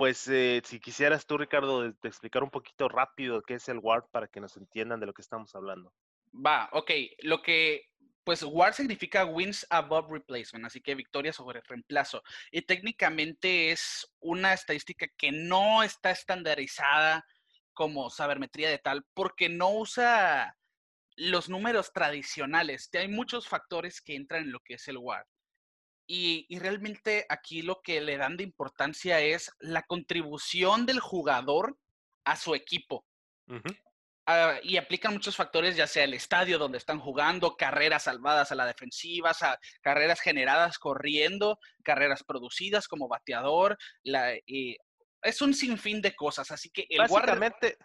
pues 0.00 0.26
eh, 0.28 0.62
si 0.64 0.80
quisieras 0.80 1.26
tú, 1.26 1.36
Ricardo, 1.36 1.84
explicar 2.02 2.42
un 2.42 2.48
poquito 2.48 2.88
rápido 2.88 3.42
qué 3.42 3.54
es 3.54 3.68
el 3.68 3.80
WAR 3.80 4.06
para 4.10 4.28
que 4.28 4.40
nos 4.40 4.56
entiendan 4.56 4.98
de 4.98 5.04
lo 5.04 5.12
que 5.12 5.20
estamos 5.20 5.54
hablando. 5.54 5.92
Va, 6.32 6.68
ok. 6.72 6.90
Lo 7.22 7.42
que, 7.42 7.88
pues 8.24 8.42
WAR 8.42 8.74
significa 8.74 9.24
wins 9.24 9.66
above 9.70 10.10
replacement, 10.10 10.66
así 10.66 10.80
que 10.80 10.94
victoria 10.94 11.32
sobre 11.32 11.60
reemplazo. 11.62 12.22
Y 12.50 12.62
técnicamente 12.62 13.70
es 13.72 14.10
una 14.20 14.52
estadística 14.52 15.06
que 15.16 15.32
no 15.32 15.82
está 15.82 16.10
estandarizada 16.10 17.24
como 17.72 18.10
sabermetría 18.10 18.68
de 18.70 18.78
tal, 18.78 19.06
porque 19.14 19.48
no 19.48 19.70
usa 19.70 20.56
los 21.16 21.48
números 21.48 21.92
tradicionales. 21.92 22.90
Hay 22.94 23.08
muchos 23.08 23.48
factores 23.48 24.00
que 24.00 24.14
entran 24.14 24.44
en 24.44 24.52
lo 24.52 24.60
que 24.60 24.74
es 24.74 24.88
el 24.88 24.98
WAR. 24.98 25.26
Y, 26.06 26.58
realmente 26.58 27.24
aquí 27.28 27.62
lo 27.62 27.82
que 27.82 28.00
le 28.00 28.16
dan 28.16 28.36
de 28.36 28.42
importancia 28.42 29.20
es 29.20 29.52
la 29.60 29.82
contribución 29.84 30.84
del 30.84 30.98
jugador 30.98 31.78
a 32.24 32.34
su 32.34 32.56
equipo. 32.56 33.06
Ah, 34.32 34.60
y 34.62 34.76
aplican 34.76 35.12
muchos 35.12 35.34
factores, 35.34 35.74
ya 35.74 35.88
sea 35.88 36.04
el 36.04 36.14
estadio 36.14 36.56
donde 36.56 36.78
están 36.78 37.00
jugando, 37.00 37.56
carreras 37.56 38.04
salvadas 38.04 38.52
a 38.52 38.54
la 38.54 38.64
defensiva, 38.64 39.32
carreras 39.82 40.20
generadas 40.20 40.78
corriendo, 40.78 41.58
carreras 41.82 42.22
producidas 42.22 42.86
como 42.86 43.08
bateador. 43.08 43.76
La, 44.04 44.32
es 44.32 45.42
un 45.42 45.52
sinfín 45.52 46.00
de 46.00 46.14
cosas, 46.14 46.48
así 46.52 46.70
que 46.70 46.86
el 46.88 46.98
básicamente, 46.98 47.76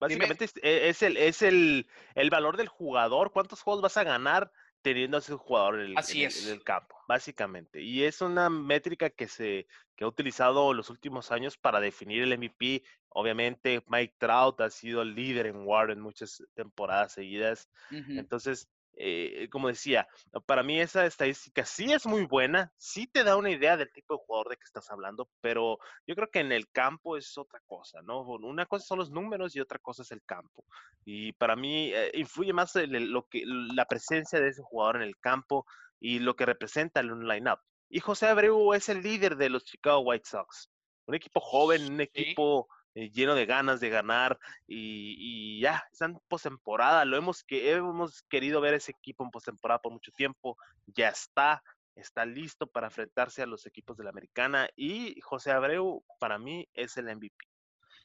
básicamente 0.00 0.46
es, 0.62 1.02
el, 1.02 1.18
es 1.18 1.42
el, 1.42 1.86
el 2.14 2.30
valor 2.30 2.56
del 2.56 2.68
jugador, 2.68 3.30
cuántos 3.30 3.60
juegos 3.60 3.82
vas 3.82 3.98
a 3.98 4.04
ganar 4.04 4.50
teniendo 4.82 5.16
a 5.16 5.20
ese 5.20 5.34
jugador 5.34 5.80
en 5.80 5.96
el, 5.96 6.62
campo, 6.64 6.96
básicamente. 7.06 7.82
Y 7.82 8.04
es 8.04 8.20
una 8.20 8.48
métrica 8.50 9.10
que 9.10 9.28
se 9.28 9.66
que 9.96 10.04
ha 10.04 10.08
utilizado 10.08 10.72
los 10.72 10.88
últimos 10.88 11.30
años 11.30 11.58
para 11.58 11.80
definir 11.80 12.22
el 12.22 12.36
MVP. 12.38 12.82
Obviamente, 13.10 13.82
Mike 13.86 14.14
Trout 14.18 14.60
ha 14.60 14.70
sido 14.70 15.02
el 15.02 15.14
líder 15.14 15.46
en 15.46 15.66
WAR 15.66 15.90
en 15.90 16.00
muchas 16.00 16.42
temporadas 16.54 17.12
seguidas. 17.12 17.68
Entonces, 17.90 18.68
eh, 19.02 19.48
como 19.50 19.68
decía, 19.68 20.06
para 20.46 20.62
mí 20.62 20.78
esa 20.78 21.06
estadística 21.06 21.64
sí 21.64 21.92
es 21.92 22.06
muy 22.06 22.26
buena, 22.26 22.72
sí 22.76 23.06
te 23.06 23.24
da 23.24 23.36
una 23.36 23.50
idea 23.50 23.76
del 23.76 23.90
tipo 23.92 24.14
de 24.14 24.20
jugador 24.26 24.50
de 24.50 24.56
que 24.56 24.64
estás 24.64 24.90
hablando, 24.90 25.30
pero 25.40 25.78
yo 26.06 26.14
creo 26.14 26.30
que 26.30 26.40
en 26.40 26.52
el 26.52 26.70
campo 26.70 27.16
es 27.16 27.38
otra 27.38 27.60
cosa, 27.66 28.02
¿no? 28.02 28.20
Una 28.22 28.66
cosa 28.66 28.84
son 28.84 28.98
los 28.98 29.10
números 29.10 29.56
y 29.56 29.60
otra 29.60 29.78
cosa 29.78 30.02
es 30.02 30.10
el 30.12 30.22
campo. 30.24 30.64
Y 31.04 31.32
para 31.32 31.56
mí 31.56 31.92
eh, 31.94 32.10
influye 32.14 32.52
más 32.52 32.74
lo 32.76 33.26
que, 33.28 33.42
la 33.46 33.86
presencia 33.86 34.38
de 34.38 34.48
ese 34.48 34.62
jugador 34.62 34.96
en 34.96 35.02
el 35.02 35.16
campo 35.18 35.66
y 35.98 36.18
lo 36.18 36.36
que 36.36 36.46
representa 36.46 37.00
en 37.00 37.10
un 37.10 37.26
lineup. 37.26 37.60
Y 37.88 38.00
José 38.00 38.26
Abreu 38.26 38.74
es 38.74 38.88
el 38.88 39.02
líder 39.02 39.36
de 39.36 39.48
los 39.48 39.64
Chicago 39.64 40.00
White 40.00 40.28
Sox. 40.28 40.70
Un 41.06 41.14
equipo 41.14 41.40
joven, 41.40 41.92
un 41.92 42.00
equipo 42.00 42.68
eh, 42.94 43.10
lleno 43.10 43.34
de 43.34 43.46
ganas 43.46 43.80
de 43.80 43.88
ganar 43.88 44.38
y, 44.66 45.60
ya, 45.60 45.84
están 45.92 46.18
postemporada, 46.28 47.04
lo 47.04 47.16
hemos 47.16 47.44
que 47.44 47.70
hemos 47.72 48.22
querido 48.22 48.60
ver 48.60 48.74
ese 48.74 48.92
equipo 48.92 49.24
en 49.24 49.30
postemporada 49.30 49.80
por 49.80 49.92
mucho 49.92 50.10
tiempo, 50.12 50.56
ya 50.86 51.08
está, 51.08 51.62
está 51.94 52.24
listo 52.24 52.66
para 52.66 52.88
enfrentarse 52.88 53.42
a 53.42 53.46
los 53.46 53.66
equipos 53.66 53.96
de 53.96 54.04
la 54.04 54.10
Americana 54.10 54.68
y 54.74 55.20
José 55.20 55.52
Abreu 55.52 56.04
para 56.18 56.38
mí 56.38 56.68
es 56.74 56.96
el 56.96 57.14
MVP. 57.14 57.36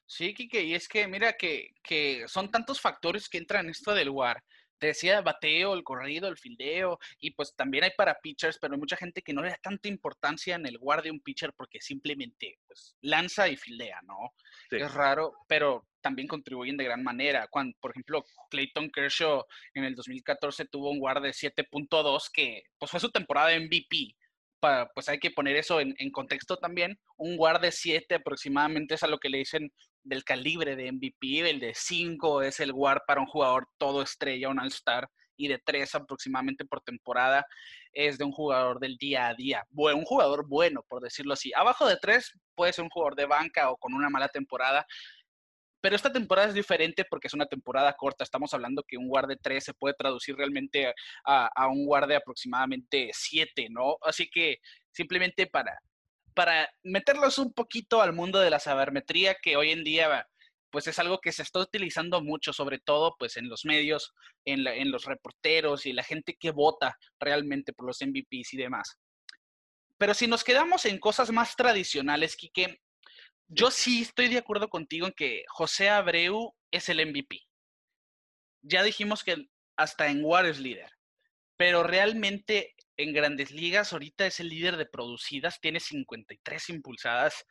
Sí, 0.07 0.35
Kike, 0.35 0.61
y 0.61 0.75
es 0.75 0.87
que 0.87 1.07
mira 1.07 1.33
que, 1.33 1.71
que 1.81 2.27
son 2.27 2.51
tantos 2.51 2.79
factores 2.79 3.27
que 3.27 3.39
entran 3.39 3.65
en 3.65 3.71
esto 3.71 3.91
del 3.93 4.11
WAR 4.11 4.43
te 4.77 4.87
decía 4.87 5.21
bateo, 5.21 5.73
el 5.73 5.83
corrido, 5.83 6.27
el 6.27 6.37
fildeo, 6.37 6.99
y 7.19 7.31
pues 7.31 7.55
también 7.55 7.83
hay 7.83 7.91
para 7.97 8.19
pitchers, 8.21 8.57
pero 8.59 8.73
hay 8.73 8.79
mucha 8.79 8.97
gente 8.97 9.21
que 9.21 9.33
no 9.33 9.41
le 9.41 9.49
da 9.49 9.59
tanta 9.61 9.87
importancia 9.87 10.55
en 10.55 10.65
el 10.65 10.77
guard 10.77 11.03
de 11.03 11.11
un 11.11 11.19
pitcher 11.19 11.53
porque 11.53 11.81
simplemente 11.81 12.59
pues, 12.67 12.95
lanza 13.01 13.47
y 13.47 13.57
fildea, 13.57 14.01
¿no? 14.03 14.33
Es 14.71 14.93
raro, 14.93 15.33
pero 15.47 15.87
también 16.01 16.27
contribuyen 16.27 16.77
de 16.77 16.83
gran 16.83 17.03
manera. 17.03 17.47
Cuando, 17.47 17.77
por 17.79 17.91
ejemplo, 17.91 18.23
Clayton 18.49 18.91
Kershaw 18.91 19.43
en 19.73 19.85
el 19.85 19.95
2014 19.95 20.65
tuvo 20.65 20.91
un 20.91 20.99
guard 20.99 21.23
de 21.23 21.29
7.2 21.29 22.29
que 22.31 22.63
pues 22.77 22.91
fue 22.91 22.99
su 22.99 23.09
temporada 23.09 23.57
MVP. 23.59 24.15
pues 24.93 25.09
hay 25.09 25.19
que 25.19 25.31
poner 25.31 25.55
eso 25.55 25.79
en, 25.79 25.95
en 25.97 26.11
contexto 26.11 26.57
también. 26.57 26.99
Un 27.17 27.37
guard 27.37 27.61
de 27.61 27.71
7 27.71 28.15
aproximadamente 28.15 28.95
es 28.95 29.03
a 29.03 29.07
lo 29.07 29.17
que 29.17 29.29
le 29.29 29.39
dicen 29.39 29.71
del 30.05 30.23
calibre 30.23 30.75
de 30.75 30.91
MVP, 30.91 31.49
el 31.49 31.59
de 31.59 31.73
5 31.75 32.43
es 32.43 32.59
el 32.59 32.71
WAR 32.71 33.03
para 33.05 33.19
un 33.19 33.27
jugador 33.27 33.67
todo 33.77 34.01
estrella, 34.01 34.49
un 34.49 34.59
all-star, 34.59 35.09
y 35.37 35.47
de 35.47 35.59
3 35.59 35.95
aproximadamente 35.95 36.63
por 36.63 36.81
temporada 36.81 37.45
es 37.91 38.17
de 38.17 38.23
un 38.23 38.31
jugador 38.31 38.79
del 38.79 38.97
día 38.97 39.27
a 39.27 39.33
día. 39.33 39.63
Un 39.73 40.05
jugador 40.05 40.47
bueno, 40.47 40.85
por 40.87 41.01
decirlo 41.01 41.33
así. 41.33 41.51
Abajo 41.55 41.87
de 41.87 41.97
3 41.97 42.39
puede 42.55 42.71
ser 42.71 42.83
un 42.83 42.89
jugador 42.89 43.15
de 43.15 43.25
banca 43.25 43.69
o 43.69 43.77
con 43.77 43.93
una 43.93 44.09
mala 44.09 44.29
temporada, 44.29 44.85
pero 45.81 45.95
esta 45.95 46.11
temporada 46.11 46.47
es 46.47 46.53
diferente 46.53 47.05
porque 47.09 47.27
es 47.27 47.33
una 47.33 47.45
temporada 47.45 47.93
corta. 47.93 48.23
Estamos 48.23 48.53
hablando 48.53 48.83
que 48.87 48.97
un 48.97 49.07
guard 49.07 49.27
de 49.27 49.37
3 49.37 49.63
se 49.63 49.73
puede 49.73 49.95
traducir 49.95 50.35
realmente 50.35 50.93
a, 51.25 51.49
a 51.53 51.67
un 51.67 51.85
guard 51.85 52.07
de 52.07 52.15
aproximadamente 52.15 53.09
7, 53.13 53.67
¿no? 53.69 53.97
Así 54.01 54.29
que 54.29 54.57
simplemente 54.91 55.47
para, 55.47 55.77
para 56.35 56.69
meterlos 56.83 57.39
un 57.39 57.53
poquito 57.53 58.01
al 58.01 58.13
mundo 58.13 58.39
de 58.39 58.49
la 58.49 58.59
sabermetría, 58.59 59.35
que 59.41 59.57
hoy 59.57 59.71
en 59.71 59.83
día 59.83 60.27
pues 60.69 60.87
es 60.87 60.99
algo 60.99 61.21
que 61.21 61.31
se 61.31 61.41
está 61.41 61.59
utilizando 61.59 62.21
mucho, 62.21 62.51
sobre 62.51 62.79
todo 62.79 63.15
pues 63.17 63.37
en 63.37 63.47
los 63.47 63.63
medios, 63.63 64.13
en, 64.43 64.91
los 64.91 65.05
reporteros 65.05 65.85
y 65.85 65.93
la 65.93 66.03
gente 66.03 66.35
que 66.37 66.51
vota 66.51 66.97
realmente 67.17 67.71
por 67.71 67.87
los 67.87 68.01
MVPs 68.01 68.53
y 68.53 68.57
demás. 68.57 68.99
Pero 69.97 70.13
si 70.13 70.27
nos 70.27 70.43
quedamos 70.43 70.83
en 70.83 70.99
cosas 70.99 71.31
más 71.31 71.55
tradicionales, 71.55 72.35
Quique, 72.35 72.81
yo 73.47 73.71
sí 73.71 74.01
estoy 74.01 74.27
de 74.27 74.37
acuerdo 74.37 74.67
contigo 74.67 75.07
en 75.07 75.13
que 75.13 75.45
José 75.47 75.89
Abreu 75.89 76.53
es 76.71 76.89
el 76.89 77.05
MVP. 77.05 77.39
ya 78.61 78.83
dijimos 78.83 79.23
que 79.23 79.47
hasta 79.77 80.07
en 80.07 80.25
War 80.25 80.45
es 80.45 80.59
líder, 80.59 80.91
pero 81.55 81.83
realmente 81.83 82.74
en 82.97 83.13
grandes 83.13 83.51
ligas 83.51 83.93
ahorita 83.93 84.25
es 84.25 84.39
el 84.39 84.49
líder 84.49 84.77
de 84.77 84.85
producidas, 84.85 85.59
tiene 85.59 85.79
53 85.79 86.69
impulsadas, 86.69 87.45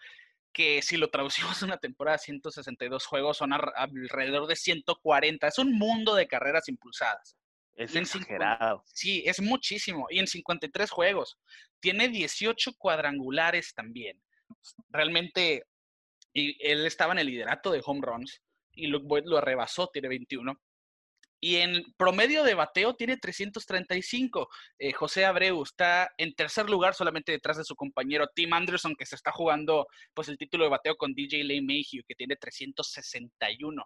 que 0.52 0.80
si 0.82 0.96
lo 0.96 1.10
traducimos 1.10 1.62
a 1.62 1.66
una 1.66 1.78
temporada 1.78 2.16
de 2.16 2.24
162 2.24 3.04
juegos 3.06 3.38
son 3.38 3.52
alrededor 3.52 4.46
de 4.46 4.56
140. 4.56 5.46
Es 5.46 5.58
un 5.58 5.76
mundo 5.76 6.14
de 6.14 6.26
carreras 6.26 6.68
impulsadas. 6.68 7.36
Es 7.76 7.96
exagerado. 7.96 8.84
sí, 8.86 9.24
es 9.26 9.40
muchísimo. 9.40 10.06
Y 10.08 10.20
en 10.20 10.28
53 10.28 10.90
juegos. 10.90 11.36
Tiene 11.80 12.08
18 12.08 12.74
cuadrangulares 12.78 13.74
también. 13.74 14.22
Realmente, 14.90 15.64
y 16.32 16.56
él 16.64 16.86
estaba 16.86 17.12
en 17.12 17.18
el 17.18 17.26
liderato 17.26 17.72
de 17.72 17.82
home 17.84 18.00
runs 18.02 18.40
y 18.72 18.86
Luke 18.86 19.06
Boyd 19.06 19.24
lo 19.24 19.38
arrebasó, 19.38 19.88
tiene 19.88 20.08
21. 20.08 20.56
Y 21.44 21.56
en 21.56 21.84
promedio 21.98 22.42
de 22.42 22.54
bateo 22.54 22.94
tiene 22.94 23.18
335. 23.18 24.48
Eh, 24.78 24.94
José 24.94 25.26
Abreu 25.26 25.62
está 25.62 26.10
en 26.16 26.32
tercer 26.32 26.70
lugar 26.70 26.94
solamente 26.94 27.32
detrás 27.32 27.58
de 27.58 27.64
su 27.64 27.76
compañero 27.76 28.26
Tim 28.34 28.54
Anderson, 28.54 28.94
que 28.96 29.04
se 29.04 29.14
está 29.14 29.30
jugando 29.30 29.86
pues, 30.14 30.30
el 30.30 30.38
título 30.38 30.64
de 30.64 30.70
bateo 30.70 30.96
con 30.96 31.12
DJ 31.12 31.44
Lane 31.44 31.60
Mayhew, 31.60 32.02
que 32.08 32.14
tiene 32.14 32.36
361. 32.36 33.84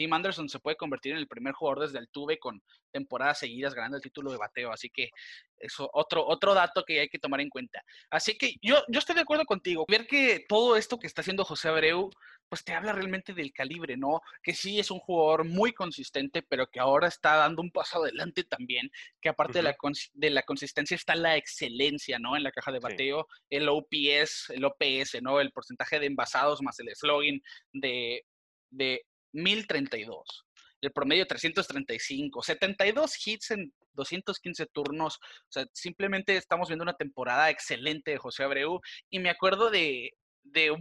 Tim 0.00 0.14
Anderson 0.14 0.48
se 0.48 0.60
puede 0.60 0.78
convertir 0.78 1.12
en 1.12 1.18
el 1.18 1.28
primer 1.28 1.52
jugador 1.52 1.80
desde 1.80 1.98
el 1.98 2.08
Tuve 2.08 2.38
con 2.38 2.62
temporadas 2.90 3.40
seguidas 3.40 3.74
ganando 3.74 3.98
el 3.98 4.02
título 4.02 4.32
de 4.32 4.38
bateo. 4.38 4.72
Así 4.72 4.88
que 4.88 5.10
eso, 5.58 5.90
otro, 5.92 6.26
otro 6.26 6.54
dato 6.54 6.84
que 6.86 7.00
hay 7.00 7.08
que 7.10 7.18
tomar 7.18 7.42
en 7.42 7.50
cuenta. 7.50 7.82
Así 8.08 8.38
que 8.38 8.54
yo, 8.62 8.82
yo 8.88 8.98
estoy 8.98 9.14
de 9.14 9.20
acuerdo 9.20 9.44
contigo. 9.44 9.84
Ver 9.86 10.06
que 10.06 10.46
todo 10.48 10.76
esto 10.76 10.98
que 10.98 11.06
está 11.06 11.20
haciendo 11.20 11.44
José 11.44 11.68
Abreu, 11.68 12.08
pues 12.48 12.64
te 12.64 12.72
habla 12.72 12.94
realmente 12.94 13.34
del 13.34 13.52
calibre, 13.52 13.98
¿no? 13.98 14.22
Que 14.42 14.54
sí 14.54 14.80
es 14.80 14.90
un 14.90 15.00
jugador 15.00 15.44
muy 15.44 15.74
consistente, 15.74 16.42
pero 16.48 16.66
que 16.68 16.80
ahora 16.80 17.06
está 17.06 17.36
dando 17.36 17.60
un 17.60 17.70
paso 17.70 18.02
adelante 18.02 18.44
también, 18.44 18.90
que 19.20 19.28
aparte 19.28 19.58
de, 19.58 19.64
la 19.64 19.76
de 20.14 20.30
la 20.30 20.42
consistencia 20.44 20.94
está 20.94 21.14
la 21.14 21.36
excelencia, 21.36 22.18
¿no? 22.18 22.38
En 22.38 22.42
la 22.42 22.52
caja 22.52 22.72
de 22.72 22.80
bateo, 22.80 23.26
el 23.50 23.68
OPS, 23.68 24.48
el 24.48 24.64
OPS, 24.64 25.20
¿no? 25.20 25.40
El 25.40 25.52
porcentaje 25.52 26.00
de 26.00 26.06
envasados 26.06 26.62
más 26.62 26.80
el 26.80 26.88
slogan 26.96 27.42
de, 27.74 28.24
de 28.70 29.04
1032. 29.32 30.44
El 30.80 30.92
promedio 30.92 31.26
335, 31.26 32.42
72 32.42 33.26
hits 33.26 33.50
en 33.50 33.72
215 33.94 34.66
turnos. 34.66 35.16
O 35.16 35.52
sea, 35.52 35.66
simplemente 35.72 36.36
estamos 36.36 36.68
viendo 36.68 36.82
una 36.82 36.96
temporada 36.96 37.50
excelente 37.50 38.12
de 38.12 38.18
José 38.18 38.44
Abreu. 38.44 38.80
Y 39.10 39.18
me 39.18 39.30
acuerdo 39.30 39.70
de, 39.70 40.10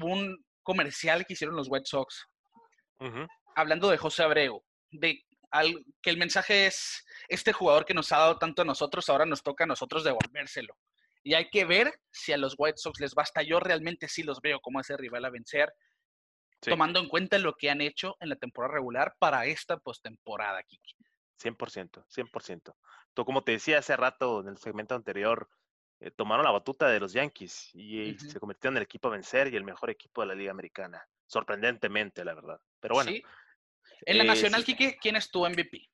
un 0.02 0.44
comercial 0.64 1.26
que 1.26 1.34
hicieron 1.34 1.56
los 1.56 1.68
White 1.70 1.86
Sox, 1.86 2.26
hablando 3.56 3.90
de 3.90 3.98
José 3.98 4.24
Abreu, 4.24 4.64
de 4.92 5.22
que 6.02 6.10
el 6.10 6.18
mensaje 6.18 6.68
es, 6.68 7.06
este 7.28 7.52
jugador 7.52 7.86
que 7.86 7.94
nos 7.94 8.12
ha 8.12 8.20
dado 8.20 8.38
tanto 8.38 8.62
a 8.62 8.66
nosotros, 8.66 9.10
ahora 9.10 9.26
nos 9.26 9.44
toca 9.44 9.64
a 9.64 9.68
nosotros 9.68 10.04
devolvérselo. 10.04 10.78
Y 11.24 11.34
hay 11.34 11.50
que 11.50 11.66
ver 11.66 11.92
si 12.12 12.32
a 12.32 12.38
los 12.38 12.56
White 12.58 12.78
Sox 12.78 13.00
les 13.02 13.14
basta. 13.14 13.42
Yo 13.42 13.60
realmente 13.60 14.08
sí 14.08 14.24
los 14.24 14.40
veo 14.42 14.62
como 14.62 14.80
ese 14.80 14.96
rival 14.96 15.26
a 15.26 15.30
vencer 15.30 15.74
tomando 16.60 17.00
en 17.00 17.08
cuenta 17.08 17.38
lo 17.38 17.56
que 17.56 17.70
han 17.70 17.82
hecho 17.82 18.18
en 18.20 18.30
la 18.30 18.36
temporada 18.36 18.76
regular 18.76 19.16
para 19.20 19.46
esta 19.46 19.78
postemporada, 19.78 20.64
Kiki. 20.64 20.96
100%, 21.42 22.06
100%. 22.08 22.76
Tú, 23.14 23.26
como 23.26 23.44
te 23.44 23.54
decía 23.54 23.80
hace 23.80 23.96
rato 23.96 24.42
en 24.42 24.50
el 24.50 24.58
segmento 24.58 24.96
anterior, 24.96 25.50
eh, 26.02 26.12
tomaron 26.12 26.46
la 26.46 26.52
batuta 26.52 26.88
de 26.88 27.00
los 27.00 27.14
Yankees 27.14 27.72
y 27.74 28.18
se 28.20 28.40
convirtieron 28.40 28.76
en 28.76 28.78
el 28.78 28.84
equipo 28.84 29.08
a 29.08 29.12
vencer 29.12 29.52
y 29.52 29.56
el 29.56 29.64
mejor 29.64 29.90
equipo 29.90 30.22
de 30.22 30.28
la 30.28 30.36
Liga 30.36 30.52
Americana. 30.52 31.06
Sorprendentemente, 31.26 32.24
la 32.24 32.34
verdad. 32.34 32.60
Pero 32.80 32.96
bueno. 32.96 33.12
En 34.06 34.18
la 34.18 34.24
Nacional, 34.24 34.64
Kiki, 34.64 34.94
¿quién 34.94 35.16
es 35.16 35.30
tu 35.30 35.48
MVP? 35.48 35.90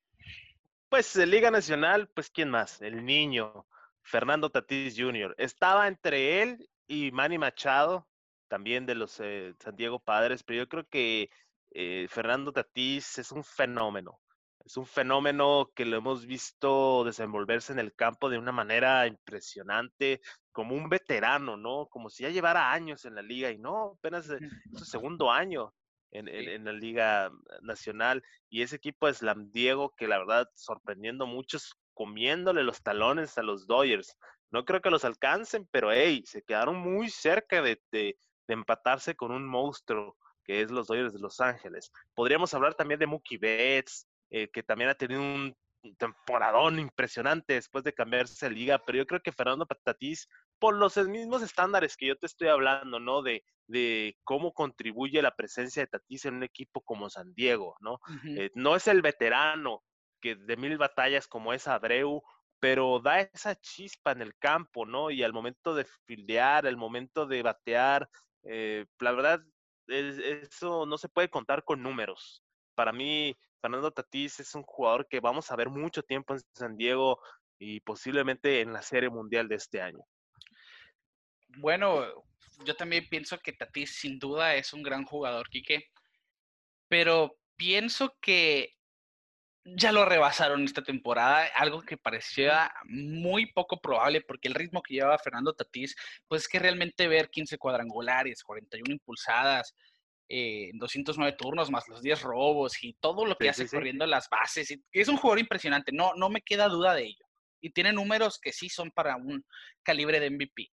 Pues 0.89 1.15
en 1.15 1.31
Liga 1.31 1.49
Nacional, 1.49 2.07
pues 2.13 2.29
¿quién 2.29 2.49
más? 2.49 2.81
El 2.81 3.03
niño, 3.03 3.67
Fernando 4.03 4.51
Tatís 4.51 4.95
Jr. 4.95 5.33
Estaba 5.37 5.87
entre 5.87 6.43
él 6.43 6.69
y 6.87 7.11
Manny 7.11 7.39
Machado, 7.39 8.07
también 8.47 8.85
de 8.85 8.95
los 8.95 9.19
eh, 9.19 9.53
San 9.59 9.75
Diego 9.75 9.99
Padres, 9.99 10.43
pero 10.43 10.59
yo 10.59 10.69
creo 10.69 10.87
que 10.87 11.29
eh, 11.71 12.07
Fernando 12.09 12.51
Tatís 12.51 13.17
es 13.17 13.31
un 13.31 13.43
fenómeno. 13.43 14.19
Es 14.65 14.77
un 14.77 14.85
fenómeno 14.87 15.71
que 15.75 15.85
lo 15.85 15.97
hemos 15.97 16.25
visto 16.25 17.03
desenvolverse 17.03 17.71
en 17.71 17.79
el 17.79 17.93
campo 17.93 18.29
de 18.29 18.39
una 18.39 18.51
manera 18.51 19.05
impresionante, 19.05 20.21
como 20.51 20.73
un 20.75 20.89
veterano, 20.89 21.55
¿no? 21.55 21.87
Como 21.87 22.09
si 22.09 22.23
ya 22.23 22.29
llevara 22.29 22.71
años 22.71 23.05
en 23.05 23.13
la 23.13 23.21
liga 23.21 23.51
y 23.51 23.59
no, 23.59 23.95
apenas 23.97 24.27
es 24.29 24.41
su 24.73 24.85
segundo 24.85 25.31
año 25.31 25.71
en, 26.09 26.27
en, 26.27 26.65
la 26.65 26.73
liga 26.73 27.31
nacional. 27.61 28.23
Y 28.49 28.63
ese 28.63 28.77
equipo 28.77 29.07
es 29.07 29.17
Slam 29.17 29.51
Diego, 29.51 29.93
que 29.95 30.07
la 30.07 30.17
verdad 30.17 30.49
sorprendiendo 30.55 31.25
a 31.25 31.27
muchos, 31.27 31.75
comiéndole 31.93 32.63
los 32.63 32.81
talones 32.81 33.37
a 33.37 33.43
los 33.43 33.67
Dodgers. 33.67 34.17
No 34.49 34.65
creo 34.65 34.81
que 34.81 34.89
los 34.89 35.05
alcancen, 35.05 35.67
pero 35.69 35.91
hey, 35.91 36.23
se 36.25 36.41
quedaron 36.41 36.77
muy 36.77 37.09
cerca 37.09 37.61
de, 37.61 37.81
de 37.91 38.17
empatarse 38.53 39.15
con 39.15 39.31
un 39.31 39.45
monstruo 39.45 40.17
que 40.43 40.61
es 40.61 40.71
los 40.71 40.87
Dodgers 40.87 41.13
de 41.13 41.19
Los 41.19 41.41
Ángeles. 41.41 41.91
Podríamos 42.13 42.53
hablar 42.53 42.75
también 42.75 42.99
de 42.99 43.07
Mookie 43.07 43.37
Betts, 43.37 44.07
eh, 44.29 44.47
que 44.49 44.63
también 44.63 44.91
ha 44.91 44.95
tenido 44.95 45.21
un 45.21 45.55
temporadón 45.97 46.79
impresionante 46.79 47.53
después 47.53 47.83
de 47.83 47.93
cambiarse 47.93 48.47
de 48.47 48.55
liga, 48.55 48.79
pero 48.79 48.99
yo 48.99 49.05
creo 49.05 49.21
que 49.21 49.31
Fernando 49.31 49.65
Patatís, 49.65 50.27
por 50.59 50.75
los 50.75 50.97
mismos 51.07 51.41
estándares 51.41 51.95
que 51.97 52.07
yo 52.07 52.15
te 52.15 52.25
estoy 52.25 52.47
hablando, 52.47 52.99
¿no? 52.99 53.21
De, 53.21 53.43
de 53.67 54.17
cómo 54.23 54.53
contribuye 54.53 55.21
la 55.21 55.35
presencia 55.35 55.83
de 55.83 55.87
Tatís 55.87 56.25
en 56.25 56.35
un 56.35 56.43
equipo 56.43 56.81
como 56.81 57.09
San 57.09 57.33
Diego, 57.33 57.75
¿no? 57.81 57.99
Eh, 58.25 58.51
no 58.55 58.75
es 58.75 58.87
el 58.87 59.01
veterano 59.01 59.83
que 60.21 60.35
de 60.35 60.57
mil 60.57 60.77
batallas 60.77 61.27
como 61.27 61.53
es 61.53 61.67
Abreu, 61.67 62.23
pero 62.59 62.99
da 62.99 63.19
esa 63.21 63.55
chispa 63.55 64.11
en 64.11 64.21
el 64.21 64.35
campo, 64.37 64.85
¿no? 64.85 65.11
Y 65.11 65.23
al 65.23 65.33
momento 65.33 65.75
de 65.75 65.85
fildear, 66.05 66.65
al 66.65 66.77
momento 66.77 67.27
de 67.27 67.43
batear, 67.43 68.09
eh, 68.45 68.85
la 68.99 69.11
verdad, 69.11 69.41
eso 69.87 70.85
no 70.85 70.97
se 70.97 71.09
puede 71.09 71.29
contar 71.29 71.63
con 71.63 71.81
números. 71.81 72.43
Para 72.75 72.91
mí, 72.91 73.35
Fernando 73.61 73.91
Tatís 73.91 74.39
es 74.39 74.53
un 74.55 74.63
jugador 74.63 75.07
que 75.07 75.19
vamos 75.19 75.51
a 75.51 75.55
ver 75.55 75.69
mucho 75.69 76.03
tiempo 76.03 76.33
en 76.33 76.41
San 76.53 76.77
Diego 76.77 77.19
y 77.57 77.79
posiblemente 77.81 78.61
en 78.61 78.73
la 78.73 78.81
Serie 78.81 79.09
Mundial 79.09 79.47
de 79.47 79.55
este 79.55 79.81
año. 79.81 79.99
Bueno, 81.57 82.25
yo 82.65 82.75
también 82.75 83.07
pienso 83.09 83.39
que 83.39 83.53
Tatís 83.53 83.95
sin 83.95 84.19
duda 84.19 84.55
es 84.55 84.73
un 84.73 84.83
gran 84.83 85.05
jugador, 85.05 85.49
Quique, 85.49 85.89
pero 86.87 87.37
pienso 87.55 88.15
que 88.21 88.75
ya 89.65 89.91
lo 89.91 90.05
rebasaron 90.05 90.63
esta 90.63 90.83
temporada, 90.83 91.47
algo 91.55 91.81
que 91.81 91.97
parecía 91.97 92.71
muy 92.85 93.51
poco 93.51 93.81
probable 93.81 94.21
porque 94.21 94.47
el 94.47 94.53
ritmo 94.53 94.83
que 94.83 94.93
llevaba 94.93 95.17
Fernando 95.17 95.53
Tatís, 95.53 95.95
pues 96.27 96.43
es 96.43 96.47
que 96.47 96.59
realmente 96.59 97.07
ver 97.07 97.29
15 97.31 97.57
cuadrangulares, 97.57 98.43
41 98.43 98.93
impulsadas, 98.93 99.75
eh, 100.29 100.69
209 100.75 101.35
turnos 101.37 101.71
más 101.71 101.87
los 101.87 102.03
10 102.03 102.21
robos 102.21 102.83
y 102.83 102.93
todo 102.93 103.25
lo 103.25 103.35
que 103.37 103.49
hace 103.49 103.67
corriendo 103.67 104.05
las 104.05 104.29
bases, 104.29 104.77
es 104.91 105.07
un 105.07 105.17
jugador 105.17 105.39
impresionante, 105.39 105.91
no, 105.91 106.13
no 106.15 106.29
me 106.29 106.41
queda 106.41 106.67
duda 106.67 106.93
de 106.93 107.05
ello. 107.05 107.25
Y 107.59 107.71
tiene 107.71 107.91
números 107.91 108.37
que 108.39 108.53
sí 108.53 108.69
son 108.69 108.91
para 108.91 109.15
un 109.15 109.43
calibre 109.81 110.19
de 110.19 110.29
MVP. 110.29 110.71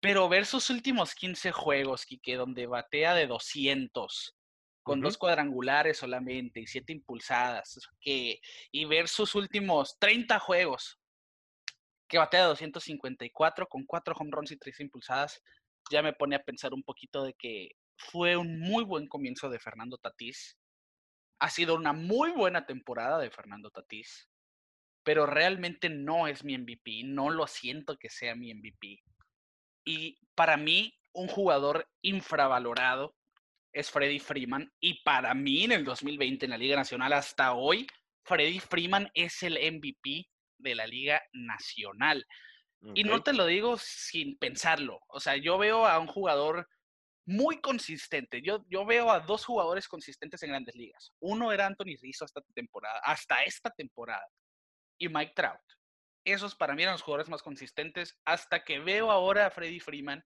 Pero 0.00 0.28
ver 0.28 0.46
sus 0.46 0.70
últimos 0.70 1.14
15 1.14 1.50
juegos, 1.50 2.06
Kike, 2.06 2.36
donde 2.36 2.66
batea 2.66 3.14
de 3.14 3.26
200, 3.26 4.36
con 4.82 5.00
dos 5.00 5.18
cuadrangulares 5.18 5.98
solamente 5.98 6.60
y 6.60 6.66
siete 6.66 6.92
impulsadas, 6.92 7.78
que, 8.00 8.40
y 8.72 8.84
ver 8.84 9.08
sus 9.08 9.34
últimos 9.34 9.98
30 9.98 10.38
juegos, 10.38 10.98
que 12.08 12.18
batea 12.18 12.46
254 12.46 13.68
con 13.68 13.84
cuatro 13.84 14.14
home 14.18 14.30
runs 14.32 14.50
y 14.50 14.56
tres 14.56 14.80
impulsadas, 14.80 15.40
ya 15.90 16.02
me 16.02 16.12
pone 16.12 16.36
a 16.36 16.42
pensar 16.42 16.74
un 16.74 16.82
poquito 16.82 17.24
de 17.24 17.34
que 17.34 17.70
fue 17.96 18.36
un 18.36 18.58
muy 18.58 18.84
buen 18.84 19.06
comienzo 19.06 19.48
de 19.48 19.60
Fernando 19.60 19.98
Tatís. 19.98 20.58
Ha 21.38 21.50
sido 21.50 21.74
una 21.74 21.92
muy 21.92 22.32
buena 22.32 22.66
temporada 22.66 23.18
de 23.18 23.30
Fernando 23.30 23.70
Tatís, 23.70 24.28
pero 25.04 25.26
realmente 25.26 25.88
no 25.88 26.26
es 26.26 26.44
mi 26.44 26.56
MVP, 26.56 27.02
no 27.04 27.30
lo 27.30 27.46
siento 27.46 27.96
que 27.96 28.10
sea 28.10 28.34
mi 28.34 28.52
MVP. 28.52 29.02
Y 29.84 30.18
para 30.34 30.56
mí, 30.56 30.98
un 31.12 31.28
jugador 31.28 31.88
infravalorado 32.02 33.16
es 33.72 33.90
Freddy 33.90 34.18
Freeman. 34.18 34.70
Y 34.80 35.02
para 35.02 35.34
mí 35.34 35.64
en 35.64 35.72
el 35.72 35.84
2020 35.84 36.46
en 36.46 36.50
la 36.50 36.58
Liga 36.58 36.76
Nacional 36.76 37.12
hasta 37.12 37.54
hoy, 37.54 37.86
Freddy 38.24 38.60
Freeman 38.60 39.10
es 39.14 39.42
el 39.42 39.54
MVP 39.54 40.28
de 40.58 40.74
la 40.74 40.86
Liga 40.86 41.22
Nacional. 41.32 42.26
Y 42.94 43.04
no 43.04 43.22
te 43.22 43.34
lo 43.34 43.44
digo 43.44 43.76
sin 43.78 44.38
pensarlo. 44.38 45.00
O 45.08 45.20
sea, 45.20 45.36
yo 45.36 45.58
veo 45.58 45.86
a 45.86 45.98
un 45.98 46.06
jugador 46.06 46.66
muy 47.26 47.60
consistente. 47.60 48.40
Yo, 48.42 48.64
yo 48.68 48.86
veo 48.86 49.10
a 49.10 49.20
dos 49.20 49.44
jugadores 49.44 49.86
consistentes 49.86 50.42
en 50.42 50.48
grandes 50.50 50.74
ligas. 50.74 51.12
Uno 51.20 51.52
era 51.52 51.66
Anthony 51.66 51.96
Rizzo 52.00 52.24
hasta 52.24 52.40
temporada, 52.54 52.98
hasta 53.04 53.42
esta 53.42 53.70
temporada. 53.70 54.26
Y 54.98 55.08
Mike 55.08 55.32
Trout. 55.36 55.60
Esos 56.24 56.54
para 56.54 56.74
mí 56.74 56.82
eran 56.82 56.94
los 56.94 57.02
jugadores 57.02 57.28
más 57.28 57.42
consistentes. 57.42 58.18
Hasta 58.24 58.64
que 58.64 58.78
veo 58.78 59.10
ahora 59.10 59.46
a 59.46 59.50
Freddy 59.50 59.80
Freeman 59.80 60.24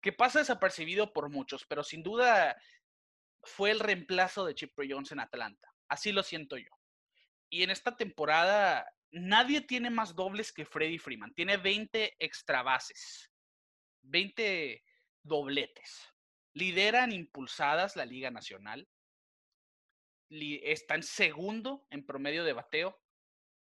que 0.00 0.12
pasa 0.12 0.38
desapercibido 0.40 1.12
por 1.12 1.28
muchos, 1.28 1.66
pero 1.66 1.82
sin 1.82 2.02
duda 2.02 2.56
fue 3.42 3.70
el 3.70 3.80
reemplazo 3.80 4.44
de 4.44 4.54
Chip 4.54 4.72
Jones 4.88 5.12
en 5.12 5.20
Atlanta. 5.20 5.72
Así 5.88 6.12
lo 6.12 6.22
siento 6.22 6.56
yo. 6.56 6.70
Y 7.50 7.62
en 7.62 7.70
esta 7.70 7.96
temporada 7.96 8.86
nadie 9.10 9.60
tiene 9.60 9.90
más 9.90 10.14
dobles 10.14 10.52
que 10.52 10.64
Freddy 10.64 10.98
Freeman. 10.98 11.34
Tiene 11.34 11.56
20 11.56 12.16
extra 12.18 12.62
bases, 12.62 13.30
20 14.02 14.84
dobletes. 15.22 16.08
Lideran 16.52 17.12
impulsadas 17.12 17.96
la 17.96 18.04
Liga 18.04 18.30
Nacional. 18.30 18.88
Está 20.30 20.94
en 20.94 21.02
segundo 21.02 21.86
en 21.90 22.04
promedio 22.04 22.44
de 22.44 22.52
bateo 22.52 23.00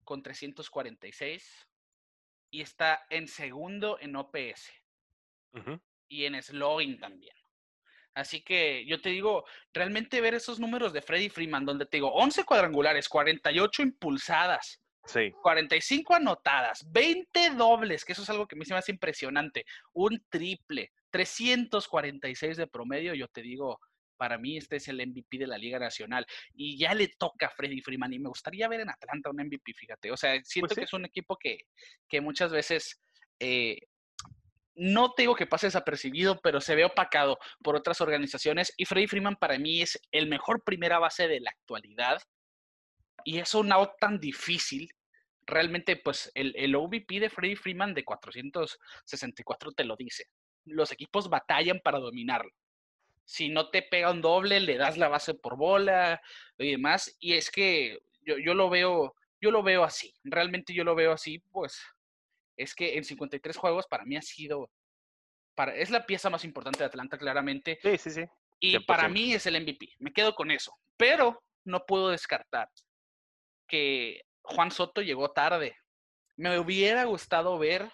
con 0.05 0.23
346 0.23 1.69
y 2.51 2.61
está 2.61 3.07
en 3.09 3.27
segundo 3.27 3.99
en 4.01 4.17
OPS 4.17 4.71
y 6.13 6.27
en 6.27 6.41
slogan 6.43 6.99
también. 6.99 7.35
Así 8.15 8.43
que 8.43 8.85
yo 8.87 9.01
te 9.01 9.09
digo, 9.09 9.45
realmente 9.73 10.21
ver 10.21 10.35
esos 10.35 10.61
números 10.61 10.93
de 10.93 11.01
Freddy 11.01 11.31
Freeman, 11.31 11.65
donde 11.65 11.87
te 11.87 11.97
digo, 11.97 12.13
11 12.13 12.45
cuadrangulares, 12.45 13.09
48 13.09 13.83
impulsadas, 13.83 14.79
sí. 15.07 15.33
45 15.41 16.15
anotadas, 16.15 16.85
20 16.93 17.51
dobles, 17.57 18.05
que 18.05 18.13
eso 18.13 18.23
es 18.23 18.29
algo 18.29 18.47
que 18.47 18.55
a 18.55 18.59
mí 18.59 18.67
se 18.67 18.75
me 18.75 18.79
hace 18.79 18.93
impresionante, 18.93 19.65
un 19.95 20.23
triple, 20.29 20.93
346 21.11 22.59
de 22.59 22.67
promedio, 22.67 23.15
yo 23.15 23.29
te 23.29 23.41
digo, 23.41 23.81
para 24.19 24.37
mí 24.37 24.59
este 24.59 24.77
es 24.77 24.89
el 24.89 25.05
MVP 25.05 25.39
de 25.39 25.47
la 25.47 25.57
Liga 25.57 25.79
Nacional 25.79 26.27
y 26.55 26.77
ya 26.77 26.95
le 26.95 27.09
toca 27.09 27.47
a 27.47 27.51
Freddy 27.51 27.81
Freeman 27.81 28.13
y 28.13 28.19
me 28.19 28.29
gustaría 28.29 28.69
ver 28.69 28.81
en 28.81 28.91
Atlanta 28.91 29.31
un 29.31 29.37
MVP, 29.37 29.73
fíjate, 29.73 30.13
o 30.13 30.19
sea, 30.19 30.39
siento 30.45 30.75
pues 30.75 30.79
que 30.79 30.85
es 30.85 30.93
un 30.93 31.07
equipo 31.07 31.39
que, 31.39 31.61
que 32.07 32.21
muchas 32.21 32.53
veces... 32.53 33.01
Eh, 33.41 33.79
no 34.75 35.13
tengo 35.13 35.35
que 35.35 35.47
pase 35.47 35.67
desapercibido, 35.67 36.41
pero 36.41 36.61
se 36.61 36.75
ve 36.75 36.85
opacado 36.85 37.39
por 37.63 37.77
otras 37.77 38.01
organizaciones 38.01 38.73
y 38.77 38.85
Freddy 38.85 39.07
Freeman 39.07 39.37
para 39.37 39.59
mí 39.59 39.83
es 39.83 40.01
el 40.11 40.29
mejor 40.29 40.63
primera 40.65 40.99
base 40.99 41.29
de 41.29 41.41
la 41.41 41.51
actualidad 41.51 42.23
y 43.25 43.39
es 43.39 43.55
un 43.55 43.73
out 43.73 43.93
tan 44.01 44.19
difícil. 44.19 44.91
Realmente, 45.45 45.97
pues 45.97 46.31
el, 46.35 46.55
el 46.57 46.75
OVP 46.75 47.21
de 47.21 47.31
Freddy 47.31 47.57
Freeman 47.57 47.95
de 47.95 48.05
464 48.05 49.73
te 49.73 49.85
lo 49.85 49.97
dice. 49.97 50.27
Los 50.65 50.93
equipos 50.93 51.29
batallan 51.29 51.81
para 51.81 51.99
dominarlo. 51.99 52.51
Si 53.25 53.49
no 53.49 53.71
te 53.71 53.83
pega 53.83 54.11
un 54.11 54.21
doble, 54.21 54.61
le 54.61 54.77
das 54.77 54.97
la 54.99 55.09
base 55.09 55.35
por 55.35 55.57
bola 55.57 56.21
y 56.59 56.73
demás. 56.73 57.17
Y 57.21 57.35
es 57.35 57.51
que 57.51 57.99
yo, 58.21 58.39
yo 58.39 58.55
lo 58.55 58.71
veo, 58.71 59.15
yo 59.41 59.51
lo 59.51 59.63
veo 59.63 59.85
así. 59.85 60.15
Realmente 60.25 60.75
yo 60.75 60.85
lo 60.85 60.95
veo 60.95 61.13
así, 61.13 61.41
pues 61.51 61.81
es 62.57 62.75
que 62.75 62.97
en 62.97 63.05
53 63.05 63.57
juegos 63.57 63.87
para 63.87 64.05
mí 64.05 64.17
ha 64.17 64.23
sido, 64.23 64.71
para, 65.55 65.75
es 65.75 65.91
la 65.91 66.07
pieza 66.07 66.31
más 66.31 66.45
importante 66.45 66.81
de 66.81 66.87
Atlanta 66.87 67.19
claramente. 67.19 67.79
Sí, 67.83 67.99
sí, 67.99 68.11
sí. 68.11 68.25
Y 68.61 68.79
para 68.81 69.09
mí 69.09 69.33
es 69.33 69.47
el 69.47 69.61
MVP, 69.61 69.89
me 69.99 70.13
quedo 70.13 70.35
con 70.35 70.51
eso. 70.51 70.73
Pero 70.97 71.43
no 71.65 71.85
puedo 71.85 72.11
descartar 72.11 72.69
que 73.67 74.23
Juan 74.43 74.71
Soto 74.71 75.03
llegó 75.03 75.33
tarde. 75.33 75.77
Me 76.37 76.59
hubiera 76.59 77.05
gustado 77.05 77.59
ver 77.59 77.91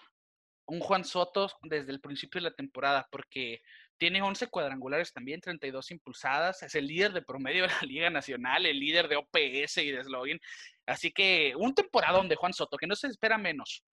un 0.67 0.79
Juan 0.79 1.03
Soto 1.03 1.49
desde 1.63 1.91
el 1.91 1.99
principio 1.99 2.39
de 2.39 2.49
la 2.49 2.55
temporada, 2.55 3.07
porque 3.11 3.61
tiene 3.97 4.21
11 4.21 4.47
cuadrangulares 4.47 5.11
también, 5.11 5.41
32 5.41 5.91
impulsadas, 5.91 6.63
es 6.63 6.73
el 6.75 6.87
líder 6.87 7.11
de 7.11 7.21
promedio 7.21 7.63
de 7.63 7.69
la 7.69 7.81
Liga 7.87 8.09
Nacional, 8.09 8.65
el 8.65 8.79
líder 8.79 9.07
de 9.07 9.17
OPS 9.17 9.77
y 9.77 9.91
de 9.91 10.03
slogan. 10.03 10.39
Así 10.85 11.11
que 11.11 11.53
un 11.57 11.75
temporada 11.75 12.17
donde 12.17 12.35
Juan 12.35 12.53
Soto, 12.53 12.77
que 12.77 12.87
no 12.87 12.95
se 12.95 13.07
espera 13.07 13.37
menos, 13.37 13.83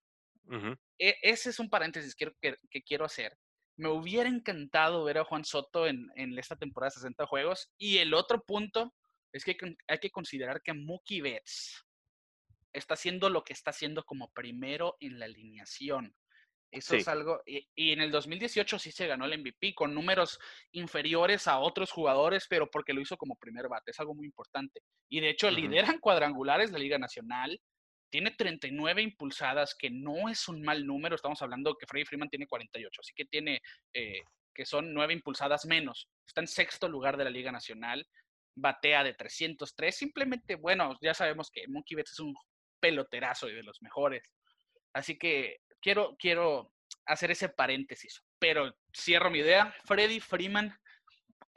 e, 0.99 1.17
ese 1.23 1.51
es 1.51 1.59
un 1.59 1.69
paréntesis 1.69 2.15
que, 2.15 2.33
que, 2.41 2.83
quiero 2.83 3.05
hacer. 3.05 3.37
Me 3.77 3.89
hubiera 3.89 4.29
encantado 4.29 5.05
ver 5.05 5.19
a 5.19 5.25
Juan 5.25 5.45
Soto 5.45 5.87
en, 5.87 6.11
en 6.17 6.39
esta 6.39 6.57
temporada 6.57 6.91
de 6.91 7.01
60 7.01 7.27
juegos. 7.27 7.71
Y 7.79 7.99
el 7.99 8.15
otro 8.15 8.43
punto 8.43 8.95
es 9.33 9.45
que 9.45 9.57
hay 9.87 9.99
que 9.99 10.11
considerar 10.11 10.63
que 10.63 10.73
Mookie 10.73 11.21
Betts 11.21 11.85
está 12.73 12.95
haciendo 12.95 13.31
lo 13.31 13.45
que 13.45 13.53
está 13.53 13.71
haciendo 13.71 14.05
como 14.05 14.31
primero 14.33 14.97
en 15.01 15.19
la 15.19 15.27
alineación. 15.27 16.15
Eso 16.71 16.97
es 16.97 17.09
algo. 17.09 17.43
Y, 17.47 17.93
en 17.93 18.01
el 18.01 18.11
2018 18.11 18.79
sí 18.79 18.93
se 18.93 19.07
ganó 19.07 19.25
el 19.25 19.39
MVP 19.39 19.75
con 19.75 19.95
números 19.95 20.39
inferiores 20.73 21.47
a 21.47 21.59
otros 21.59 21.91
jugadores, 21.91 22.47
pero 22.49 22.69
porque 22.71 22.93
lo 22.93 23.01
hizo 23.01 23.17
como 23.17 23.37
primer 23.37 23.69
bate. 23.69 23.93
Es 23.93 24.01
algo 24.01 24.15
muy 24.15 24.27
importante. 24.27 24.83
Y 25.09 25.21
de 25.21 25.31
hecho, 25.31 25.51
lideran 25.51 25.99
cuadrangulares 25.99 26.73
la 26.73 26.79
Liga 26.79 26.99
Nacional 26.99 27.61
tiene 28.17 28.31
39 28.31 29.03
impulsadas, 29.03 29.75
que 29.75 29.91
no 29.91 30.31
es 30.31 30.49
un 30.49 30.63
mal 30.63 30.87
número. 30.87 31.17
Estamos 31.17 31.43
hablando 31.43 31.77
que 31.77 31.87
Freddy 31.87 32.07
Freeman 32.07 32.31
tiene 32.31 32.47
48, 32.47 33.01
así 33.03 33.13
que 33.15 33.27
tiene, 33.27 33.61
eh, 33.93 34.23
que 34.55 34.65
son 34.65 34.95
nueve 34.95 35.13
impulsadas 35.13 35.67
menos. 35.67 36.09
Está 36.27 36.41
en 36.41 36.47
sexto 36.47 36.89
lugar 36.89 37.19
de 37.19 37.25
la 37.25 37.31
Liga 37.31 37.53
Nacional. 37.53 38.09
Batea 38.55 39.05
de 39.05 39.13
303. 39.13 39.95
Simplemente, 39.95 40.55
bueno, 40.55 40.97
ya 41.03 41.13
sabemos 41.13 41.51
que 41.51 41.69
Monkey 41.69 41.95
Betts 41.95 42.13
es 42.13 42.21
un 42.21 42.35
peloterazo 42.81 43.51
y 43.51 43.55
de 43.55 43.63
los 43.63 43.83
mejores. 43.83 44.23
Así 44.95 45.19
que 45.19 45.59
quiero, 45.83 46.17
quiero 46.19 46.73
hacer 47.05 47.33
ese 47.33 47.51
paréntesis. 47.51 48.23
Pero 48.39 48.75
cierro 48.97 49.31
mi 49.31 49.41
idea. 49.41 49.75
Freddy 49.85 50.21
Freeman 50.21 50.75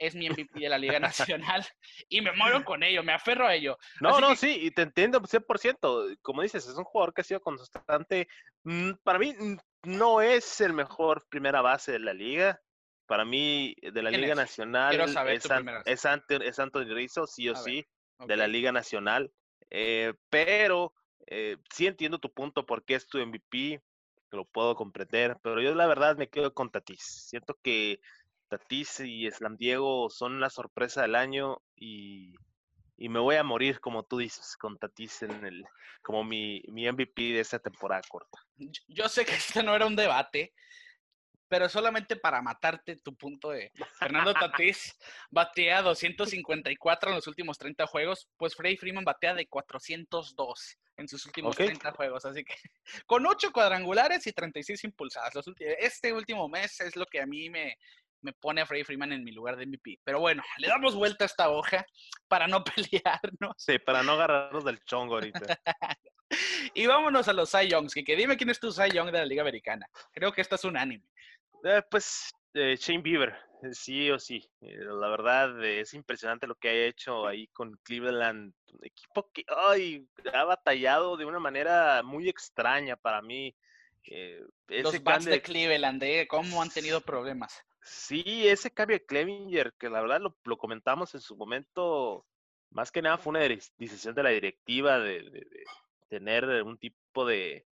es 0.00 0.14
mi 0.14 0.28
MVP 0.28 0.58
de 0.58 0.68
la 0.68 0.78
Liga 0.78 0.98
Nacional 1.38 1.64
y 2.08 2.20
me 2.20 2.32
muero 2.32 2.64
con 2.64 2.82
ello, 2.82 3.04
me 3.04 3.12
aferro 3.12 3.46
a 3.46 3.54
ello. 3.54 3.78
No, 4.00 4.20
no, 4.20 4.34
sí, 4.34 4.58
y 4.60 4.70
te 4.72 4.82
entiendo 4.82 5.20
100%. 5.20 6.18
Como 6.22 6.42
dices, 6.42 6.66
es 6.66 6.74
un 6.74 6.84
jugador 6.84 7.14
que 7.14 7.20
ha 7.20 7.24
sido 7.24 7.40
constante. 7.40 8.26
Mm, 8.64 8.92
para 9.04 9.18
mí 9.18 9.34
no 9.84 10.20
es 10.20 10.60
el 10.60 10.72
mejor 10.72 11.24
primera 11.28 11.60
base 11.60 11.92
de 11.92 12.00
la 12.00 12.14
liga. 12.14 12.60
Para 13.06 13.24
mí, 13.24 13.74
de 13.82 14.02
la 14.02 14.10
Liga 14.12 14.36
Nacional, 14.36 15.00
es, 15.00 15.44
es, 15.84 16.04
es, 16.40 16.58
Anthony 16.60 16.94
Rizzo, 16.94 17.26
sí 17.26 17.48
o 17.48 17.56
sí, 17.56 17.84
de 18.24 18.36
la 18.36 18.46
Liga 18.46 18.70
Nacional. 18.70 19.32
Eh, 19.68 20.14
pero 20.28 20.94
eh, 21.26 21.56
sí 21.74 21.88
entiendo 21.88 22.20
tu 22.20 22.32
punto 22.32 22.64
porque 22.64 22.94
es 22.94 23.08
tu 23.08 23.18
MVP, 23.18 23.82
lo 24.30 24.44
puedo 24.44 24.76
comprender, 24.76 25.38
pero 25.42 25.60
yo 25.60 25.74
la 25.74 25.86
verdad 25.88 26.16
me 26.16 26.28
quedo 26.28 26.54
con 26.54 26.70
Tatis. 26.70 27.02
Siento 27.28 27.58
que 27.62 28.00
Tatis 28.50 29.00
y 29.00 29.30
Slam 29.30 29.56
Diego 29.56 30.10
son 30.10 30.40
la 30.40 30.50
sorpresa 30.50 31.02
del 31.02 31.14
año 31.14 31.62
y, 31.76 32.34
me 32.98 33.18
voy 33.18 33.36
a 33.36 33.44
morir, 33.44 33.80
como 33.80 34.02
tú 34.02 34.18
dices, 34.18 34.56
con 34.58 34.76
Tatis 34.76 35.22
en 35.22 35.44
el, 35.46 35.64
como 36.02 36.22
mi, 36.22 36.62
mi 36.68 36.90
MVP 36.90 37.32
de 37.32 37.40
esta 37.40 37.58
temporada 37.58 38.02
corta. 38.06 38.38
Yo 38.88 39.08
sé 39.08 39.24
que 39.24 39.32
este 39.36 39.62
no 39.62 39.74
era 39.74 39.86
un 39.86 39.96
debate, 39.96 40.52
pero 41.48 41.68
solamente 41.68 42.16
para 42.16 42.42
matarte 42.42 42.96
tu 42.96 43.16
punto 43.16 43.50
de 43.50 43.72
Fernando 43.98 44.34
Tatís 44.34 44.96
batea 45.30 45.80
254 45.82 47.10
en 47.10 47.16
los 47.16 47.26
últimos 47.26 47.56
30 47.56 47.86
juegos, 47.86 48.28
pues 48.36 48.54
Freddy 48.54 48.76
Freeman 48.76 49.04
batea 49.04 49.34
de 49.34 49.46
402 49.46 50.78
en 50.96 51.08
sus 51.08 51.24
últimos 51.24 51.56
30 51.56 51.92
juegos, 51.92 52.26
así 52.26 52.44
que 52.44 52.54
con 53.06 53.24
8 53.24 53.52
cuadrangulares 53.52 54.26
y 54.26 54.32
36 54.32 54.84
impulsadas. 54.84 55.32
este 55.78 56.12
último 56.12 56.48
mes 56.48 56.80
es 56.80 56.94
lo 56.96 57.06
que 57.06 57.20
a 57.20 57.26
mí 57.26 57.48
me, 57.48 57.78
me 58.22 58.32
pone 58.32 58.60
a 58.60 58.66
Freddy 58.66 58.84
Freeman 58.84 59.12
en 59.12 59.24
mi 59.24 59.32
lugar 59.32 59.56
de 59.56 59.66
MVP. 59.66 60.00
Pero 60.04 60.20
bueno, 60.20 60.42
le 60.58 60.68
damos 60.68 60.94
vuelta 60.94 61.24
a 61.24 61.26
esta 61.26 61.50
hoja 61.50 61.84
para 62.28 62.46
no 62.46 62.64
pelearnos. 62.64 63.54
Sí, 63.56 63.78
para 63.78 64.02
no 64.02 64.12
agarrarnos 64.12 64.64
del 64.64 64.82
chongo 64.84 65.14
ahorita. 65.14 65.40
y 66.74 66.86
vámonos 66.86 67.28
a 67.28 67.32
los 67.32 67.50
Cy 67.50 67.68
Youngs, 67.68 67.94
que, 67.94 68.16
dime 68.16 68.36
quién 68.36 68.50
es 68.50 68.60
tu 68.60 68.72
Cy 68.72 68.90
Young 68.92 69.10
de 69.10 69.18
la 69.18 69.26
Liga 69.26 69.42
Americana. 69.42 69.86
Creo 70.12 70.32
que 70.32 70.40
esto 70.40 70.54
es 70.54 70.64
un 70.64 70.76
anime. 70.76 71.04
Eh, 71.64 71.82
pues 71.90 72.30
eh, 72.54 72.76
Shane 72.78 73.02
Bieber, 73.02 73.34
eh, 73.62 73.72
sí 73.72 74.10
o 74.10 74.18
sí. 74.18 74.48
la 74.60 75.08
verdad 75.08 75.62
es 75.64 75.92
impresionante 75.94 76.46
lo 76.46 76.54
que 76.54 76.68
ha 76.68 76.86
hecho 76.86 77.26
ahí 77.26 77.48
con 77.48 77.76
Cleveland, 77.82 78.52
un 78.72 78.84
equipo 78.84 79.30
que 79.32 79.44
ay, 79.68 80.06
ha 80.32 80.44
batallado 80.44 81.16
de 81.16 81.26
una 81.26 81.38
manera 81.38 82.02
muy 82.02 82.28
extraña 82.28 82.96
para 82.96 83.20
mí. 83.20 83.54
los 84.68 85.02
Bats 85.02 85.26
de 85.26 85.42
Cleveland, 85.42 86.02
¿cómo 86.28 86.62
han 86.62 86.70
tenido 86.70 87.00
problemas? 87.00 87.62
Sí, 87.92 88.46
ese 88.46 88.70
cambio 88.70 88.98
de 88.98 89.04
Clevinger, 89.04 89.72
que 89.76 89.90
la 89.90 90.00
verdad 90.00 90.20
lo, 90.20 90.56
comentamos 90.58 91.12
en 91.16 91.20
su 91.20 91.36
momento, 91.36 92.24
más 92.70 92.92
que 92.92 93.02
nada 93.02 93.18
fue 93.18 93.32
una 93.32 93.40
decisión 93.40 94.14
de 94.14 94.22
la 94.22 94.30
directiva 94.30 95.00
de, 95.00 95.46
tener 96.08 96.62
un 96.62 96.78
tipo 96.78 97.26
de, 97.26 97.66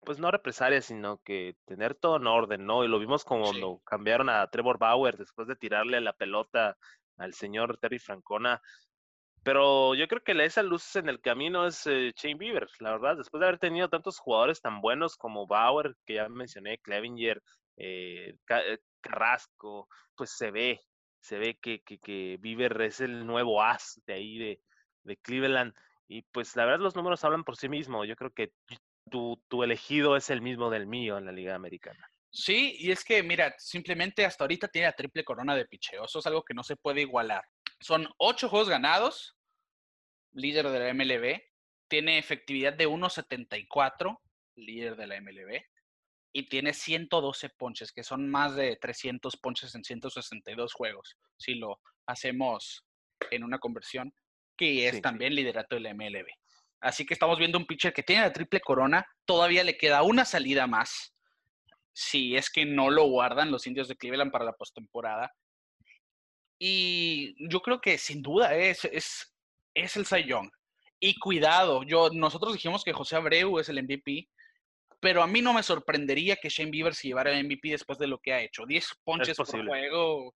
pues 0.00 0.18
no 0.18 0.30
represalia, 0.30 0.80
sino 0.80 1.18
que 1.18 1.54
tener 1.66 1.94
todo 1.94 2.16
en 2.16 2.26
orden, 2.26 2.64
¿no? 2.64 2.82
Y 2.82 2.88
lo 2.88 2.98
vimos 2.98 3.24
cuando 3.24 3.80
cambiaron 3.84 4.30
a 4.30 4.46
Trevor 4.48 4.78
Bauer 4.78 5.18
después 5.18 5.46
de 5.48 5.56
tirarle 5.56 6.00
la 6.00 6.14
pelota 6.14 6.78
al 7.18 7.34
señor 7.34 7.76
Terry 7.76 7.98
Francona. 7.98 8.62
Pero 9.42 9.94
yo 9.94 10.08
creo 10.08 10.22
que 10.22 10.32
esa 10.44 10.62
luz 10.62 10.96
en 10.96 11.10
el 11.10 11.20
camino 11.20 11.66
es 11.66 11.86
eh, 11.86 12.12
Shane 12.16 12.36
Bieber, 12.36 12.68
la 12.80 12.92
verdad, 12.92 13.18
después 13.18 13.40
de 13.40 13.46
haber 13.48 13.58
tenido 13.58 13.90
tantos 13.90 14.18
jugadores 14.18 14.62
tan 14.62 14.80
buenos 14.80 15.16
como 15.16 15.46
Bauer, 15.46 15.94
que 16.06 16.14
ya 16.14 16.28
mencioné, 16.30 16.78
Clevinger, 16.78 17.42
eh, 17.76 18.34
eh 18.48 18.78
Carrasco, 19.08 19.88
pues 20.14 20.30
se 20.30 20.50
ve, 20.50 20.80
se 21.20 21.38
ve 21.38 21.58
que, 21.60 21.82
que, 21.82 21.98
que 21.98 22.36
Bieber 22.40 22.80
es 22.82 23.00
el 23.00 23.26
nuevo 23.26 23.62
as 23.62 24.00
de 24.06 24.14
ahí 24.14 24.38
de, 24.38 24.60
de, 25.04 25.16
Cleveland. 25.16 25.74
Y 26.08 26.22
pues 26.22 26.56
la 26.56 26.64
verdad 26.64 26.80
los 26.80 26.96
números 26.96 27.24
hablan 27.24 27.44
por 27.44 27.56
sí 27.56 27.68
mismos. 27.68 28.06
Yo 28.06 28.16
creo 28.16 28.30
que 28.30 28.52
tu, 29.10 29.42
tu 29.48 29.62
elegido 29.62 30.16
es 30.16 30.30
el 30.30 30.42
mismo 30.42 30.70
del 30.70 30.86
mío 30.86 31.18
en 31.18 31.26
la 31.26 31.32
Liga 31.32 31.54
Americana. 31.54 32.08
Sí, 32.30 32.76
y 32.78 32.90
es 32.90 33.04
que, 33.04 33.22
mira, 33.22 33.54
simplemente 33.58 34.24
hasta 34.24 34.44
ahorita 34.44 34.68
tiene 34.68 34.88
la 34.88 34.92
triple 34.92 35.24
corona 35.24 35.56
de 35.56 35.64
picheo. 35.64 36.04
Eso 36.04 36.18
es 36.18 36.26
algo 36.26 36.42
que 36.42 36.54
no 36.54 36.62
se 36.62 36.76
puede 36.76 37.00
igualar. 37.00 37.42
Son 37.80 38.08
ocho 38.18 38.48
juegos 38.48 38.68
ganados, 38.68 39.36
líder 40.32 40.68
de 40.68 40.78
la 40.78 40.94
MLB, 40.94 41.40
tiene 41.88 42.18
efectividad 42.18 42.74
de 42.74 42.86
1.74, 42.86 44.20
líder 44.56 44.96
de 44.96 45.06
la 45.06 45.20
MLB, 45.20 45.62
y 46.38 46.44
tiene 46.44 46.72
112 46.72 47.48
ponches, 47.48 47.90
que 47.90 48.04
son 48.04 48.28
más 48.30 48.54
de 48.54 48.76
300 48.76 49.36
ponches 49.38 49.74
en 49.74 49.82
162 49.82 50.72
juegos, 50.72 51.16
si 51.36 51.56
lo 51.56 51.80
hacemos 52.06 52.84
en 53.32 53.42
una 53.42 53.58
conversión, 53.58 54.14
que 54.56 54.86
es 54.86 55.02
también 55.02 55.34
liderato 55.34 55.74
de 55.74 55.80
la 55.80 55.94
MLB. 55.94 56.28
Así 56.80 57.04
que 57.04 57.14
estamos 57.14 57.40
viendo 57.40 57.58
un 57.58 57.66
pitcher 57.66 57.92
que 57.92 58.04
tiene 58.04 58.22
la 58.22 58.32
triple 58.32 58.60
corona, 58.60 59.04
todavía 59.24 59.64
le 59.64 59.76
queda 59.76 60.04
una 60.04 60.24
salida 60.24 60.68
más, 60.68 61.12
si 61.92 62.36
es 62.36 62.50
que 62.50 62.64
no 62.64 62.88
lo 62.88 63.06
guardan 63.06 63.50
los 63.50 63.66
indios 63.66 63.88
de 63.88 63.96
Cleveland 63.96 64.30
para 64.30 64.44
la 64.44 64.52
postemporada. 64.52 65.34
Y 66.56 67.34
yo 67.50 67.60
creo 67.62 67.80
que 67.80 67.98
sin 67.98 68.22
duda 68.22 68.54
es, 68.54 68.84
es, 68.84 69.34
es 69.74 69.96
el 69.96 70.06
Cy 70.06 70.22
Young. 70.22 70.48
Y 71.00 71.18
cuidado, 71.18 71.82
yo, 71.82 72.10
nosotros 72.12 72.52
dijimos 72.52 72.84
que 72.84 72.92
José 72.92 73.16
Abreu 73.16 73.58
es 73.58 73.68
el 73.68 73.82
MVP, 73.82 74.28
pero 75.00 75.22
a 75.22 75.26
mí 75.26 75.40
no 75.40 75.52
me 75.52 75.62
sorprendería 75.62 76.36
que 76.36 76.48
Shane 76.48 76.70
Bieber 76.70 76.94
se 76.94 77.08
llevara 77.08 77.30
el 77.30 77.44
MVP 77.44 77.70
después 77.70 77.98
de 77.98 78.08
lo 78.08 78.18
que 78.18 78.32
ha 78.32 78.42
hecho. 78.42 78.66
10 78.66 78.86
ponches 79.04 79.36
por 79.36 79.66
juego 79.66 80.34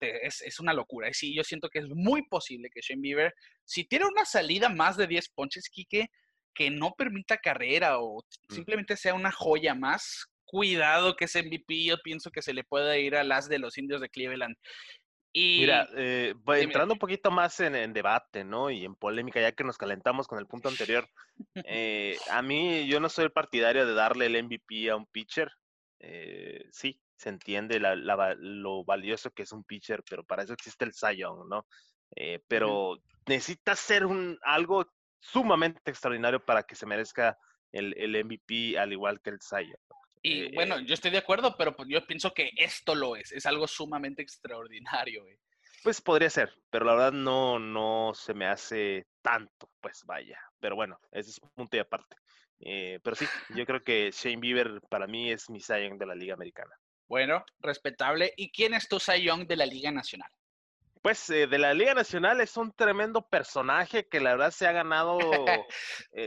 es, 0.00 0.60
una 0.60 0.74
locura. 0.74 1.08
Y 1.08 1.14
sí, 1.14 1.34
yo 1.34 1.42
siento 1.42 1.68
que 1.68 1.78
es 1.78 1.88
muy 1.88 2.26
posible 2.26 2.68
que 2.70 2.82
Shane 2.82 3.00
Bieber, 3.00 3.34
si 3.64 3.84
tiene 3.84 4.06
una 4.06 4.24
salida 4.24 4.68
más 4.68 4.96
de 4.96 5.06
10 5.06 5.30
ponches, 5.30 5.68
Quique, 5.70 6.08
que 6.54 6.70
no 6.70 6.92
permita 6.92 7.38
carrera 7.38 7.98
o 7.98 8.18
mm. 8.18 8.54
simplemente 8.54 8.96
sea 8.96 9.14
una 9.14 9.32
joya 9.32 9.74
más, 9.74 10.26
cuidado 10.44 11.16
que 11.16 11.24
ese 11.24 11.42
MVP 11.42 11.84
yo 11.84 11.96
pienso 12.04 12.30
que 12.30 12.42
se 12.42 12.52
le 12.52 12.62
pueda 12.62 12.98
ir 12.98 13.16
a 13.16 13.24
las 13.24 13.48
de 13.48 13.58
los 13.58 13.78
indios 13.78 14.02
de 14.02 14.10
Cleveland. 14.10 14.54
Mira, 15.34 15.88
eh, 15.96 16.34
entrando 16.56 16.94
un 16.94 16.98
poquito 16.98 17.30
más 17.30 17.58
en, 17.60 17.92
debate, 17.92 18.44
¿no? 18.44 18.70
Y 18.70 18.84
en 18.84 18.94
polémica, 18.94 19.40
ya 19.40 19.52
que 19.52 19.64
nos 19.64 19.78
calentamos 19.78 20.28
con 20.28 20.38
el 20.38 20.46
punto 20.46 20.68
anterior, 20.68 21.08
eh, 21.54 22.18
a 22.30 22.42
mí 22.42 22.86
yo 22.86 23.00
no 23.00 23.08
soy 23.08 23.30
partidario 23.30 23.86
de 23.86 23.94
darle 23.94 24.26
el 24.26 24.44
MVP 24.44 24.90
a 24.90 24.96
un 24.96 25.06
pitcher. 25.06 25.50
Eh, 26.00 26.66
sí, 26.70 27.00
se 27.16 27.30
entiende 27.30 27.80
lo 27.80 28.84
valioso 28.84 29.30
que 29.30 29.44
es 29.44 29.52
un 29.52 29.64
pitcher, 29.64 30.02
pero 30.08 30.24
para 30.24 30.42
eso 30.42 30.52
existe 30.52 30.84
el 30.84 30.92
Cy 30.92 31.22
¿no? 31.48 31.66
pero 32.46 32.98
necesita 33.26 33.74
ser 33.74 34.04
un, 34.04 34.38
algo 34.42 34.86
sumamente 35.18 35.80
extraordinario 35.90 36.44
para 36.44 36.64
que 36.64 36.74
se 36.74 36.84
merezca 36.84 37.38
el, 37.70 37.94
el 37.96 38.22
MVP, 38.22 38.78
al 38.78 38.92
igual 38.92 39.20
que 39.22 39.30
el 39.30 39.40
Cy 39.40 39.72
y 40.22 40.44
eh, 40.44 40.50
bueno, 40.54 40.78
yo 40.80 40.94
estoy 40.94 41.10
de 41.10 41.18
acuerdo, 41.18 41.56
pero 41.56 41.74
pues, 41.74 41.88
yo 41.88 42.06
pienso 42.06 42.32
que 42.32 42.50
esto 42.56 42.94
lo 42.94 43.16
es, 43.16 43.32
es 43.32 43.44
algo 43.44 43.66
sumamente 43.66 44.22
extraordinario. 44.22 45.24
Pues 45.82 46.00
podría 46.00 46.30
ser, 46.30 46.54
pero 46.70 46.84
la 46.84 46.94
verdad 46.94 47.12
no, 47.12 47.58
no 47.58 48.12
se 48.14 48.32
me 48.32 48.46
hace 48.46 49.06
tanto, 49.20 49.68
pues 49.80 50.04
vaya. 50.04 50.38
Pero 50.60 50.76
bueno, 50.76 51.00
ese 51.10 51.30
es 51.30 51.38
un 51.42 51.50
punto 51.50 51.76
y 51.76 51.80
aparte. 51.80 52.16
Eh, 52.60 53.00
pero 53.02 53.16
sí, 53.16 53.26
yo 53.56 53.66
creo 53.66 53.82
que 53.82 54.12
Shane 54.12 54.36
Bieber 54.36 54.80
para 54.88 55.08
mí 55.08 55.32
es 55.32 55.50
mi 55.50 55.60
Cy 55.60 55.88
Young 55.88 55.98
de 55.98 56.06
la 56.06 56.14
Liga 56.14 56.34
Americana. 56.34 56.72
Bueno, 57.08 57.44
respetable. 57.58 58.32
¿Y 58.36 58.52
quién 58.52 58.74
es 58.74 58.88
tu 58.88 59.00
Cy 59.00 59.22
Young 59.22 59.48
de 59.48 59.56
la 59.56 59.66
Liga 59.66 59.90
Nacional? 59.90 60.30
Pues 61.02 61.28
eh, 61.30 61.48
de 61.48 61.58
la 61.58 61.74
Liga 61.74 61.94
Nacional 61.94 62.40
es 62.40 62.56
un 62.56 62.70
tremendo 62.70 63.26
personaje 63.26 64.06
que 64.06 64.20
la 64.20 64.30
verdad 64.30 64.52
se 64.52 64.68
ha 64.68 64.72
ganado, 64.72 65.18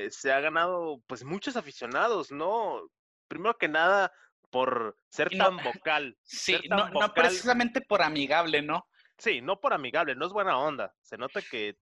se 0.10 0.34
ha 0.34 0.41
ganado 0.41 1.02
pues 1.08 1.24
muchos 1.24 1.56
aficionados, 1.56 2.30
¿no? 2.30 2.82
Primero 3.28 3.57
que 3.57 3.67
nada, 3.67 4.11
por 4.49 4.97
ser 5.09 5.30
tan 5.38 5.57
vocal. 5.57 6.17
Sí, 6.23 6.57
no, 6.69 6.89
no, 6.89 7.13
precisamente 7.13 7.82
por 7.82 8.01
amigable, 8.01 8.61
¿no? 8.61 8.88
Sí, 9.17 9.41
no 9.41 9.59
por 9.59 9.73
amigable, 9.73 10.15
no 10.15 10.26
es 10.26 10.34
buena 10.34 10.57
onda. 10.57 10.93
Se 11.01 11.17
nota 11.17 11.41
que 11.41 11.78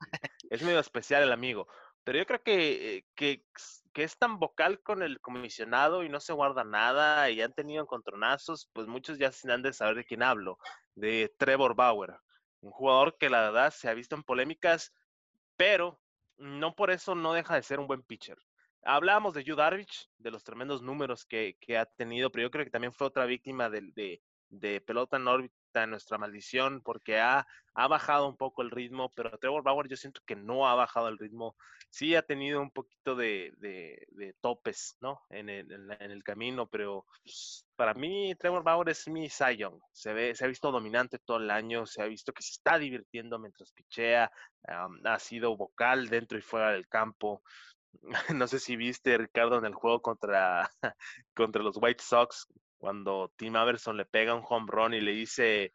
es 0.49 0.61
medio 0.61 0.79
especial 0.79 1.23
el 1.23 1.31
amigo. 1.31 1.67
Pero 2.03 2.19
yo 2.19 2.25
creo 2.25 2.43
que, 2.43 2.97
eh, 2.97 3.05
que, 3.15 3.45
que, 3.93 4.03
es 4.03 4.17
tan 4.17 4.39
vocal 4.39 4.81
con 4.81 5.03
el 5.03 5.21
comisionado 5.21 6.03
y 6.03 6.09
no 6.09 6.19
se 6.19 6.33
guarda 6.33 6.63
nada 6.63 7.29
y 7.29 7.41
han 7.41 7.53
tenido 7.53 7.81
encontronazos, 7.81 8.69
pues 8.73 8.87
muchos 8.87 9.17
ya 9.17 9.31
se 9.31 9.51
han 9.51 9.61
de 9.61 9.71
saber 9.71 9.95
de 9.95 10.05
quién 10.05 10.21
hablo, 10.21 10.57
de 10.95 11.33
Trevor 11.37 11.75
Bauer, 11.75 12.17
un 12.61 12.71
jugador 12.71 13.17
que 13.17 13.29
la 13.29 13.41
verdad 13.41 13.71
se 13.71 13.87
ha 13.87 13.93
visto 13.93 14.15
en 14.15 14.23
polémicas, 14.23 14.93
pero 15.55 16.01
no 16.37 16.75
por 16.75 16.91
eso 16.91 17.15
no 17.15 17.33
deja 17.33 17.55
de 17.55 17.63
ser 17.63 17.79
un 17.79 17.87
buen 17.87 18.03
pitcher. 18.03 18.37
Hablábamos 18.86 19.34
de 19.34 19.43
Yu 19.43 19.55
de 19.55 20.31
los 20.31 20.43
tremendos 20.43 20.81
números 20.81 21.25
que, 21.25 21.57
ha 21.77 21.86
tenido, 21.86 22.31
pero 22.31 22.43
yo 22.43 22.51
creo 22.51 22.65
que 22.65 22.71
también 22.71 22.93
fue 22.93 23.07
otra 23.07 23.25
víctima 23.25 23.69
de, 23.69 24.19
de, 24.49 24.81
pelota 24.81 25.17
en 25.17 25.27
órbita, 25.27 25.88
nuestra 25.88 26.17
maldición, 26.17 26.81
porque 26.81 27.19
ha, 27.19 27.47
ha, 27.73 27.88
bajado 27.88 28.27
un 28.27 28.38
poco 28.38 28.61
el 28.61 28.69
ritmo, 28.69 29.11
pero 29.15 29.36
Trevor 29.39 29.63
Bauer 29.63 29.88
yo 29.88 29.95
siento 29.95 30.21
que 30.25 30.36
no 30.36 30.67
ha 30.67 30.75
bajado 30.75 31.07
el 31.07 31.17
ritmo. 31.17 31.55
Sí 31.89 32.13
ha 32.15 32.21
tenido 32.21 32.61
un 32.61 32.69
poquito 32.71 33.15
de, 33.15 33.53
de 33.57 34.36
topes, 34.41 34.97
¿no? 35.01 35.21
En 35.29 35.49
el, 35.49 35.71
en, 35.71 36.11
el, 36.11 36.23
camino, 36.23 36.67
pero 36.67 37.05
para 37.75 37.93
mí 37.93 38.36
Trevor 38.36 38.63
Bauer 38.63 38.89
es 38.89 39.07
mi 39.07 39.27
Young. 39.29 39.79
Se, 39.91 40.13
ve, 40.13 40.36
se 40.36 40.45
ha 40.45 40.47
visto 40.47 40.71
dominante 40.71 41.19
todo 41.19 41.38
el 41.38 41.49
año, 41.49 41.86
se 41.86 42.01
ha 42.01 42.05
visto 42.05 42.34
que 42.34 42.43
se 42.43 42.51
está 42.51 42.77
divirtiendo 42.77 43.39
mientras 43.39 43.71
pichea, 43.71 44.31
ha 44.67 45.19
sido 45.19 45.55
vocal 45.57 46.09
dentro 46.09 46.38
y 46.38 46.41
fuera 46.41 46.71
del 46.71 46.88
campo. 46.88 47.41
no 48.35 48.47
sé 48.47 48.59
si 48.59 48.75
viste, 48.75 49.17
Ricardo, 49.17 49.57
en 49.57 49.65
el 49.65 49.73
juego 49.73 50.01
contra, 50.01 50.69
contra 51.35 51.63
los 51.63 51.77
White 51.81 52.03
Sox, 52.03 52.47
cuando 52.77 53.31
Tim 53.37 53.55
Averson 53.55 53.97
le 53.97 54.05
pega 54.05 54.35
un 54.35 54.43
home 54.47 54.67
run 54.69 54.93
y 54.93 55.01
le 55.01 55.11
dice, 55.11 55.73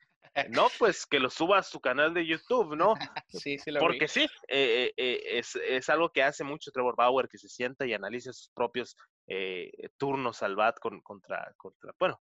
no, 0.51 0.69
pues 0.79 1.07
que 1.07 1.19
lo 1.19 1.31
suba 1.31 1.59
a 1.59 1.63
su 1.63 1.81
canal 1.81 2.15
de 2.15 2.27
YouTube, 2.27 2.77
¿no? 2.77 2.95
Sí, 3.29 3.59
sí 3.59 3.71
lo 3.71 3.81
Porque 3.81 4.09
sí, 4.09 4.27
eh, 4.49 4.93
eh, 4.97 5.39
es, 5.39 5.57
es, 5.57 5.89
algo 5.89 6.11
que 6.11 6.23
hace 6.23 6.45
mucho 6.45 6.71
Trevor 6.71 6.97
Bauer, 6.97 7.29
que 7.29 7.39
se 7.39 7.49
sienta 7.49 7.87
y 7.87 7.95
analiza 7.95 8.33
sus 8.33 8.51
propios 8.51 8.97
eh, 9.27 9.71
turnos 9.97 10.43
al 10.43 10.57
bat 10.57 10.79
con, 10.79 11.01
contra, 11.01 11.53
contra, 11.57 11.93
bueno, 11.99 12.21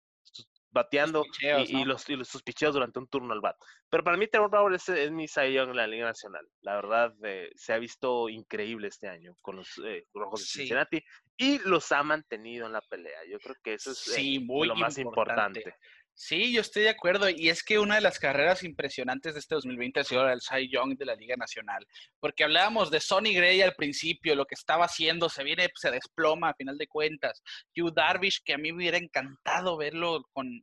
bateando 0.74 1.24
y, 1.40 1.86
los, 1.86 2.10
y, 2.10 2.26
sus 2.26 2.44
picheos 2.44 2.74
durante 2.74 3.00
un 3.00 3.08
turno 3.08 3.34
al 3.34 3.42
bat. 3.42 3.56
Pero 3.90 4.04
para 4.04 4.18
mí 4.18 4.28
Trevor 4.28 4.50
Bauer 4.50 4.74
es, 4.74 5.12
mi 5.12 5.28
Cy 5.28 5.58
en 5.58 5.76
la 5.76 5.88
Liga 5.88 6.06
Nacional. 6.06 6.46
La 6.62 6.76
verdad, 6.76 7.14
eh, 7.24 7.52
se 7.56 7.74
ha 7.74 7.78
visto 7.78 8.28
increíble 8.28 8.88
este 8.88 9.08
año 9.08 9.36
con 9.42 9.58
los 9.58 9.80
eh, 9.86 10.06
Rojos 10.14 10.42
de 10.42 10.46
Cincinnati 10.48 11.04
y 11.38 11.60
los 11.60 11.92
ha 11.92 12.04
mantenido 12.04 12.66
en 12.66 12.74
la 12.74 12.82
pelea. 12.82 13.20
Yo 13.30 13.40
creo 13.40 13.56
que 13.64 13.76
eso 13.76 13.92
es 13.92 14.18
eh, 14.18 14.40
lo 14.46 14.76
más 14.76 14.98
importante. 14.98 15.76
Sí, 16.16 16.54
yo 16.54 16.62
estoy 16.62 16.84
de 16.84 16.90
acuerdo. 16.90 17.28
Y 17.30 17.50
es 17.50 17.64
que 17.64 17.80
una 17.80 17.96
de 17.96 18.02
las 18.02 18.20
carreras 18.20 18.64
impresionantes 18.64 19.34
de 19.34 19.40
este 19.40 19.56
2020 19.56 20.00
ha 20.00 20.04
sido 20.04 20.30
el 20.30 20.42
Cy 20.42 20.70
Young 20.70 20.96
de 20.98 21.06
la 21.06 21.16
Liga 21.16 21.36
Nacional. 21.36 21.86
Porque 22.20 22.44
hablábamos 22.44 22.92
de 22.92 23.00
Sonny 23.00 23.34
Gray 23.34 23.62
al 23.62 23.74
principio, 23.76 24.36
lo 24.36 24.46
que 24.46 24.56
estaba 24.56 24.86
haciendo, 24.86 25.28
se 25.30 25.44
viene, 25.44 25.70
se 25.76 25.92
desploma 25.92 26.50
a 26.50 26.56
final 26.56 26.78
de 26.78 26.88
cuentas. 26.88 27.42
Hugh 27.76 27.94
Darvish, 27.94 28.42
que 28.44 28.54
a 28.54 28.58
mí 28.58 28.72
me 28.72 28.78
hubiera 28.78 28.98
encantado 28.98 29.76
verlo 29.78 30.24
con, 30.32 30.62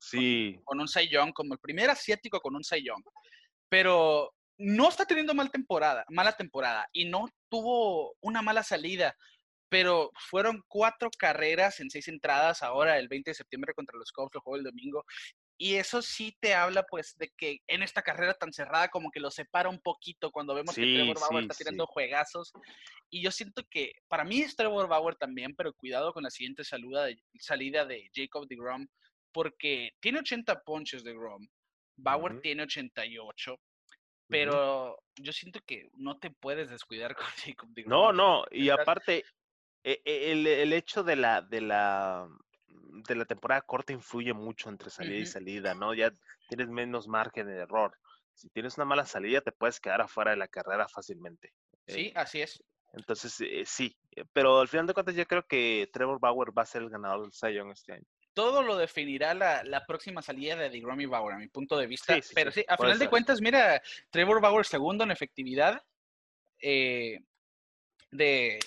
con, 0.65 0.81
un 0.81 0.89
Cy 0.89 1.09
Young, 1.09 1.33
como 1.33 1.55
el 1.55 1.61
primer 1.61 1.91
asiático 1.91 2.41
con 2.41 2.55
un 2.55 2.63
Cy 2.63 2.85
Young. 2.85 3.03
Pero 3.69 4.33
no 4.59 4.89
está 4.89 5.05
teniendo 5.05 5.35
mal 5.35 5.51
temporada, 5.51 6.05
mala 6.11 6.33
temporada 6.33 6.87
y 6.93 7.07
no 7.07 7.29
tuvo 7.49 8.15
una 8.21 8.43
mala 8.43 8.63
salida 8.63 9.17
pero 9.71 10.11
fueron 10.29 10.63
cuatro 10.67 11.09
carreras 11.17 11.81
en 11.81 11.89
seis 11.89 12.09
entradas 12.09 12.63
ahora 12.63 12.99
el 12.99 13.09
20 13.09 13.31
de 13.31 13.35
septiembre 13.35 13.73
contra 13.73 13.97
los 13.97 14.13
Cubs, 14.13 14.35
lo 14.35 14.41
jugó 14.41 14.57
el 14.57 14.65
domingo, 14.65 15.05
y 15.63 15.77
eso 15.77 16.01
sí 16.01 16.35
te 16.41 16.55
habla, 16.55 16.87
pues, 16.87 17.19
de 17.19 17.29
que 17.37 17.61
en 17.67 17.83
esta 17.83 18.01
carrera 18.01 18.33
tan 18.33 18.51
cerrada, 18.51 18.89
como 18.89 19.11
que 19.11 19.21
lo 19.21 19.31
separa 19.31 19.69
un 19.69 19.79
poquito 19.79 20.33
cuando 20.33 20.55
vemos 20.55 20.75
que 20.75 20.81
Trevor 20.81 21.21
Bauer 21.21 21.43
está 21.43 21.55
tirando 21.55 21.87
juegazos. 21.87 22.55
Y 23.11 23.21
yo 23.21 23.31
siento 23.31 23.63
que 23.69 23.93
para 24.09 24.25
mí 24.25 24.41
es 24.41 24.57
Trevor 24.57 24.89
Bauer 24.89 25.17
también, 25.17 25.55
pero 25.55 25.75
cuidado 25.75 26.15
con 26.15 26.23
la 26.23 26.31
siguiente 26.31 26.65
salida 26.65 27.05
de, 27.05 27.23
salida 27.39 27.85
de 27.85 28.09
Jacob 28.15 28.49
de 28.49 28.57
Grom, 28.57 28.89
porque 29.33 29.91
tiene 30.01 30.21
80 30.21 30.63
ponches 30.63 31.05
de 31.05 31.13
Grom. 31.13 31.47
Bauer 31.95 32.41
tiene 32.41 32.63
88. 32.63 33.61
Pero 34.29 34.99
yo 35.17 35.33
siento 35.35 35.61
que 35.67 35.91
no 35.93 36.19
te 36.19 36.31
puedes 36.31 36.71
descuidar 36.71 37.15
con 37.17 37.27
Jacob 37.37 37.69
de 37.75 37.83
Grom. 37.83 37.91
No, 37.91 38.13
no, 38.15 38.45
y 38.51 38.71
aparte, 38.71 39.27
e, 39.85 40.01
e, 40.07 40.33
el, 40.33 40.47
el 40.47 40.73
hecho 40.73 41.03
de 41.03 41.17
la, 41.17 41.43
de 41.43 41.61
la 41.61 42.27
de 43.09 43.15
la 43.15 43.25
temporada 43.25 43.63
corta 43.63 43.93
influye 43.93 44.33
mucho 44.33 44.69
entre 44.69 44.91
salida 44.91 45.19
y 45.19 45.27
salida, 45.27 45.75
¿no? 45.75 45.95
Ya 45.95 46.13
tienes 46.49 46.69
menos 46.69 47.09
margen 47.09 47.47
de 47.47 47.57
error. 47.57 47.97
Si 48.35 48.49
tienes 48.51 48.77
una 48.77 48.85
mala 48.85 49.05
salida, 49.05 49.41
te 49.41 49.53
puedes 49.53 49.81
quedar 49.81 50.01
afuera 50.01 50.31
de 50.31 50.37
la 50.37 50.49
carrera 50.49 50.89
fácilmente. 50.89 51.53
Sí, 51.87 52.07
eh, 52.07 52.13
así 52.15 52.41
es. 52.43 52.63
Entonces, 52.93 53.41
eh, 53.41 53.65
sí, 53.67 53.97
eh, 54.17 54.25
pero 54.33 54.61
al 54.61 54.69
final 54.69 54.87
de 54.87 54.95
cuentas 54.95 55.15
yo 55.15 55.27
creo 55.27 55.47
que 55.47 55.89
Trevor 55.93 56.19
Bauer 56.21 56.57
va 56.57 56.63
a 56.63 56.67
ser 56.67 56.83
el 56.83 56.91
ganador 56.91 57.31
del 57.31 57.55
Young 57.55 57.71
este 57.73 57.93
año. 57.93 58.07
Todo 58.33 58.63
lo 58.63 58.77
definirá 58.77 59.35
la, 59.35 59.63
la 59.65 59.85
próxima 59.87 60.23
salida 60.23 60.57
de 60.57 60.71
DeGrom 60.71 60.99
Bauer, 61.11 61.35
a 61.35 61.39
mi 61.39 61.49
punto 61.49 61.77
de 61.77 61.87
vista. 61.87 62.17
pero 62.35 62.51
sí, 62.51 62.65
a 62.67 62.77
final 62.77 62.99
de 62.99 63.09
cuentas, 63.09 63.41
mira, 63.41 63.83
Trevor 64.11 64.41
Bauer 64.41 64.65
segundo 64.65 65.05
en 65.05 65.11
efectividad. 65.11 65.83
de 66.61 68.59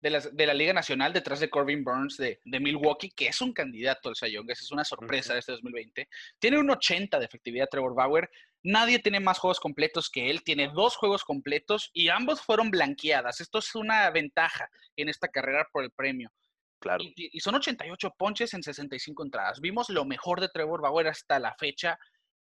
de 0.00 0.46
la, 0.46 0.54
Liga 0.54 0.72
Nacional 0.72 1.12
detrás 1.12 1.40
de 1.40 1.50
Corbin 1.50 1.82
Burns 1.82 2.16
de, 2.16 2.38
Milwaukee, 2.44 3.10
que 3.10 3.28
es 3.28 3.40
un 3.40 3.52
candidato 3.52 4.08
al 4.08 4.14
esa 4.14 4.52
es 4.52 4.70
una 4.70 4.84
sorpresa 4.84 5.32
de 5.32 5.40
este 5.40 5.52
2020. 5.52 6.08
Tiene 6.38 6.58
un 6.58 6.70
80 6.70 7.18
de 7.18 7.24
efectividad 7.24 7.68
Trevor 7.68 7.94
Bauer, 7.94 8.30
Nadie 8.66 8.98
tiene 8.98 9.20
más 9.20 9.38
juegos 9.38 9.60
completos 9.60 10.10
que 10.10 10.28
él, 10.28 10.42
tiene 10.42 10.68
dos 10.68 10.96
juegos 10.96 11.22
completos 11.22 11.92
y 11.92 12.08
ambos 12.08 12.42
fueron 12.42 12.72
blanqueadas. 12.72 13.40
Esto 13.40 13.60
es 13.60 13.72
una 13.76 14.10
ventaja 14.10 14.68
en 14.96 15.08
esta 15.08 15.28
carrera 15.28 15.68
por 15.72 15.84
el 15.84 15.92
premio. 15.92 16.32
Claro. 16.80 17.04
Y, 17.14 17.38
son 17.38 17.54
88 17.54 18.14
ponches 18.18 18.54
en 18.54 18.64
65 18.64 19.22
entradas. 19.22 19.60
Vimos 19.60 19.88
lo 19.88 20.04
mejor 20.04 20.40
de 20.40 20.48
Trevor 20.48 20.82
Bauer 20.82 21.06
hasta 21.06 21.38
la 21.38 21.54
fecha 21.54 21.96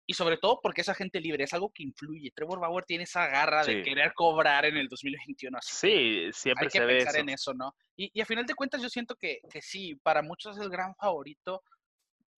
y 0.07 0.13
sobre 0.13 0.37
todo 0.37 0.59
porque 0.61 0.81
esa 0.81 0.93
gente 0.93 1.21
libre 1.21 1.43
es 1.43 1.53
algo 1.53 1.71
que 1.73 1.83
influye. 1.83 2.31
Trevor 2.35 2.59
Bauer 2.59 2.85
tiene 2.85 3.03
esa 3.03 3.27
garra 3.27 3.63
de 3.63 3.83
querer 3.83 4.13
cobrar 4.13 4.65
en 4.65 4.77
el 4.77 4.87
2021. 4.87 5.57
Así 5.57 5.75
sí, 5.75 6.29
siempre 6.33 6.65
hay 6.65 6.71
se 6.71 6.79
que 6.79 6.85
ve 6.85 6.97
pensar 6.97 7.21
en 7.21 7.29
eso, 7.29 7.53
¿no? 7.53 7.75
Y, 7.95 8.19
a 8.19 8.25
final 8.25 8.45
de 8.45 8.55
cuentas 8.55 8.81
yo 8.81 8.89
siento 8.89 9.15
que, 9.15 9.39
que, 9.51 9.61
sí, 9.61 9.95
para 10.03 10.21
muchos 10.21 10.57
es 10.57 10.63
el 10.63 10.69
gran 10.69 10.95
favorito 10.95 11.61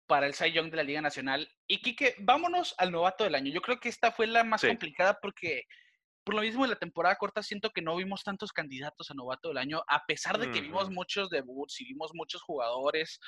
para 0.07 0.27
el 0.27 0.33
Cy 0.33 0.51
Young 0.51 0.69
de 0.69 0.77
la 0.77 0.83
Liga 0.83 1.01
Nacional. 1.01 1.49
Y 1.67 1.81
Kike, 1.81 2.15
vámonos 2.19 2.75
al 2.77 2.91
novato 2.91 3.23
del 3.23 3.35
año. 3.35 3.51
Yo 3.51 3.61
creo 3.61 3.79
que 3.79 3.89
esta 3.89 4.11
fue 4.11 4.27
la 4.27 4.43
más 4.43 4.61
complicada 4.61 5.17
porque 5.21 5.63
por 6.23 6.35
lo 6.35 6.41
mismo 6.41 6.63
en 6.63 6.69
la 6.69 6.77
temporada 6.77 7.15
corta 7.15 7.43
siento 7.43 7.71
que 7.71 7.81
no 7.81 7.95
vimos 7.95 8.23
tantos 8.23 8.51
candidatos 8.51 9.11
a 9.11 9.13
novato 9.13 9.49
del 9.49 9.57
año, 9.57 9.83
a 9.87 10.05
pesar 10.05 10.37
de 10.37 10.51
que 10.51 10.61
vimos 10.61 10.89
muchos 10.89 11.29
debuts 11.29 11.81
y 11.81 11.85
vimos 11.85 12.11
muchos 12.13 12.41
jugadores, 12.41 13.19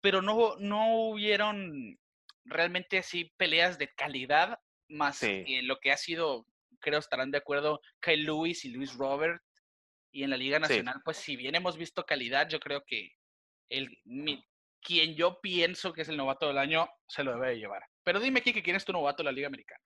pero 0.00 0.20
no, 0.20 0.56
no 0.58 1.08
hubieron 1.08 1.98
realmente 2.44 2.98
así 2.98 3.32
peleas 3.36 3.78
de 3.78 3.88
calidad, 3.88 4.58
más 4.88 5.20
que 5.20 5.60
lo 5.62 5.78
que 5.80 5.92
ha 5.92 5.96
sido, 5.96 6.46
creo 6.80 6.98
estarán 6.98 7.30
de 7.30 7.38
acuerdo, 7.38 7.80
Kyle 8.00 8.24
Lewis 8.24 8.64
y 8.64 8.70
Luis 8.70 8.94
Robert. 8.94 9.42
Y 10.12 10.22
en 10.22 10.30
la 10.30 10.36
Liga 10.36 10.60
Nacional, 10.60 11.00
pues 11.04 11.16
si 11.16 11.34
bien 11.34 11.56
hemos 11.56 11.76
visto 11.76 12.04
calidad, 12.04 12.48
yo 12.48 12.60
creo 12.60 12.84
que 12.86 13.10
el, 13.68 13.88
quien 14.80 15.16
yo 15.16 15.40
pienso 15.40 15.92
que 15.92 16.02
es 16.02 16.08
el 16.08 16.16
novato 16.16 16.46
del 16.46 16.58
año 16.58 16.88
se 17.08 17.24
lo 17.24 17.34
debe 17.34 17.50
de 17.50 17.58
llevar. 17.58 17.82
Pero 18.04 18.20
dime, 18.20 18.42
Kike, 18.42 18.62
¿quién 18.62 18.76
es 18.76 18.84
tu 18.84 18.92
novato 18.92 19.22
de 19.22 19.24
la 19.24 19.32
Liga 19.32 19.48
Americana? 19.48 19.80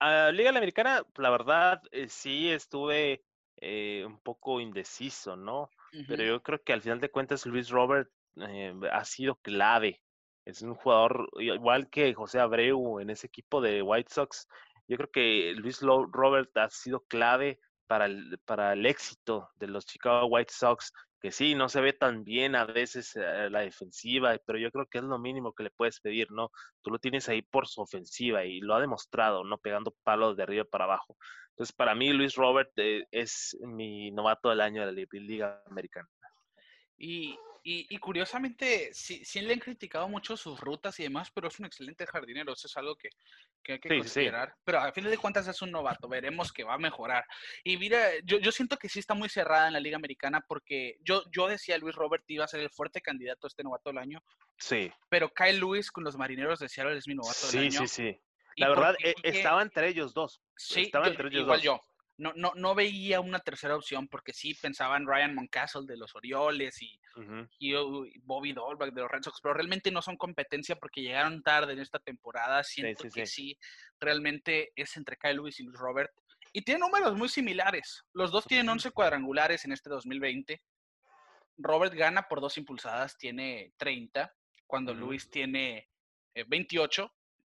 A 0.00 0.30
Liga 0.30 0.50
Americana, 0.50 1.04
la 1.16 1.30
verdad, 1.30 1.82
eh, 1.90 2.08
sí 2.08 2.48
estuve 2.48 3.24
eh, 3.56 4.04
un 4.06 4.20
poco 4.20 4.60
indeciso, 4.60 5.36
¿no? 5.36 5.70
Pero 6.06 6.22
yo 6.22 6.42
creo 6.42 6.62
que 6.62 6.72
al 6.72 6.82
final 6.82 7.00
de 7.00 7.10
cuentas 7.10 7.44
Luis 7.46 7.70
Robert 7.70 8.08
eh, 8.36 8.72
ha 8.92 9.04
sido 9.04 9.36
clave. 9.36 10.00
Es 10.48 10.62
un 10.62 10.74
jugador 10.74 11.28
igual 11.38 11.90
que 11.90 12.14
José 12.14 12.40
Abreu 12.40 13.00
en 13.00 13.10
ese 13.10 13.26
equipo 13.26 13.60
de 13.60 13.82
White 13.82 14.10
Sox. 14.10 14.48
Yo 14.86 14.96
creo 14.96 15.10
que 15.10 15.52
Luis 15.54 15.80
Robert 15.82 16.56
ha 16.56 16.70
sido 16.70 17.00
clave 17.00 17.60
para 17.86 18.06
el, 18.06 18.38
para 18.46 18.72
el 18.72 18.86
éxito 18.86 19.50
de 19.56 19.66
los 19.66 19.84
Chicago 19.84 20.26
White 20.26 20.52
Sox 20.52 20.92
que 21.20 21.32
sí, 21.32 21.54
no 21.54 21.68
se 21.68 21.80
ve 21.80 21.92
tan 21.92 22.22
bien 22.24 22.54
a 22.54 22.64
veces 22.64 23.16
eh, 23.16 23.50
la 23.50 23.60
defensiva, 23.60 24.36
pero 24.46 24.58
yo 24.58 24.70
creo 24.70 24.86
que 24.86 24.98
es 24.98 25.04
lo 25.04 25.18
mínimo 25.18 25.52
que 25.52 25.64
le 25.64 25.70
puedes 25.70 26.00
pedir, 26.00 26.30
¿no? 26.30 26.50
Tú 26.80 26.90
lo 26.90 26.98
tienes 26.98 27.28
ahí 27.28 27.42
por 27.42 27.66
su 27.66 27.80
ofensiva 27.80 28.44
y 28.44 28.60
lo 28.60 28.74
ha 28.74 28.80
demostrado, 28.80 29.44
¿no? 29.44 29.58
Pegando 29.58 29.94
palos 30.04 30.36
de 30.36 30.44
arriba 30.44 30.64
para 30.64 30.84
abajo. 30.84 31.16
Entonces, 31.50 31.74
para 31.74 31.94
mí, 31.94 32.12
Luis 32.12 32.36
Robert 32.36 32.70
eh, 32.76 33.04
es 33.10 33.56
mi 33.62 34.12
novato 34.12 34.48
del 34.48 34.60
año 34.60 34.86
de 34.86 34.92
la 34.92 35.06
Liga 35.10 35.62
Americana. 35.66 36.08
Y, 36.96 37.36
y, 37.70 37.98
curiosamente, 37.98 38.88
sí, 38.94 39.22
sí, 39.26 39.42
le 39.42 39.52
han 39.52 39.58
criticado 39.58 40.08
mucho 40.08 40.38
sus 40.38 40.58
rutas 40.58 40.98
y 41.00 41.02
demás, 41.02 41.30
pero 41.30 41.48
es 41.48 41.58
un 41.58 41.66
excelente 41.66 42.06
jardinero. 42.06 42.54
Eso 42.54 42.66
es 42.66 42.74
algo 42.78 42.96
que, 42.96 43.10
hay 43.70 43.78
que 43.78 43.98
considerar. 43.98 44.54
Pero 44.64 44.80
a 44.80 44.90
fin 44.90 45.04
de 45.04 45.18
cuentas 45.18 45.46
es 45.48 45.60
un 45.60 45.70
novato. 45.70 46.08
Veremos 46.08 46.50
que 46.50 46.64
va 46.64 46.74
a 46.74 46.78
mejorar. 46.78 47.26
Y 47.62 47.76
mira, 47.76 48.00
yo, 48.24 48.38
yo 48.38 48.52
siento 48.52 48.78
que 48.78 48.88
sí 48.88 49.00
está 49.00 49.12
muy 49.12 49.28
cerrada 49.28 49.66
en 49.66 49.74
la 49.74 49.80
Liga 49.80 49.96
Americana 49.96 50.42
porque 50.48 50.96
yo, 51.02 51.22
yo 51.30 51.46
decía 51.46 51.76
Luis 51.76 51.94
Robert 51.94 52.24
iba 52.28 52.46
a 52.46 52.48
ser 52.48 52.60
el 52.60 52.70
fuerte 52.70 53.02
candidato 53.02 53.46
a 53.46 53.48
este 53.48 53.62
novato 53.62 53.90
del 53.90 53.98
año. 53.98 54.22
Sí. 54.56 54.90
Pero 55.10 55.30
Kyle 55.34 55.58
Lewis 55.58 55.90
con 55.90 56.04
los 56.04 56.16
marineros 56.16 56.60
de 56.60 56.70
Seattle 56.70 56.96
es 56.96 57.06
mi 57.06 57.16
novato 57.16 57.48
del 57.48 57.60
año. 57.64 57.70
Sí, 57.70 57.86
sí, 57.86 58.12
sí. 58.14 58.20
La 58.56 58.70
verdad, 58.70 58.96
e, 59.04 59.14
estaba 59.24 59.60
entre 59.60 59.88
ellos 59.88 60.14
dos. 60.14 60.40
Sí, 60.56 60.84
estaba 60.84 61.08
entre 61.08 61.28
ellos 61.28 61.42
igual 61.42 61.60
yo 61.60 61.82
no, 62.18 62.32
no, 62.34 62.52
no 62.56 62.74
veía 62.74 63.20
una 63.20 63.38
tercera 63.38 63.76
opción 63.76 64.08
porque 64.08 64.32
sí 64.32 64.52
pensaba 64.54 64.96
en 64.96 65.06
Ryan 65.06 65.34
Moncastle 65.34 65.86
de 65.86 65.96
los 65.96 66.14
Orioles 66.16 66.82
y, 66.82 67.00
y, 67.60 67.72
Bobby 68.22 68.52
Dolbach 68.52 68.92
de 68.92 69.00
los 69.00 69.10
Red 69.10 69.22
Sox, 69.22 69.40
pero 69.40 69.54
realmente 69.54 69.92
no 69.92 70.02
son 70.02 70.16
competencia 70.16 70.74
porque 70.76 71.00
llegaron 71.00 71.42
tarde 71.42 71.74
en 71.74 71.78
esta 71.78 72.00
temporada. 72.00 72.62
Siento 72.64 73.04
que 73.08 73.24
sí. 73.24 73.56
realmente 74.00 74.72
es 74.74 74.96
entre 74.96 75.16
Kyle 75.16 75.36
Lewis 75.36 75.60
y 75.60 75.62
Luis 75.62 75.78
Robert. 75.78 76.10
Y 76.52 76.62
tiene 76.62 76.80
números 76.80 77.16
muy 77.16 77.28
similares. 77.28 78.04
Los 78.12 78.32
dos 78.32 78.46
tienen 78.46 78.68
11 78.68 78.90
cuadrangulares 78.90 79.64
en 79.64 79.72
este 79.72 79.88
2020. 79.88 80.60
Robert 81.58 81.94
gana 81.94 82.22
por 82.22 82.40
dos 82.40 82.58
impulsadas, 82.58 83.16
tiene 83.16 83.72
30, 83.76 84.32
cuando 84.66 84.92
Luis 84.92 85.30
tiene 85.30 85.88
28. 86.34 87.04
Eh, 87.04 87.08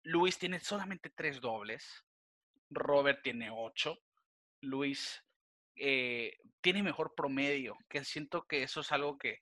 Luis 0.05 0.39
tiene 0.39 0.59
solamente 0.61 1.11
tres 1.11 1.41
dobles. 1.41 2.05
Robert 2.71 3.21
tiene 3.23 3.51
8. 3.51 3.99
Luis 4.65 5.23
eh, 5.77 6.33
tiene 6.61 6.83
mejor 6.83 7.15
promedio, 7.15 7.77
que 7.89 8.05
siento 8.05 8.47
que 8.47 8.63
eso 8.63 8.81
es 8.81 8.93
algo 8.93 9.19
que, 9.19 9.41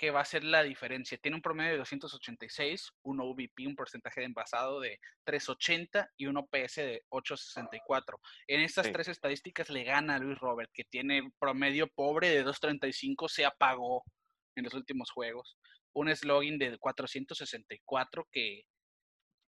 que 0.00 0.10
va 0.10 0.20
a 0.20 0.24
ser 0.24 0.44
la 0.44 0.62
diferencia. 0.62 1.18
Tiene 1.18 1.36
un 1.36 1.42
promedio 1.42 1.72
de 1.72 1.78
286, 1.78 2.90
un 3.02 3.20
OVP, 3.20 3.66
un 3.66 3.76
porcentaje 3.76 4.20
de 4.20 4.26
envasado 4.26 4.80
de 4.80 4.98
380 5.24 6.10
y 6.16 6.24
un 6.24 6.38
OPS 6.38 6.76
de 6.76 7.02
864. 7.10 8.18
En 8.46 8.60
estas 8.60 8.90
tres 8.92 9.08
estadísticas 9.08 9.68
le 9.68 9.84
gana 9.84 10.14
a 10.14 10.18
Luis 10.18 10.38
Robert, 10.38 10.70
que 10.72 10.84
tiene 10.84 11.30
promedio 11.38 11.86
pobre 11.88 12.30
de 12.30 12.42
235, 12.42 13.28
se 13.28 13.44
apagó 13.44 14.02
en 14.56 14.64
los 14.64 14.72
últimos 14.72 15.10
juegos. 15.10 15.58
Un 15.92 16.14
slogan 16.16 16.56
de 16.56 16.78
464 16.78 18.26
que, 18.32 18.62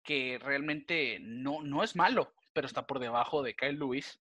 que 0.02 0.38
realmente 0.42 1.20
no, 1.22 1.62
no 1.62 1.82
es 1.82 1.96
malo, 1.96 2.34
pero 2.52 2.66
está 2.66 2.86
por 2.86 2.98
debajo 2.98 3.42
de 3.42 3.54
Kyle 3.54 3.78
Lewis 3.78 4.20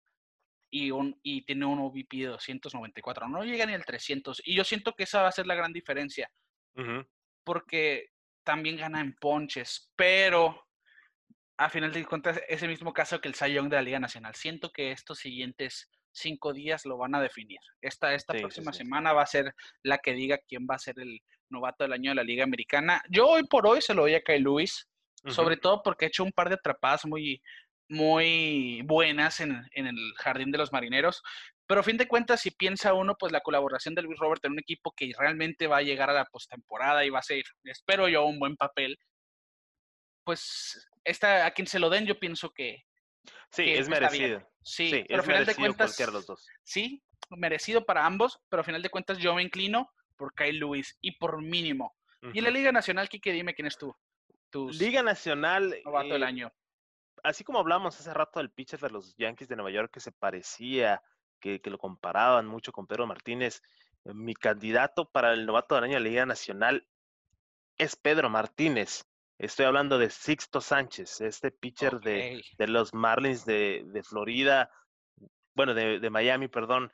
y, 0.72 0.90
un, 0.90 1.20
y 1.22 1.44
tiene 1.44 1.66
un 1.66 1.78
OVP 1.78 2.16
de 2.16 2.26
294. 2.28 3.28
No 3.28 3.44
llega 3.44 3.66
ni 3.66 3.74
al 3.74 3.84
300. 3.84 4.40
Y 4.44 4.54
yo 4.54 4.64
siento 4.64 4.94
que 4.94 5.02
esa 5.04 5.20
va 5.20 5.28
a 5.28 5.32
ser 5.32 5.46
la 5.46 5.54
gran 5.54 5.72
diferencia. 5.72 6.32
Porque 7.44 8.08
también 8.42 8.78
gana 8.78 9.02
en 9.02 9.14
ponches, 9.20 9.92
pero 9.94 10.66
a 11.58 11.68
final 11.68 11.92
de 11.92 12.06
cuentas 12.06 12.40
es 12.48 12.62
el 12.62 12.70
mismo 12.70 12.94
caso 12.94 13.20
que 13.20 13.28
el 13.28 13.34
Cy 13.34 13.52
Young 13.52 13.68
de 13.68 13.76
la 13.76 13.82
Liga 13.82 14.00
Nacional. 14.00 14.34
Siento 14.34 14.72
que 14.72 14.92
estos 14.92 15.18
siguientes 15.18 15.90
cinco 16.10 16.54
días 16.54 16.86
lo 16.86 16.96
van 16.96 17.14
a 17.14 17.20
definir. 17.20 17.58
Esta, 17.82 18.14
esta 18.14 18.32
próxima 18.32 18.72
semana 18.72 19.12
va 19.12 19.22
a 19.22 19.26
ser 19.26 19.54
la 19.82 19.98
que 19.98 20.14
diga 20.14 20.38
quién 20.48 20.66
va 20.68 20.76
a 20.76 20.78
ser 20.78 20.98
el 20.98 21.20
novato 21.50 21.84
del 21.84 21.92
año 21.92 22.12
de 22.12 22.14
la 22.14 22.24
Liga 22.24 22.44
Americana. 22.44 23.02
Yo 23.10 23.28
hoy 23.28 23.44
por 23.44 23.66
hoy 23.66 23.82
se 23.82 23.92
lo 23.92 24.02
doy 24.02 24.14
a 24.14 24.22
Kyle 24.22 24.42
Lewis, 24.42 24.88
sobre 25.26 25.58
todo 25.58 25.82
porque 25.82 26.06
ha 26.06 26.08
hecho 26.08 26.24
un 26.24 26.32
par 26.32 26.48
de 26.48 26.54
atrapadas 26.54 27.04
muy, 27.04 27.42
muy 27.88 28.82
buenas 28.84 29.40
en, 29.40 29.68
el 29.74 30.14
jardín 30.16 30.50
de 30.50 30.58
los 30.58 30.72
marineros. 30.72 31.22
Pero 31.66 31.80
a 31.80 31.84
fin 31.84 31.96
de 31.96 32.08
cuentas, 32.08 32.40
si 32.40 32.50
piensa 32.50 32.94
uno, 32.94 33.16
pues 33.18 33.32
la 33.32 33.40
colaboración 33.40 33.94
de 33.94 34.02
Luis 34.02 34.18
Robert 34.18 34.44
en 34.44 34.52
un 34.52 34.58
equipo 34.58 34.92
que 34.96 35.12
realmente 35.16 35.66
va 35.66 35.78
a 35.78 35.82
llegar 35.82 36.10
a 36.10 36.14
la 36.14 36.24
postemporada 36.26 37.04
y 37.04 37.10
va 37.10 37.20
a 37.20 37.22
ser, 37.22 37.44
espero 37.64 38.08
yo, 38.08 38.24
un 38.24 38.38
buen 38.38 38.56
papel, 38.56 38.98
pues 40.24 40.88
esta, 41.04 41.46
a 41.46 41.50
quien 41.52 41.66
se 41.66 41.78
lo 41.78 41.90
den, 41.90 42.06
yo 42.06 42.18
pienso 42.18 42.50
que. 42.50 42.82
Sí, 43.50 43.70
es 43.70 43.88
merecido. 43.88 44.46
Sí, 44.62 45.04
pero 45.08 45.20
a 45.20 45.24
final 45.24 45.46
de 45.46 45.54
cuentas. 45.54 45.98
Los 46.12 46.26
dos. 46.26 46.46
Sí, 46.64 47.02
merecido 47.30 47.84
para 47.84 48.06
ambos, 48.06 48.40
pero 48.48 48.62
a 48.62 48.64
final 48.64 48.82
de 48.82 48.90
cuentas 48.90 49.18
yo 49.18 49.34
me 49.34 49.42
inclino 49.42 49.90
por 50.16 50.34
Kyle 50.34 50.58
Lewis 50.58 50.96
y 51.00 51.12
por 51.12 51.42
mínimo. 51.42 51.96
Y 52.32 52.38
en 52.38 52.44
la 52.44 52.50
Liga 52.50 52.70
Nacional, 52.70 53.08
Kike, 53.08 53.32
dime 53.32 53.52
quién 53.52 53.66
es 53.66 53.76
tú. 53.76 53.94
Liga 54.78 55.02
Nacional. 55.02 55.76
Novato 55.84 56.12
del 56.12 56.22
eh, 56.22 56.26
año 56.26 56.52
así 57.22 57.44
como 57.44 57.58
hablamos 57.58 57.98
hace 57.98 58.12
rato 58.12 58.40
del 58.40 58.50
pitcher 58.50 58.80
de 58.80 58.90
los 58.90 59.16
Yankees 59.16 59.48
de 59.48 59.56
Nueva 59.56 59.70
York 59.70 59.92
que 59.92 60.00
se 60.00 60.12
parecía, 60.12 61.02
que, 61.40 61.60
lo 61.64 61.78
comparaban 61.78 62.46
mucho 62.46 62.72
con 62.72 62.86
Pedro 62.86 63.06
Martínez, 63.06 63.62
eh, 64.04 64.14
mi 64.14 64.34
candidato 64.34 65.10
para 65.10 65.32
el 65.32 65.46
novato 65.46 65.74
del 65.74 65.84
año 65.84 65.94
de 65.94 66.00
la 66.00 66.08
Liga 66.08 66.26
Nacional 66.26 66.86
es 67.78 67.96
Pedro 67.96 68.30
Martínez. 68.30 69.04
Estoy 69.38 69.66
hablando 69.66 69.98
de 69.98 70.10
Sixto 70.10 70.60
Sánchez, 70.60 71.20
este 71.20 71.50
pitcher 71.50 71.98
de, 72.00 72.44
los 72.58 72.94
Marlins 72.94 73.44
de, 73.44 74.02
Florida, 74.04 74.70
bueno, 75.54 75.74
de, 75.74 76.10
Miami, 76.10 76.46
perdón, 76.46 76.92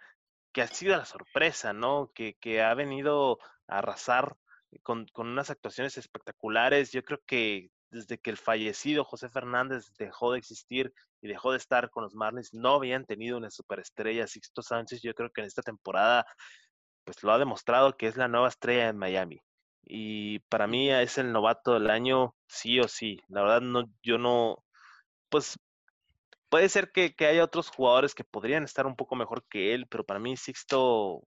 que 0.52 0.62
ha 0.62 0.66
sido 0.66 0.96
la 0.96 1.04
sorpresa, 1.04 1.74
¿no? 1.74 2.10
Que, 2.14 2.34
que 2.40 2.62
ha 2.62 2.72
venido 2.72 3.38
a 3.66 3.78
arrasar 3.78 4.36
con, 4.82 5.06
con, 5.08 5.28
unas 5.28 5.50
actuaciones 5.50 5.98
espectaculares. 5.98 6.90
Yo 6.90 7.02
creo 7.04 7.20
que 7.26 7.70
desde 7.91 8.18
que 8.18 8.30
el 8.30 8.36
fallecido 8.36 9.05
José 9.05 9.28
Fernández 9.28 9.93
dejó 9.99 10.32
de 10.32 10.39
existir 10.39 10.93
y 11.20 11.28
dejó 11.28 11.53
de 11.53 11.59
estar 11.59 11.91
con 11.91 12.05
los 12.05 12.14
Marlins, 12.14 12.53
no 12.53 12.74
habían 12.74 13.05
tenido 13.05 13.36
una 13.36 13.51
superestrella. 13.51 14.26
Sixto 14.26 14.62
Sánchez, 14.62 15.03
yo 15.03 15.14
creo 15.14 15.30
que 15.30 15.41
en 15.41 15.47
esta 15.47 15.62
temporada, 15.62 16.26
pues 17.05 17.22
lo 17.22 17.32
ha 17.32 17.39
demostrado 17.39 17.97
que 17.97 18.07
es 18.07 18.16
la 18.16 18.28
nueva 18.28 18.49
estrella 18.49 18.89
en 18.89 18.99
Miami. 18.99 19.41
Y 19.82 20.41
para 20.51 20.66
mí 20.66 20.91
es 20.91 21.18
el 21.18 21.32
novato 21.32 21.74
del 21.74 21.91
año, 21.91 22.34
sí 22.47 22.78
o 22.80 22.89
sí. 22.89 23.20
La 23.28 23.43
verdad, 23.43 23.62
no, 23.62 23.84
yo 24.03 24.18
no, 24.18 24.64
pues 25.30 25.59
puede 26.49 26.68
ser 26.68 26.93
que, 26.93 27.14
que 27.14 27.26
haya 27.26 27.45
otros 27.45 27.70
jugadores 27.70 28.14
que 28.14 28.24
podrían 28.24 28.64
estar 28.64 28.86
un 28.86 28.97
poco 28.97 29.16
mejor 29.16 29.45
que 29.49 29.74
él, 29.74 29.86
pero 29.89 30.05
para 30.05 30.20
mí 30.20 30.36
Sixto 30.36 31.22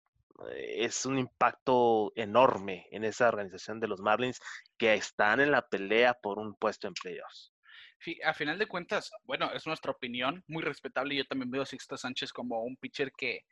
es 0.55 1.05
un 1.05 1.19
impacto 1.19 2.11
enorme 2.15 2.87
en 2.91 3.03
esa 3.03 3.27
organización 3.27 3.79
de 3.79 3.87
los 3.87 4.01
Marlins 4.01 4.39
que 4.77 4.93
están 4.93 5.39
en 5.39 5.51
la 5.51 5.67
pelea 5.67 6.13
por 6.13 6.39
un 6.39 6.55
puesto 6.55 6.87
en 6.87 6.93
playoffs. 6.93 7.53
A 8.23 8.33
final 8.33 8.57
de 8.57 8.67
cuentas, 8.67 9.11
bueno, 9.23 9.51
es 9.53 9.67
nuestra 9.67 9.91
opinión, 9.91 10.43
muy 10.47 10.63
respetable. 10.63 11.15
Yo 11.15 11.25
también 11.25 11.51
veo 11.51 11.61
a 11.61 11.67
Sixto 11.67 11.97
Sánchez 11.97 12.33
como 12.33 12.63
un 12.63 12.75
pitcher 12.77 13.11
que 13.15 13.45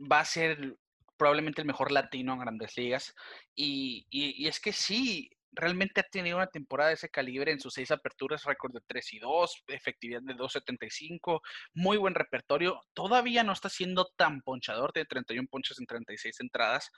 va 0.00 0.20
a 0.20 0.24
ser 0.24 0.76
probablemente 1.16 1.62
el 1.62 1.66
mejor 1.66 1.90
latino 1.90 2.32
en 2.32 2.40
grandes 2.40 2.76
ligas. 2.76 3.14
Y, 3.54 4.06
y, 4.10 4.46
es 4.46 4.60
que 4.60 4.72
sí, 4.72 5.30
realmente 5.56 6.00
ha 6.00 6.04
tenido 6.04 6.36
una 6.36 6.46
temporada 6.46 6.88
de 6.88 6.94
ese 6.94 7.08
calibre 7.08 7.50
en 7.50 7.60
sus 7.60 7.74
seis 7.74 7.90
aperturas, 7.90 8.44
récord 8.44 8.72
de 8.72 8.80
3 8.86 9.14
y 9.14 9.18
2, 9.18 9.64
efectividad 9.68 10.20
de 10.22 10.34
2.75, 10.34 11.40
muy 11.74 11.96
buen 11.96 12.14
repertorio. 12.14 12.80
Todavía 12.94 13.42
no 13.42 13.52
está 13.52 13.68
siendo 13.68 14.06
tan 14.16 14.42
ponchador, 14.42 14.92
tiene 14.92 15.06
31 15.06 15.48
ponches 15.50 15.78
en 15.80 15.86
36 15.86 16.40
entradas. 16.40 16.90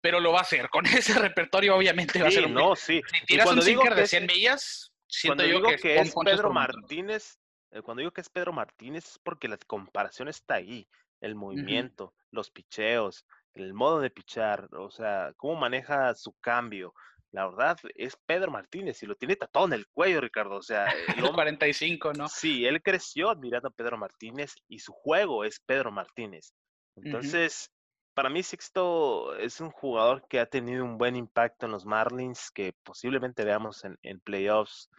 Pero 0.00 0.18
lo 0.18 0.32
va 0.32 0.38
a 0.38 0.42
hacer. 0.42 0.70
Con 0.70 0.84
ese 0.86 1.18
repertorio, 1.18 1.76
obviamente, 1.76 2.22
va 2.22 2.28
a 2.28 2.30
ser 2.30 2.46
un. 2.46 2.54
No, 2.54 2.74
sí. 2.74 3.02
Si 3.20 3.26
tiras 3.26 3.50
un 3.50 3.60
sinker 3.60 3.94
de 3.94 4.06
100 4.06 4.26
millas, 4.26 4.92
siento 5.06 5.44
yo 5.44 5.62
que, 5.62 6.00
es 6.00 6.14
Pedro 6.24 6.52
Martínez. 6.52 7.38
Eh, 7.70 7.82
cuando 7.82 8.00
digo 8.00 8.12
que 8.12 8.20
es 8.20 8.30
Pedro 8.30 8.52
Martínez 8.52 9.06
es 9.06 9.18
porque 9.18 9.48
la 9.48 9.58
comparación 9.58 10.28
está 10.28 10.54
ahí. 10.54 10.88
El 11.20 11.34
movimiento, 11.34 12.14
los 12.30 12.50
picheos, 12.50 13.24
el 13.54 13.74
modo 13.74 14.00
de 14.00 14.10
pichar, 14.10 14.68
o 14.72 14.90
sea, 14.90 15.32
cómo 15.36 15.56
maneja 15.56 16.14
su 16.14 16.32
cambio. 16.40 16.94
La 17.32 17.46
verdad 17.46 17.78
es 17.94 18.16
Pedro 18.26 18.50
Martínez 18.50 19.02
y 19.02 19.06
lo 19.06 19.14
tiene 19.14 19.36
tatuado 19.36 19.66
en 19.66 19.72
el 19.72 19.86
cuello, 19.88 20.20
Ricardo. 20.20 20.56
O 20.56 20.62
sea, 20.62 20.84
el 21.16 21.32
45, 21.32 22.12
¿no? 22.12 22.28
Sí, 22.28 22.66
él 22.66 22.82
creció 22.82 23.30
admirando 23.30 23.68
a 23.68 23.72
Pedro 23.72 23.96
Martínez 23.96 24.54
y 24.68 24.78
su 24.78 24.92
juego 24.92 25.44
es 25.44 25.58
Pedro 25.60 25.90
Martínez. 25.90 26.52
Entonces, 26.94 27.72
para 28.12 28.28
mí 28.28 28.42
Sixto 28.42 29.34
es 29.36 29.62
un 29.62 29.70
jugador 29.70 30.26
que 30.28 30.40
ha 30.40 30.46
tenido 30.46 30.84
un 30.84 30.98
buen 30.98 31.16
impacto 31.16 31.64
en 31.64 31.72
los 31.72 31.86
Marlins, 31.86 32.50
que 32.50 32.74
posiblemente 32.82 33.44
veamos 33.44 33.82
en, 33.84 34.20
playoffs. 34.20 34.90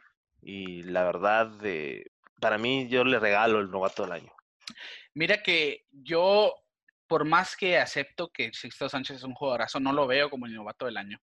Y 0.42 0.82
la 0.82 1.04
verdad, 1.04 1.52
eh, 1.64 2.08
para 2.42 2.58
mí 2.58 2.88
yo 2.90 3.04
le 3.04 3.20
regalo 3.20 3.60
el 3.60 3.70
novato 3.70 4.04
del 4.04 4.14
año. 4.14 4.34
Mira 5.14 5.44
que 5.44 5.86
yo, 5.92 6.56
por 7.06 7.26
más 7.26 7.56
que 7.56 7.78
acepto 7.78 8.32
que 8.32 8.52
Sixto 8.54 8.90
Sánchez 8.90 9.18
es 9.18 9.24
un 9.24 9.36
jugadorazo, 9.36 9.80
no 9.80 9.94
lo 9.94 10.08
veo 10.08 10.32
como 10.32 10.48
el 10.48 10.56
novato 10.56 10.88
del 10.88 10.98
año 10.98 11.22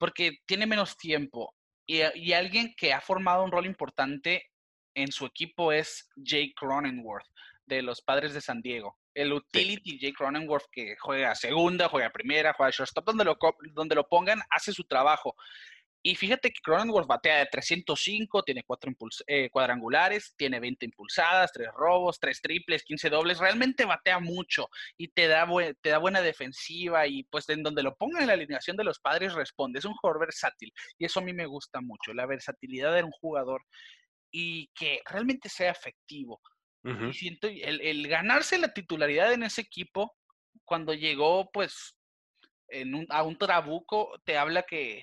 porque 0.00 0.38
tiene 0.46 0.66
menos 0.66 0.96
tiempo. 0.96 1.54
Y, 1.86 2.32
alguien 2.32 2.72
que 2.76 2.92
ha 2.92 3.00
formado 3.00 3.44
un 3.44 3.52
rol 3.52 3.66
importante 3.66 4.44
en 4.94 5.12
su 5.12 5.26
equipo 5.26 5.72
es 5.72 6.08
Jake 6.16 6.54
Cronenworth, 6.56 7.26
de 7.66 7.82
los 7.82 8.00
Padres 8.00 8.32
de 8.32 8.40
San 8.40 8.62
Diego. 8.62 8.96
El 9.12 9.32
utility 9.32 9.98
Jake 9.98 10.14
Cronenworth 10.14 10.66
que 10.72 10.96
juega 11.00 11.34
segunda, 11.34 11.88
juega 11.88 12.10
primera, 12.10 12.54
juega 12.54 12.70
shortstop, 12.70 13.04
donde 13.04 13.24
lo, 13.24 13.36
donde 13.74 13.94
lo 13.94 14.08
pongan, 14.08 14.40
hace 14.50 14.72
su 14.72 14.84
trabajo. 14.84 15.34
Y 16.02 16.14
fíjate 16.14 16.50
que 16.50 16.60
Cronenworth 16.62 17.06
batea 17.06 17.40
de 17.40 17.46
305, 17.46 18.42
tiene 18.42 18.62
cuatro 18.62 18.90
eh, 19.26 19.50
cuadrangulares, 19.50 20.34
tiene 20.36 20.58
20 20.58 20.86
impulsadas, 20.86 21.52
tres 21.52 21.68
robos, 21.74 22.18
tres 22.18 22.40
triples, 22.40 22.84
15 22.84 23.10
dobles. 23.10 23.38
Realmente 23.38 23.84
batea 23.84 24.18
mucho 24.18 24.68
y 24.96 25.08
te 25.08 25.28
da, 25.28 25.46
te 25.82 25.90
da 25.90 25.98
buena 25.98 26.22
defensiva 26.22 27.06
y 27.06 27.24
pues 27.24 27.48
en 27.50 27.62
donde 27.62 27.82
lo 27.82 27.94
pongan 27.96 28.22
en 28.22 28.28
la 28.28 28.32
alineación 28.34 28.78
de 28.78 28.84
los 28.84 28.98
padres 28.98 29.34
responde. 29.34 29.78
Es 29.78 29.84
un 29.84 29.94
jugador 29.94 30.20
versátil 30.20 30.72
y 30.96 31.04
eso 31.04 31.20
a 31.20 31.22
mí 31.22 31.34
me 31.34 31.46
gusta 31.46 31.82
mucho, 31.82 32.14
la 32.14 32.26
versatilidad 32.26 32.94
de 32.94 33.02
un 33.02 33.12
jugador 33.12 33.62
y 34.30 34.68
que 34.68 35.00
realmente 35.04 35.48
sea 35.48 35.70
efectivo. 35.70 36.40
Y 36.82 37.12
siento 37.12 37.46
el, 37.46 37.82
el 37.82 38.08
ganarse 38.08 38.56
la 38.56 38.72
titularidad 38.72 39.34
en 39.34 39.42
ese 39.42 39.60
equipo 39.60 40.16
cuando 40.64 40.94
llegó 40.94 41.50
pues 41.52 41.94
en 42.68 42.94
un, 42.94 43.06
a 43.10 43.22
un 43.22 43.36
trabuco 43.36 44.18
te 44.24 44.38
habla 44.38 44.62
que 44.62 45.02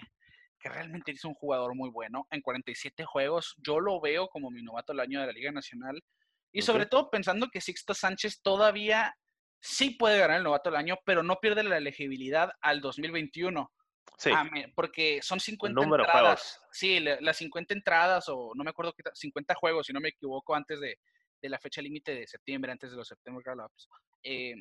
que 0.60 0.70
realmente 0.70 1.12
es 1.12 1.24
un 1.24 1.34
jugador 1.34 1.76
muy 1.76 1.90
bueno. 1.90 2.28
En 2.32 2.42
47 2.42 3.06
juegos, 3.06 3.56
yo 3.58 3.80
lo 3.80 4.00
veo 4.02 4.28
como 4.28 4.50
mi 4.50 4.64
novato 4.64 4.94
del 4.94 5.02
año 5.02 5.22
de 5.22 5.28
la 5.28 5.34
Liga 5.34 5.52
Nacional. 5.52 6.04
Y 6.52 6.62
sobre 6.62 6.86
todo 6.86 7.10
pensando 7.10 7.50
que 7.52 7.62
Sixto 7.62 7.94
Sánchez 7.94 8.42
todavía 8.42 9.16
sí 9.60 9.92
puede 9.92 10.20
ganar 10.20 10.38
el 10.38 10.44
novato 10.44 10.70
del 10.70 10.80
año, 10.80 10.98
pero 11.06 11.24
no 11.24 11.38
pierde 11.40 11.64
la 11.64 11.78
elegibilidad 11.78 12.52
al 12.62 12.82
2021. 12.82 13.72
Sí. 14.18 14.32
porque 14.74 15.20
son 15.22 15.40
50 15.40 15.80
entradas. 15.84 16.60
Sí, 16.72 17.00
las 17.00 17.38
50 17.38 17.74
entradas, 17.76 18.28
o 18.30 18.52
no 18.56 18.64
me 18.64 18.72
acuerdo 18.72 18.94
qué, 18.94 19.04
50 19.14 19.54
juegos, 19.54 19.86
si 19.86 19.94
no 19.94 20.00
me 20.00 20.10
equivoco, 20.10 20.56
antes 20.56 20.80
de, 20.80 20.98
la 21.42 21.60
fecha 21.60 21.84
límite 21.84 22.16
de 22.16 22.26
septiembre, 22.26 22.72
antes 22.72 22.90
de 22.90 22.98
los 22.98 23.08
September 23.08 23.44
Gallup's. 23.46 23.88
Eh, 24.24 24.56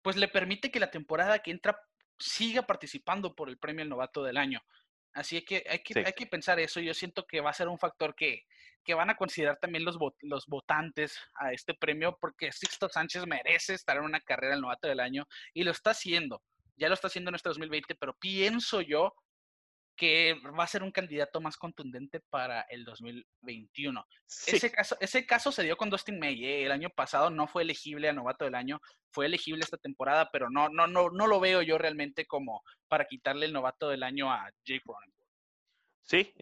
pues 0.00 0.16
le 0.16 0.28
permite 0.28 0.70
que 0.70 0.80
la 0.80 0.90
temporada 0.90 1.40
que 1.40 1.50
entra 1.50 1.78
siga 2.18 2.62
participando 2.62 3.34
por 3.34 3.48
el 3.48 3.58
premio 3.58 3.82
al 3.82 3.88
novato 3.88 4.22
del 4.22 4.36
año. 4.36 4.60
Así 5.14 5.42
que 5.42 5.64
hay 5.68 5.80
que, 5.80 5.98
hay 6.00 6.12
que 6.12 6.26
pensar 6.26 6.58
eso. 6.58 6.80
Yo 6.80 6.94
siento 6.94 7.26
que 7.26 7.40
va 7.40 7.50
a 7.50 7.54
ser 7.54 7.68
un 7.68 7.78
factor 7.78 8.14
que, 8.14 8.44
que 8.84 8.94
van 8.94 9.10
a 9.10 9.16
considerar 9.16 9.58
también 9.60 9.84
los, 9.84 9.98
los 10.20 10.46
votantes 10.46 11.18
a 11.34 11.52
este 11.52 11.74
premio 11.74 12.16
porque 12.20 12.52
Sixto 12.52 12.88
Sánchez 12.88 13.26
merece 13.26 13.74
estar 13.74 13.96
en 13.96 14.04
una 14.04 14.20
carrera 14.20 14.54
el 14.54 14.60
novato 14.60 14.88
del 14.88 15.00
año 15.00 15.26
y 15.52 15.64
lo 15.64 15.70
está 15.70 15.90
haciendo. 15.90 16.42
Ya 16.76 16.88
lo 16.88 16.94
está 16.94 17.08
haciendo 17.08 17.30
en 17.30 17.34
este 17.34 17.50
2020, 17.50 17.94
pero 17.96 18.16
pienso 18.18 18.80
yo 18.80 19.14
que 19.96 20.34
va 20.58 20.64
a 20.64 20.68
ser 20.68 20.82
un 20.82 20.90
candidato 20.90 21.40
más 21.40 21.56
contundente 21.56 22.20
para 22.20 22.62
el 22.62 22.84
2021. 22.84 24.04
Ese, 24.46 24.70
caso, 24.70 24.96
ese 25.00 25.26
caso 25.26 25.52
se 25.52 25.62
dio 25.62 25.76
con 25.76 25.90
Dustin 25.90 26.18
May. 26.18 26.44
¿eh? 26.44 26.64
El 26.64 26.72
año 26.72 26.90
pasado 26.90 27.30
no 27.30 27.46
fue 27.46 27.62
elegible 27.62 28.08
a 28.08 28.12
novato 28.12 28.44
del 28.44 28.54
año, 28.54 28.80
fue 29.10 29.26
elegible 29.26 29.62
esta 29.62 29.76
temporada, 29.76 30.30
pero 30.32 30.50
no, 30.50 30.68
no, 30.68 30.86
no, 30.86 31.10
no 31.10 31.26
lo 31.26 31.40
veo 31.40 31.62
yo 31.62 31.78
realmente 31.78 32.26
como 32.26 32.62
para 32.88 33.06
quitarle 33.06 33.46
el 33.46 33.52
novato 33.52 33.88
del 33.88 34.02
año 34.02 34.32
a 34.32 34.50
Jake 34.64 34.82
Cronenworth. 34.84 35.22
Sí, 36.02 36.34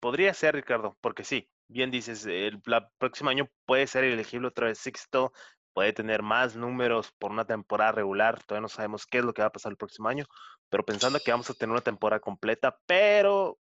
podría 0.00 0.32
ser, 0.32 0.54
Ricardo, 0.54 0.96
porque 1.00 1.22
sí, 1.22 1.50
bien 1.68 1.90
dices, 1.90 2.24
el 2.26 2.60
próximo 2.98 3.30
año 3.30 3.48
puede 3.66 3.86
ser 3.86 4.04
elegible 4.04 4.48
otra 4.48 4.68
vez 4.68 4.78
Sixto, 4.78 5.32
puede 5.76 5.92
tener 5.92 6.22
más 6.22 6.56
números 6.56 7.12
por 7.18 7.30
una 7.30 7.44
temporada 7.44 7.92
regular, 7.92 8.42
todavía 8.42 8.62
no 8.62 8.68
sabemos 8.70 9.04
qué 9.04 9.18
es 9.18 9.24
lo 9.24 9.34
que 9.34 9.42
va 9.42 9.48
a 9.48 9.52
pasar 9.52 9.72
el 9.72 9.76
próximo 9.76 10.08
año, 10.08 10.24
pero 10.70 10.86
pensando 10.86 11.20
que 11.20 11.30
vamos 11.30 11.50
a 11.50 11.52
tener 11.52 11.70
una 11.70 11.82
temporada 11.82 12.18
completa, 12.18 12.78
pero 12.86 13.58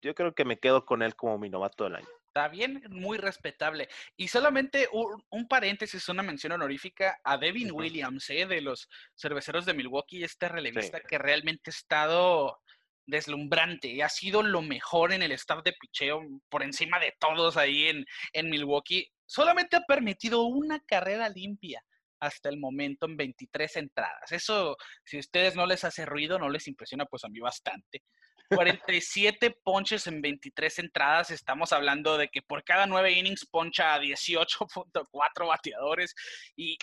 yo 0.00 0.14
creo 0.14 0.34
que 0.34 0.46
me 0.46 0.58
quedo 0.58 0.86
con 0.86 1.02
él 1.02 1.14
como 1.14 1.36
mi 1.36 1.50
novato 1.50 1.84
del 1.84 1.96
año. 1.96 2.08
Está 2.28 2.48
bien, 2.48 2.82
muy 2.88 3.18
respetable. 3.18 3.90
Y 4.16 4.28
solamente 4.28 4.88
un, 4.92 5.46
paréntesis, 5.46 6.08
una 6.08 6.22
mención 6.22 6.52
honorífica 6.52 7.20
a 7.22 7.36
Devin 7.36 7.70
Williams, 7.70 8.30
¿eh? 8.30 8.46
de 8.46 8.62
los 8.62 8.88
cerveceros 9.14 9.66
de 9.66 9.74
Milwaukee, 9.74 10.24
este 10.24 10.48
relevista 10.48 11.00
que 11.00 11.18
realmente 11.18 11.68
ha 11.68 11.72
estado 11.76 12.62
deslumbrante 13.04 13.88
y 13.88 14.00
ha 14.00 14.08
sido 14.08 14.42
lo 14.42 14.62
mejor 14.62 15.12
en 15.12 15.22
el 15.22 15.32
staff 15.32 15.62
de 15.62 15.74
picheo 15.74 16.22
por 16.48 16.62
encima 16.62 16.98
de 16.98 17.14
todos 17.18 17.58
ahí 17.58 17.88
en, 17.88 18.06
en 18.32 18.48
Milwaukee. 18.48 19.12
Solamente 19.28 19.76
ha 19.76 19.82
permitido 19.82 20.44
una 20.44 20.80
carrera 20.80 21.28
limpia 21.28 21.84
hasta 22.18 22.48
el 22.48 22.58
momento 22.58 23.06
en 23.06 23.16
23 23.16 23.76
entradas. 23.76 24.32
Eso, 24.32 24.76
si 25.04 25.18
a 25.18 25.20
ustedes 25.20 25.54
no 25.54 25.66
les 25.66 25.84
hace 25.84 26.06
ruido, 26.06 26.38
no 26.38 26.48
les 26.48 26.66
impresiona, 26.66 27.04
pues 27.04 27.24
a 27.24 27.28
mí 27.28 27.38
bastante. 27.38 28.02
47 28.48 29.58
ponches 29.62 30.06
en 30.06 30.22
23 30.22 30.78
entradas. 30.78 31.30
Estamos 31.30 31.72
hablando 31.72 32.16
de 32.16 32.28
que 32.28 32.40
por 32.40 32.64
cada 32.64 32.86
9 32.86 33.12
innings 33.12 33.46
poncha 33.46 33.94
a 33.94 34.00
18.4 34.00 35.46
bateadores. 35.46 36.14
Y, 36.56 36.78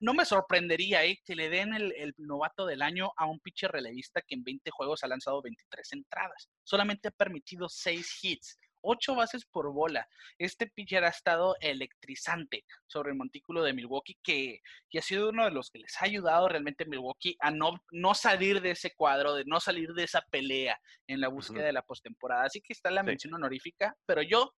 no, 0.00 0.14
me 0.14 0.24
sorprendería 0.24 1.04
eh, 1.04 1.20
que 1.24 1.36
le 1.36 1.48
den 1.48 1.74
el, 1.74 1.92
el, 1.96 2.14
novato 2.18 2.66
del 2.66 2.82
año 2.82 3.12
a 3.16 3.26
un 3.26 3.38
pitcher 3.38 3.70
relevista 3.70 4.20
que 4.26 4.34
en 4.34 4.42
20 4.42 4.70
juegos 4.72 5.04
ha 5.04 5.08
lanzado 5.08 5.40
23 5.42 5.92
entradas. 5.92 6.48
Solamente 6.64 7.08
ha 7.08 7.12
permitido 7.12 7.68
6 7.68 8.18
hits 8.22 8.58
ocho 8.86 9.14
bases 9.14 9.44
por 9.44 9.72
bola. 9.72 10.08
Este 10.38 10.66
pitcher 10.66 11.04
ha 11.04 11.08
estado 11.08 11.56
electrizante 11.60 12.64
sobre 12.86 13.10
el 13.10 13.16
montículo 13.16 13.62
de 13.62 13.72
Milwaukee, 13.72 14.18
que, 14.22 14.60
ha 14.96 15.02
sido 15.02 15.28
uno 15.28 15.44
de 15.44 15.50
los 15.50 15.70
que 15.70 15.80
les 15.80 16.00
ha 16.00 16.06
ayudado 16.06 16.48
realmente 16.48 16.84
a 16.84 16.86
Milwaukee 16.86 17.36
a 17.40 17.50
no, 17.50 17.74
no 17.90 18.14
salir 18.14 18.62
de 18.62 18.70
ese 18.70 18.94
cuadro, 18.94 19.34
de 19.34 19.44
no 19.44 19.60
salir 19.60 19.92
de 19.92 20.04
esa 20.04 20.22
pelea 20.30 20.80
en 21.06 21.20
la 21.20 21.28
búsqueda 21.28 21.66
de 21.66 21.72
la 21.72 21.82
postemporada. 21.82 22.44
Así 22.44 22.60
que 22.62 22.72
está 22.72 22.90
la 22.90 23.02
mención 23.02 23.34
honorífica, 23.34 23.94
pero 24.06 24.22
yo, 24.22 24.54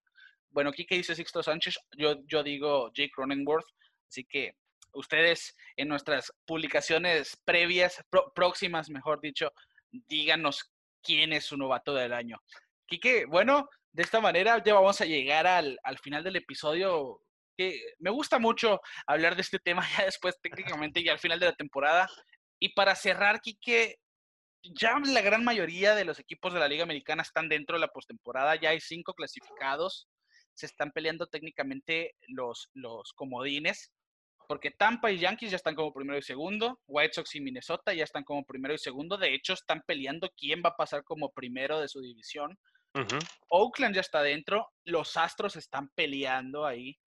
bueno, 0.49 0.69
aquí 0.69 0.85
que 0.85 0.95
dice 0.95 1.15
Sixto 1.15 1.41
Sánchez, 1.41 1.79
yo, 1.97 2.17
yo 2.25 2.43
digo 2.43 2.91
Jake 2.93 3.11
Cronenworth, 3.15 3.65
así 4.09 4.25
que 4.25 4.53
ustedes 4.93 5.55
en 5.75 5.87
nuestras 5.87 6.31
publicaciones 6.45 7.37
previas, 7.45 8.03
próximas, 8.35 8.89
mejor 8.89 9.21
dicho, 9.21 9.51
díganos 9.91 10.71
quién 11.01 11.33
es 11.33 11.45
su 11.45 11.57
novato 11.57 11.93
del 11.93 12.13
año. 12.13 12.41
Quique, 12.85 13.25
bueno, 13.25 13.69
de 13.97 14.03
esta 14.03 14.21
manera 14.21 14.63
ya 14.63 14.75
vamos 14.75 15.01
a 15.01 15.05
llegar 15.05 15.47
al, 15.47 15.79
final 16.03 16.23
del 16.23 16.35
episodio. 16.35 17.19
Que 17.57 17.81
me 17.97 18.11
gusta 18.11 18.37
mucho 18.37 18.79
hablar 19.07 19.35
de 19.35 19.41
este 19.41 19.57
tema 19.57 19.81
ya 19.97 20.05
después 20.05 20.39
técnicamente 20.39 20.99
y 20.99 21.09
al 21.09 21.17
final 21.17 21.39
de 21.39 21.47
la 21.47 21.55
temporada. 21.55 22.07
Y 22.59 22.73
para 22.75 22.93
cerrar, 22.93 23.41
Quique, 23.41 23.97
ya 24.61 24.99
la 25.03 25.21
gran 25.21 25.43
mayoría 25.43 25.95
de 25.95 26.05
los 26.05 26.19
equipos 26.19 26.53
de 26.53 26.59
la 26.59 26.67
Liga 26.67 26.83
Americana 26.83 27.23
están 27.23 27.49
dentro 27.49 27.75
de 27.75 27.79
la 27.79 27.87
postemporada. 27.87 28.55
Ya 28.55 28.69
hay 28.69 28.79
cinco 28.79 29.15
clasificados. 29.15 30.07
Se 30.53 30.67
están 30.67 30.91
peleando 30.91 31.25
técnicamente 31.25 32.13
los, 32.27 32.69
los 32.75 33.13
comodines. 33.13 33.91
Porque 34.47 34.69
Tampa 34.69 35.11
y 35.11 35.17
Yankees 35.17 35.49
ya 35.49 35.57
están 35.57 35.73
como 35.73 35.91
primero 35.91 36.19
y 36.19 36.21
segundo. 36.21 36.79
White 36.85 37.13
Sox 37.15 37.33
y 37.33 37.41
Minnesota 37.41 37.95
ya 37.95 38.03
están 38.03 38.23
como 38.23 38.45
primero 38.45 38.75
y 38.75 38.77
segundo. 38.77 39.17
De 39.17 39.33
hecho, 39.33 39.53
están 39.53 39.81
peleando 39.87 40.29
quién 40.37 40.61
va 40.63 40.69
a 40.69 40.77
pasar 40.77 41.03
como 41.03 41.31
primero 41.31 41.79
de 41.79 41.87
su 41.87 41.99
división 41.99 42.59
Oakland 43.49 43.95
ya 43.95 44.01
está 44.01 44.21
dentro, 44.21 44.69
los 44.85 45.17
Astros 45.17 45.55
están 45.55 45.89
peleando 45.89 46.65
ahí 46.65 46.97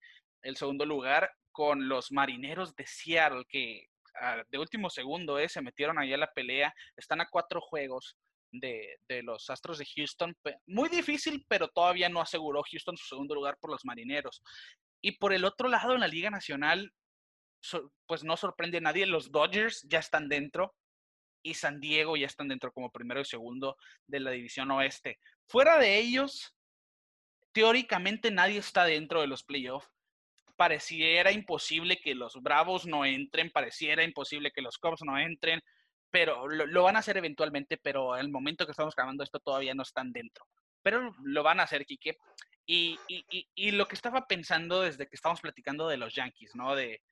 el 0.42 0.56
segundo 0.56 0.86
lugar 0.86 1.30
con 1.52 1.88
los 1.88 2.12
Marineros 2.12 2.74
de 2.76 2.86
Seattle, 2.86 3.44
que 3.48 3.88
ah, 4.20 4.42
de 4.48 4.58
último 4.58 4.88
segundo 4.88 5.38
eh, 5.38 5.48
se 5.48 5.60
metieron 5.60 5.98
ahí 5.98 6.12
a 6.12 6.18
la 6.18 6.32
pelea, 6.32 6.72
están 6.96 7.20
a 7.20 7.28
cuatro 7.28 7.60
juegos 7.60 8.16
de, 8.52 8.96
de, 9.08 9.22
los 9.22 9.50
Astros 9.50 9.78
de 9.78 9.86
Houston. 9.96 10.36
Muy 10.66 10.88
difícil, 10.88 11.44
pero 11.48 11.68
todavía 11.68 12.08
no 12.08 12.20
aseguró 12.20 12.62
Houston 12.62 12.96
su 12.96 13.06
segundo 13.06 13.34
lugar 13.34 13.58
por 13.60 13.70
los 13.70 13.84
Marineros. 13.84 14.42
Y 15.02 15.12
por 15.12 15.32
el 15.32 15.44
otro 15.44 15.68
lado, 15.68 15.94
en 15.94 16.00
la 16.00 16.08
Liga 16.08 16.30
Nacional, 16.30 16.92
pues 18.06 18.24
no 18.24 18.36
sorprende 18.36 18.78
a 18.78 18.82
nadie, 18.82 19.06
los 19.06 19.30
Dodgers 19.30 19.86
ya 19.88 19.98
están 19.98 20.28
dentro 20.28 20.74
y 21.42 21.54
San 21.54 21.80
Diego 21.80 22.16
ya 22.16 22.26
están 22.26 22.48
dentro 22.48 22.72
como 22.72 22.90
primero 22.90 23.20
y 23.20 23.24
segundo 23.24 23.76
de 24.06 24.20
la 24.20 24.30
división 24.30 24.70
oeste. 24.70 25.18
Fuera 25.50 25.80
de 25.80 25.98
ellos, 25.98 26.54
teóricamente 27.50 28.30
nadie 28.30 28.58
está 28.58 28.84
dentro 28.84 29.20
de 29.20 29.26
los 29.26 29.42
playoffs. 29.42 29.90
Pareciera 30.54 31.32
imposible 31.32 31.96
que 31.96 32.14
los 32.14 32.40
Bravos 32.40 32.86
no 32.86 33.04
entren, 33.04 33.50
pareciera 33.50 34.04
imposible 34.04 34.52
que 34.52 34.62
los 34.62 34.78
Cubs 34.78 35.02
no 35.02 35.18
entren, 35.18 35.60
pero 36.08 36.46
lo, 36.46 36.84
van 36.84 36.94
a 36.94 37.00
hacer 37.00 37.16
eventualmente, 37.16 37.78
pero 37.78 38.16
el 38.16 38.28
momento 38.28 38.64
que 38.64 38.70
estamos 38.70 38.94
grabando 38.94 39.24
esto 39.24 39.40
todavía 39.40 39.74
no 39.74 39.82
están 39.82 40.12
dentro. 40.12 40.46
Pero 40.82 41.16
lo 41.24 41.42
van 41.42 41.58
a 41.58 41.64
hacer, 41.64 41.84
Quique. 41.84 42.16
Y, 42.64 42.96
lo 43.72 43.88
que 43.88 43.96
estaba 43.96 44.28
pensando 44.28 44.82
desde 44.82 45.08
que 45.08 45.16
estamos 45.16 45.40
platicando 45.40 45.88
de 45.88 45.96
los 45.96 46.14
Yankees, 46.14 46.54
¿no? 46.54 46.76
De, 46.76 47.02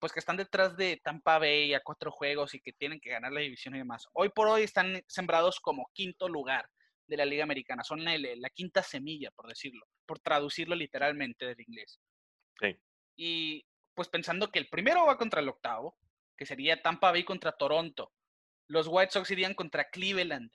pues 0.00 0.12
que 0.12 0.18
están 0.18 0.36
detrás 0.36 0.76
de 0.76 1.00
Tampa 1.04 1.38
Bay 1.38 1.72
a 1.72 1.84
cuatro 1.84 2.10
juegos 2.10 2.52
y 2.54 2.60
que 2.60 2.72
tienen 2.72 2.98
que 2.98 3.10
ganar 3.10 3.30
la 3.30 3.42
división 3.42 3.76
y 3.76 3.78
demás. 3.78 4.08
Hoy 4.12 4.30
por 4.30 4.48
hoy 4.48 4.64
están 4.64 5.00
sembrados 5.06 5.60
como 5.60 5.88
quinto 5.94 6.28
lugar 6.28 6.68
de 7.06 7.16
la 7.16 7.24
Liga 7.24 7.44
Americana. 7.44 7.84
Son 7.84 8.04
la, 8.04 8.16
la 8.16 8.50
quinta 8.50 8.82
semilla, 8.82 9.30
por 9.30 9.48
decirlo, 9.48 9.86
por 10.06 10.18
traducirlo 10.18 10.74
literalmente 10.74 11.46
del 11.46 11.60
inglés. 11.60 12.00
Sí. 12.60 12.76
Y 13.16 13.66
pues 13.94 14.08
pensando 14.08 14.50
que 14.50 14.58
el 14.58 14.68
primero 14.68 15.06
va 15.06 15.16
contra 15.16 15.40
el 15.40 15.48
octavo, 15.48 15.96
que 16.36 16.46
sería 16.46 16.82
Tampa 16.82 17.10
Bay 17.10 17.24
contra 17.24 17.52
Toronto. 17.52 18.12
Los 18.68 18.88
White 18.88 19.12
Sox 19.12 19.30
irían 19.30 19.54
contra 19.54 19.88
Cleveland. 19.88 20.50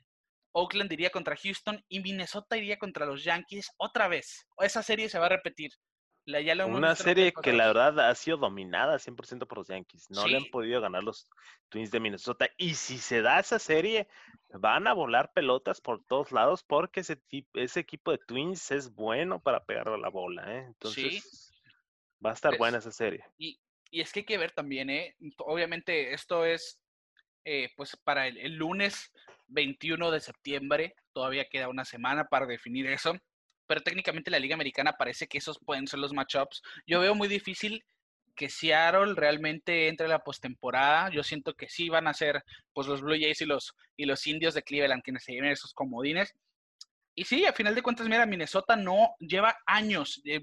Oakland 0.54 0.92
iría 0.92 1.10
contra 1.10 1.36
Houston 1.38 1.84
y 1.88 2.02
Minnesota 2.02 2.58
iría 2.58 2.78
contra 2.78 3.06
los 3.06 3.24
Yankees 3.24 3.72
otra 3.78 4.08
vez. 4.08 4.46
Esa 4.60 4.84
serie 4.84 5.10
se 5.10 5.18
va 5.18 5.28
a 5.28 5.30
repetir. 5.30 5.72
Una 6.26 6.96
serie 6.96 7.34
que 7.34 7.52
la 7.52 7.68
verdad 7.68 8.10
ha 8.10 8.16
sido 8.16 8.38
dominada 8.38 9.00
100% 9.00 9.48
por 9.48 9.58
los 9.58 9.68
Yankees. 9.68 10.10
No 10.10 10.28
le 10.28 10.38
han 10.38 10.46
podido 10.46 10.80
ganar 10.80 11.04
los 11.04 11.28
Twins 11.70 11.92
de 11.92 12.00
Minnesota. 12.00 12.48
Y 12.58 12.76
si 12.76 13.00
se 13.00 13.22
da 13.22 13.40
esa 13.40 13.58
serie, 13.58 14.08
van 14.50 14.88
a 14.88 14.94
volar 14.94 15.34
pelotas 15.34 15.82
por 15.82 16.04
todos 16.04 16.32
lados 16.32 16.64
porque 16.64 17.00
ese, 17.00 17.20
ese 17.54 17.80
equipo 17.80 18.12
de 18.12 18.20
Twins 18.20 18.72
es 18.72 18.94
bueno 18.94 19.42
para 19.42 19.64
pegar 19.64 19.88
la 19.88 20.10
bola. 20.10 20.44
¿eh? 20.56 20.66
Entonces, 20.68 21.52
va 22.24 22.32
a 22.32 22.34
estar 22.34 22.58
buena 22.58 22.78
esa 22.78 22.92
serie. 22.92 23.24
Y, 23.38 23.60
es 23.92 24.14
que 24.14 24.22
hay 24.22 24.26
que 24.26 24.38
ver 24.38 24.52
también, 24.52 24.90
¿eh? 24.90 25.18
obviamente 25.40 26.14
esto 26.14 26.46
es 26.46 26.80
eh, 27.44 27.72
pues 27.76 27.98
para 27.98 28.28
el 28.28 28.54
lunes 28.54 29.12
21 29.48 30.12
de 30.12 30.22
septiembre. 30.22 30.96
Todavía 31.12 31.50
queda 31.50 31.68
una 31.68 31.84
semana 31.84 32.26
para 32.26 32.46
definir 32.46 32.88
eso 32.88 33.20
pero 33.72 33.84
técnicamente 33.84 34.30
la 34.30 34.38
Liga 34.38 34.56
Americana 34.56 34.98
parece 34.98 35.28
que 35.28 35.38
esos 35.38 35.58
pueden 35.58 35.88
ser 35.88 36.00
los 36.00 36.12
matchups. 36.12 36.62
Yo 36.86 37.00
veo 37.00 37.16
muy 37.16 37.30
difícil 37.30 37.82
que 38.36 38.50
Seattle 38.50 39.14
realmente 39.16 39.88
entre 39.88 40.08
a 40.08 40.10
la 40.10 40.20
postemporada. 40.20 41.10
Yo 41.10 41.24
siento 41.24 41.54
que 41.54 41.70
sí 41.70 41.88
van 41.88 42.06
a 42.06 42.14
ser 42.14 42.44
pues 42.74 42.86
los 42.88 43.00
Blue 43.02 43.16
Jays 43.18 43.40
y 43.40 43.46
los, 43.46 43.74
y 43.96 44.04
los 44.04 44.28
indios 44.28 44.56
de 44.56 44.64
Cleveland 44.64 45.04
quienes 45.04 45.24
se 45.24 45.32
lleven 45.32 45.52
esos 45.52 45.74
comodines. 45.74 46.36
Y 47.16 47.24
sí, 47.24 47.46
a 47.46 47.54
final 47.54 47.74
de 47.74 47.82
cuentas, 47.82 48.10
mira, 48.10 48.26
Minnesota 48.26 48.76
no 48.76 49.16
lleva 49.20 49.56
años. 49.66 50.22
Eh, 50.26 50.42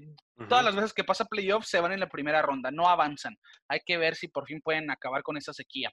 todas 0.49 0.65
las 0.65 0.73
veces 0.73 0.91
que 0.91 1.03
pasa 1.03 1.25
playoffs 1.25 1.69
se 1.69 1.79
van 1.79 1.91
en 1.91 1.99
la 1.99 2.09
primera 2.09 2.41
ronda, 2.41 2.71
no 2.71 2.89
avanzan. 2.89 3.37
Hay 3.67 3.81
que 3.85 3.97
ver 3.97 4.15
si 4.15 4.27
por 4.27 4.47
fin 4.47 4.59
pueden 4.59 4.89
acabar 4.89 5.21
con 5.21 5.37
esa 5.37 5.53
sequía. 5.53 5.91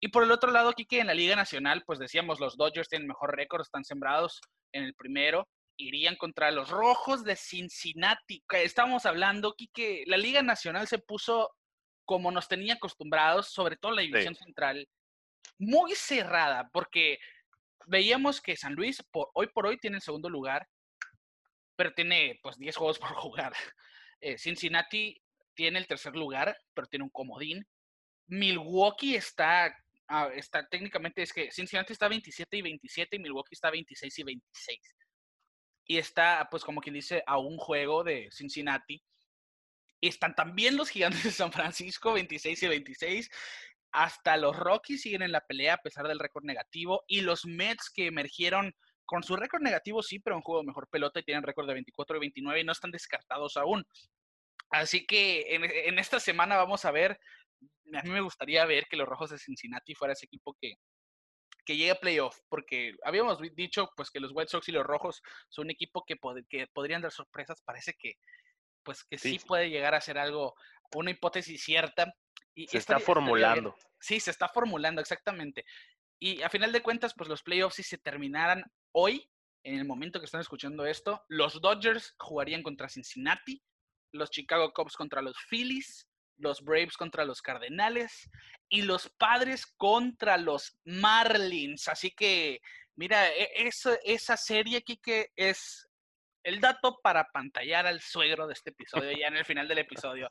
Y 0.00 0.08
por 0.08 0.24
el 0.24 0.32
otro 0.32 0.50
lado, 0.50 0.72
Kike, 0.72 0.98
en 0.98 1.06
la 1.06 1.14
Liga 1.14 1.36
Nacional, 1.36 1.84
pues 1.86 2.00
decíamos, 2.00 2.40
los 2.40 2.56
Dodgers 2.56 2.88
tienen 2.88 3.06
mejor 3.06 3.36
récord, 3.36 3.62
están 3.62 3.84
sembrados 3.84 4.40
en 4.72 4.82
el 4.82 4.94
primero 4.94 5.46
irían 5.76 6.16
contra 6.16 6.50
los 6.50 6.70
Rojos 6.70 7.24
de 7.24 7.36
Cincinnati. 7.36 8.42
Estamos 8.50 9.06
hablando 9.06 9.54
que 9.72 10.04
la 10.06 10.16
Liga 10.16 10.42
Nacional 10.42 10.86
se 10.86 10.98
puso 10.98 11.54
como 12.04 12.30
nos 12.30 12.48
tenía 12.48 12.74
acostumbrados, 12.74 13.48
sobre 13.48 13.76
todo 13.76 13.92
la 13.92 14.02
división 14.02 14.34
central, 14.34 14.88
muy 15.58 15.94
cerrada, 15.94 16.68
porque 16.72 17.18
veíamos 17.86 18.40
que 18.40 18.56
San 18.56 18.74
Luis 18.74 19.02
por, 19.10 19.30
hoy 19.34 19.48
por 19.48 19.66
hoy 19.66 19.78
tiene 19.78 19.96
el 19.96 20.02
segundo 20.02 20.28
lugar, 20.28 20.68
pero 21.76 21.92
tiene 21.92 22.38
pues 22.42 22.58
10 22.58 22.76
juegos 22.76 22.98
por 22.98 23.08
jugar. 23.14 23.54
Eh, 24.20 24.38
Cincinnati 24.38 25.20
tiene 25.54 25.78
el 25.78 25.86
tercer 25.86 26.14
lugar, 26.14 26.56
pero 26.74 26.86
tiene 26.86 27.04
un 27.04 27.10
comodín. 27.10 27.66
Milwaukee 28.26 29.16
está, 29.16 29.74
ah, 30.08 30.28
está 30.34 30.66
técnicamente, 30.68 31.22
es 31.22 31.32
que 31.32 31.50
Cincinnati 31.50 31.92
está 31.92 32.08
27 32.08 32.56
y 32.56 32.62
27 32.62 33.16
y 33.16 33.18
Milwaukee 33.18 33.54
está 33.54 33.70
26 33.70 34.18
y 34.18 34.22
26 34.22 34.94
y 35.86 35.98
está, 35.98 36.48
pues 36.50 36.64
como 36.64 36.80
quien 36.80 36.94
dice, 36.94 37.22
a 37.26 37.38
un 37.38 37.56
juego 37.56 38.04
de 38.04 38.28
Cincinnati. 38.32 39.02
Están 40.00 40.34
también 40.34 40.76
los 40.76 40.90
gigantes 40.90 41.24
de 41.24 41.30
San 41.30 41.52
Francisco, 41.52 42.12
26 42.12 42.62
y 42.62 42.68
26. 42.68 43.30
Hasta 43.92 44.36
los 44.36 44.56
Rockies 44.56 45.02
siguen 45.02 45.22
en 45.22 45.32
la 45.32 45.40
pelea 45.40 45.74
a 45.74 45.82
pesar 45.82 46.08
del 46.08 46.18
récord 46.18 46.44
negativo. 46.44 47.04
Y 47.06 47.20
los 47.20 47.44
Mets 47.46 47.90
que 47.90 48.06
emergieron 48.06 48.74
con 49.04 49.22
su 49.22 49.36
récord 49.36 49.62
negativo, 49.62 50.02
sí, 50.02 50.18
pero 50.18 50.36
un 50.36 50.42
juego 50.42 50.62
de 50.62 50.66
mejor 50.66 50.88
pelota 50.88 51.20
y 51.20 51.24
tienen 51.24 51.42
récord 51.42 51.66
de 51.66 51.74
24 51.74 52.16
y 52.16 52.20
29 52.20 52.60
y 52.60 52.64
no 52.64 52.72
están 52.72 52.90
descartados 52.90 53.56
aún. 53.56 53.84
Así 54.70 55.06
que 55.06 55.54
en, 55.54 55.64
en 55.64 55.98
esta 55.98 56.18
semana 56.18 56.56
vamos 56.56 56.84
a 56.84 56.90
ver. 56.90 57.18
A 57.94 58.02
mí 58.02 58.10
me 58.10 58.22
gustaría 58.22 58.64
ver 58.64 58.86
que 58.88 58.96
los 58.96 59.06
Rojos 59.06 59.30
de 59.30 59.38
Cincinnati 59.38 59.94
fuera 59.94 60.14
ese 60.14 60.26
equipo 60.26 60.56
que, 60.58 60.74
que 61.64 61.76
llegue 61.76 61.92
a 61.92 62.00
playoff, 62.00 62.38
porque 62.48 62.94
habíamos 63.04 63.38
dicho 63.54 63.90
pues 63.96 64.10
que 64.10 64.20
los 64.20 64.32
White 64.32 64.50
Sox 64.50 64.68
y 64.68 64.72
los 64.72 64.84
Rojos 64.84 65.22
son 65.48 65.66
un 65.66 65.70
equipo 65.70 66.04
que, 66.04 66.16
que 66.48 66.66
podrían 66.68 67.02
dar 67.02 67.12
sorpresas, 67.12 67.62
parece 67.62 67.94
que 67.94 68.16
pues 68.84 69.02
que 69.04 69.18
sí, 69.18 69.40
puede 69.44 69.70
llegar 69.70 69.94
a 69.94 70.00
ser 70.00 70.18
algo, 70.18 70.54
una 70.94 71.10
hipótesis 71.10 71.64
cierta. 71.64 72.14
Y 72.54 72.66
se 72.68 72.78
está 72.78 73.00
formulando. 73.00 73.74
Sí, 73.98 74.20
se 74.20 74.30
está 74.30 74.48
formulando, 74.48 75.00
exactamente. 75.00 75.64
Y 76.20 76.42
a 76.42 76.50
final 76.50 76.70
de 76.70 76.82
cuentas, 76.82 77.14
pues 77.16 77.28
los 77.28 77.42
playoffs 77.42 77.76
si 77.76 77.82
se 77.82 77.98
terminaran 77.98 78.62
hoy, 78.92 79.28
en 79.64 79.78
el 79.78 79.86
momento 79.86 80.20
que 80.20 80.26
están 80.26 80.42
escuchando 80.42 80.86
esto, 80.86 81.24
los 81.28 81.60
Dodgers 81.60 82.14
jugarían 82.18 82.62
contra 82.62 82.88
Cincinnati, 82.88 83.62
los 84.12 84.30
Chicago 84.30 84.72
Cubs 84.72 84.96
contra 84.96 85.22
los 85.22 85.36
Phillies, 85.48 86.06
los 86.38 86.62
Braves 86.62 86.96
contra 86.96 87.24
los 87.24 87.42
Cardenales 87.42 88.30
y 88.68 88.82
los 88.82 89.08
Padres 89.18 89.66
contra 89.76 90.36
los 90.36 90.78
Marlins. 90.84 91.88
Así 91.88 92.10
que, 92.10 92.60
mira, 92.96 93.30
e, 93.30 93.68
esa 94.04 94.36
serie, 94.36 94.82
que 94.82 95.28
es 95.36 95.88
el 96.42 96.60
dato 96.60 97.00
para 97.02 97.24
pantallar 97.32 97.86
al 97.86 98.00
suegro 98.00 98.46
de 98.46 98.52
este 98.52 98.70
episodio, 98.70 99.16
ya 99.16 99.28
en 99.28 99.36
el 99.36 99.44
final 99.44 99.66
del 99.66 99.78
episodio. 99.78 100.28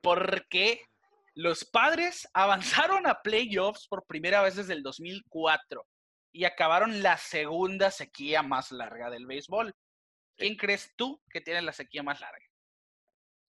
Porque 0.00 0.82
los 1.34 1.64
Padres 1.64 2.28
avanzaron 2.32 3.06
a 3.06 3.22
playoffs 3.22 3.86
por 3.88 4.06
primera 4.06 4.42
vez 4.42 4.56
desde 4.56 4.74
el 4.74 4.82
2004 4.82 5.86
y 6.32 6.44
acabaron 6.44 7.02
la 7.02 7.16
segunda 7.16 7.90
sequía 7.90 8.42
más 8.42 8.72
larga 8.72 9.10
del 9.10 9.26
béisbol. 9.26 9.74
¿Quién 10.36 10.56
crees 10.56 10.92
tú 10.96 11.22
que 11.30 11.40
tiene 11.40 11.62
la 11.62 11.72
sequía 11.72 12.02
más 12.02 12.20
larga? 12.20 12.44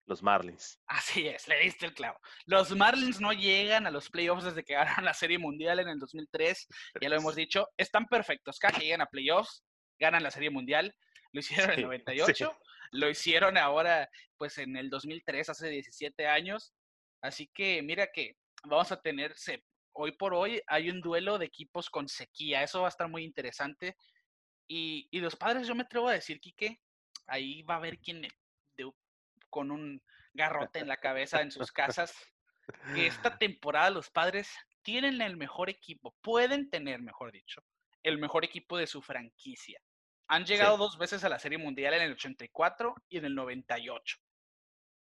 Los 0.05 0.21
Marlins. 0.21 0.79
Así 0.87 1.27
es, 1.27 1.47
le 1.47 1.59
diste 1.59 1.85
el 1.85 1.93
clavo. 1.93 2.19
Los 2.45 2.75
Marlins 2.75 3.21
no 3.21 3.31
llegan 3.31 3.87
a 3.87 3.91
los 3.91 4.09
playoffs 4.09 4.43
desde 4.43 4.63
que 4.63 4.73
ganaron 4.73 5.05
la 5.05 5.13
Serie 5.13 5.37
Mundial 5.37 5.79
en 5.79 5.87
el 5.87 5.99
2003. 5.99 6.67
Ya 7.01 7.09
lo 7.09 7.15
hemos 7.15 7.35
dicho. 7.35 7.69
Están 7.77 8.07
perfectos. 8.07 8.59
Cada 8.59 8.77
que 8.77 8.85
llegan 8.85 9.01
a 9.01 9.05
playoffs, 9.05 9.63
ganan 9.99 10.23
la 10.23 10.31
Serie 10.31 10.49
Mundial. 10.49 10.93
Lo 11.31 11.39
hicieron 11.39 11.71
en 11.71 11.79
el 11.79 11.85
98. 11.85 12.59
Lo 12.91 13.09
hicieron 13.09 13.57
ahora, 13.57 14.09
pues 14.37 14.57
en 14.57 14.75
el 14.75 14.89
2003, 14.89 15.49
hace 15.49 15.69
17 15.69 16.27
años. 16.27 16.73
Así 17.21 17.47
que 17.47 17.81
mira 17.81 18.07
que 18.11 18.35
vamos 18.65 18.91
a 18.91 19.01
tener, 19.01 19.33
hoy 19.93 20.11
por 20.11 20.33
hoy 20.33 20.61
hay 20.67 20.89
un 20.89 21.01
duelo 21.01 21.37
de 21.37 21.45
equipos 21.45 21.89
con 21.89 22.07
sequía. 22.07 22.61
Eso 22.61 22.81
va 22.81 22.87
a 22.87 22.89
estar 22.89 23.07
muy 23.07 23.23
interesante. 23.23 23.95
Y, 24.67 25.07
y 25.11 25.19
los 25.21 25.35
padres, 25.35 25.67
yo 25.67 25.75
me 25.75 25.83
atrevo 25.83 26.09
a 26.09 26.13
decir, 26.13 26.39
Quique, 26.39 26.79
ahí 27.27 27.63
va 27.63 27.75
a 27.75 27.77
haber 27.77 27.99
quien 27.99 28.27
con 29.53 29.69
un 29.69 30.01
garrote 30.33 30.79
en 30.79 30.87
la 30.87 30.97
cabeza 30.97 31.41
en 31.41 31.51
sus 31.51 31.71
casas, 31.71 32.11
que 32.95 33.05
esta 33.05 33.37
temporada 33.37 33.91
los 33.91 34.09
padres 34.09 34.49
tienen 34.81 35.21
el 35.21 35.37
mejor 35.37 35.69
equipo, 35.69 36.15
pueden 36.21 36.71
tener, 36.71 37.03
mejor 37.03 37.31
dicho, 37.31 37.63
el 38.01 38.17
mejor 38.17 38.43
equipo 38.43 38.77
de 38.77 38.87
su 38.87 39.03
franquicia. 39.03 39.79
Han 40.27 40.45
llegado 40.45 40.77
dos 40.77 40.97
veces 40.97 41.23
a 41.23 41.29
la 41.29 41.37
Serie 41.37 41.59
Mundial 41.59 41.93
en 41.93 42.01
el 42.01 42.13
84 42.13 42.95
y 43.09 43.17
en 43.19 43.25
el 43.25 43.35
98. 43.35 44.17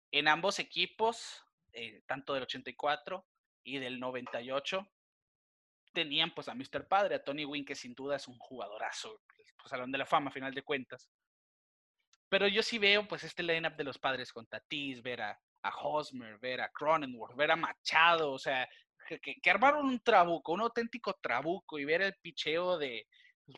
En 0.09 0.27
ambos 0.27 0.57
equipos, 0.57 1.43
eh, 1.73 2.01
tanto 2.07 2.33
del 2.33 2.43
84 2.43 3.23
y 3.63 3.77
del 3.77 3.99
98, 3.99 4.89
tenían 5.93 6.33
pues 6.33 6.47
a 6.47 6.55
Mr. 6.55 6.87
Padre, 6.87 7.15
a 7.15 7.23
Tony 7.23 7.45
Wynn, 7.45 7.65
que 7.65 7.75
sin 7.75 7.93
duda 7.93 8.15
es 8.15 8.27
un 8.27 8.39
jugadorazo, 8.39 9.21
pues 9.57 9.69
Salón 9.69 9.91
de 9.91 9.99
la 9.99 10.07
Fama 10.07 10.31
a 10.31 10.33
final 10.33 10.55
de 10.55 10.63
cuentas. 10.63 11.11
Pero 12.31 12.47
yo 12.47 12.63
sí 12.63 12.77
veo 12.77 13.05
pues 13.05 13.25
este 13.25 13.43
lineup 13.43 13.75
de 13.75 13.83
los 13.83 13.99
padres 13.99 14.31
con 14.31 14.47
Tatis, 14.47 15.01
ver 15.01 15.21
a, 15.21 15.37
Hosmer, 15.81 16.39
ver 16.39 16.61
a 16.61 16.69
Cronenworth, 16.69 17.35
ver 17.35 17.51
a 17.51 17.57
Machado, 17.57 18.31
o 18.31 18.39
sea, 18.39 18.69
que, 19.21 19.49
armaron 19.49 19.85
un 19.85 19.99
trabuco, 19.99 20.53
un 20.53 20.61
auténtico 20.61 21.13
trabuco 21.21 21.77
y 21.77 21.83
ver 21.83 22.01
el 22.01 22.15
picheo 22.21 22.77
de, 22.77 23.05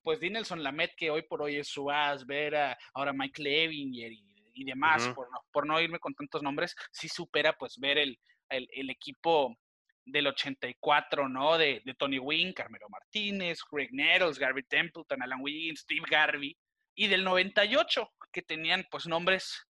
pues 0.02 0.20
Dinelson 0.20 0.64
Lamet, 0.64 0.96
que 0.98 1.12
hoy 1.12 1.22
por 1.22 1.44
hoy 1.44 1.58
es 1.58 1.68
su 1.68 1.92
as, 1.92 2.26
ver 2.26 2.56
a 2.56 2.78
ahora 2.96 3.14
Mike 3.14 3.44
Levinger 3.44 4.12
y, 4.12 4.64
demás, 4.66 5.08
por, 5.10 5.32
no, 5.32 5.46
por 5.52 5.68
no 5.68 5.80
irme 5.80 6.00
con 6.00 6.16
tantos 6.16 6.42
nombres, 6.42 6.76
sí 6.92 7.08
supera 7.08 7.54
pues 7.54 7.78
ver 7.78 8.00
el, 8.00 8.18
el, 8.50 8.90
equipo 8.90 9.56
del 10.04 10.26
84, 10.28 11.30
¿no? 11.30 11.60
De, 11.60 11.84
de, 11.86 11.94
Tony 11.94 12.18
Wynn, 12.18 12.54
Carmelo 12.54 12.90
Martínez, 12.90 13.60
Greg 13.72 13.94
Nettles, 13.94 14.40
Gary 14.40 14.64
Templeton, 14.64 15.22
Alan 15.22 15.42
Wiggins, 15.42 15.82
Steve 15.82 16.06
Garvey, 16.10 16.58
y 16.96 17.08
del 17.08 17.24
98, 17.24 18.10
que 18.32 18.42
tenían 18.42 18.86
pues 18.90 19.08
nombres 19.08 19.66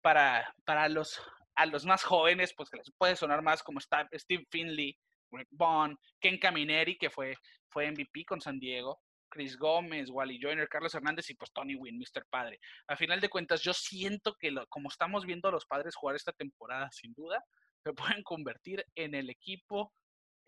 para, 0.00 0.54
para 0.64 0.88
los, 0.88 1.20
a 1.54 1.66
los 1.66 1.84
más 1.84 2.04
jóvenes, 2.04 2.54
pues 2.56 2.70
que 2.70 2.78
les 2.78 2.90
puede 2.96 3.16
sonar 3.16 3.42
más 3.42 3.62
como 3.62 3.80
Steve 3.80 4.46
Finley, 4.50 4.96
Greg 5.30 5.48
Bond, 5.50 5.96
Ken 6.20 6.38
Camineri, 6.38 6.96
que 6.96 7.10
fue, 7.10 7.34
fue 7.68 7.90
MVP 7.90 8.24
con 8.24 8.40
San 8.40 8.58
Diego, 8.58 9.00
Chris 9.28 9.56
Gómez, 9.56 10.08
Wally 10.10 10.38
Joyner, 10.40 10.68
Carlos 10.68 10.94
Hernández 10.94 11.28
y 11.30 11.34
pues 11.34 11.52
Tony 11.52 11.74
Wynn, 11.74 11.98
Mr. 11.98 12.24
Padre. 12.30 12.58
A 12.86 12.96
final 12.96 13.20
de 13.20 13.28
cuentas, 13.28 13.62
yo 13.62 13.74
siento 13.74 14.34
que 14.38 14.54
como 14.68 14.88
estamos 14.88 15.26
viendo 15.26 15.48
a 15.48 15.52
los 15.52 15.66
padres 15.66 15.94
jugar 15.94 16.16
esta 16.16 16.32
temporada, 16.32 16.88
sin 16.92 17.12
duda, 17.12 17.44
se 17.84 17.92
pueden 17.92 18.22
convertir 18.22 18.84
en 18.94 19.14
el 19.14 19.30
equipo, 19.30 19.92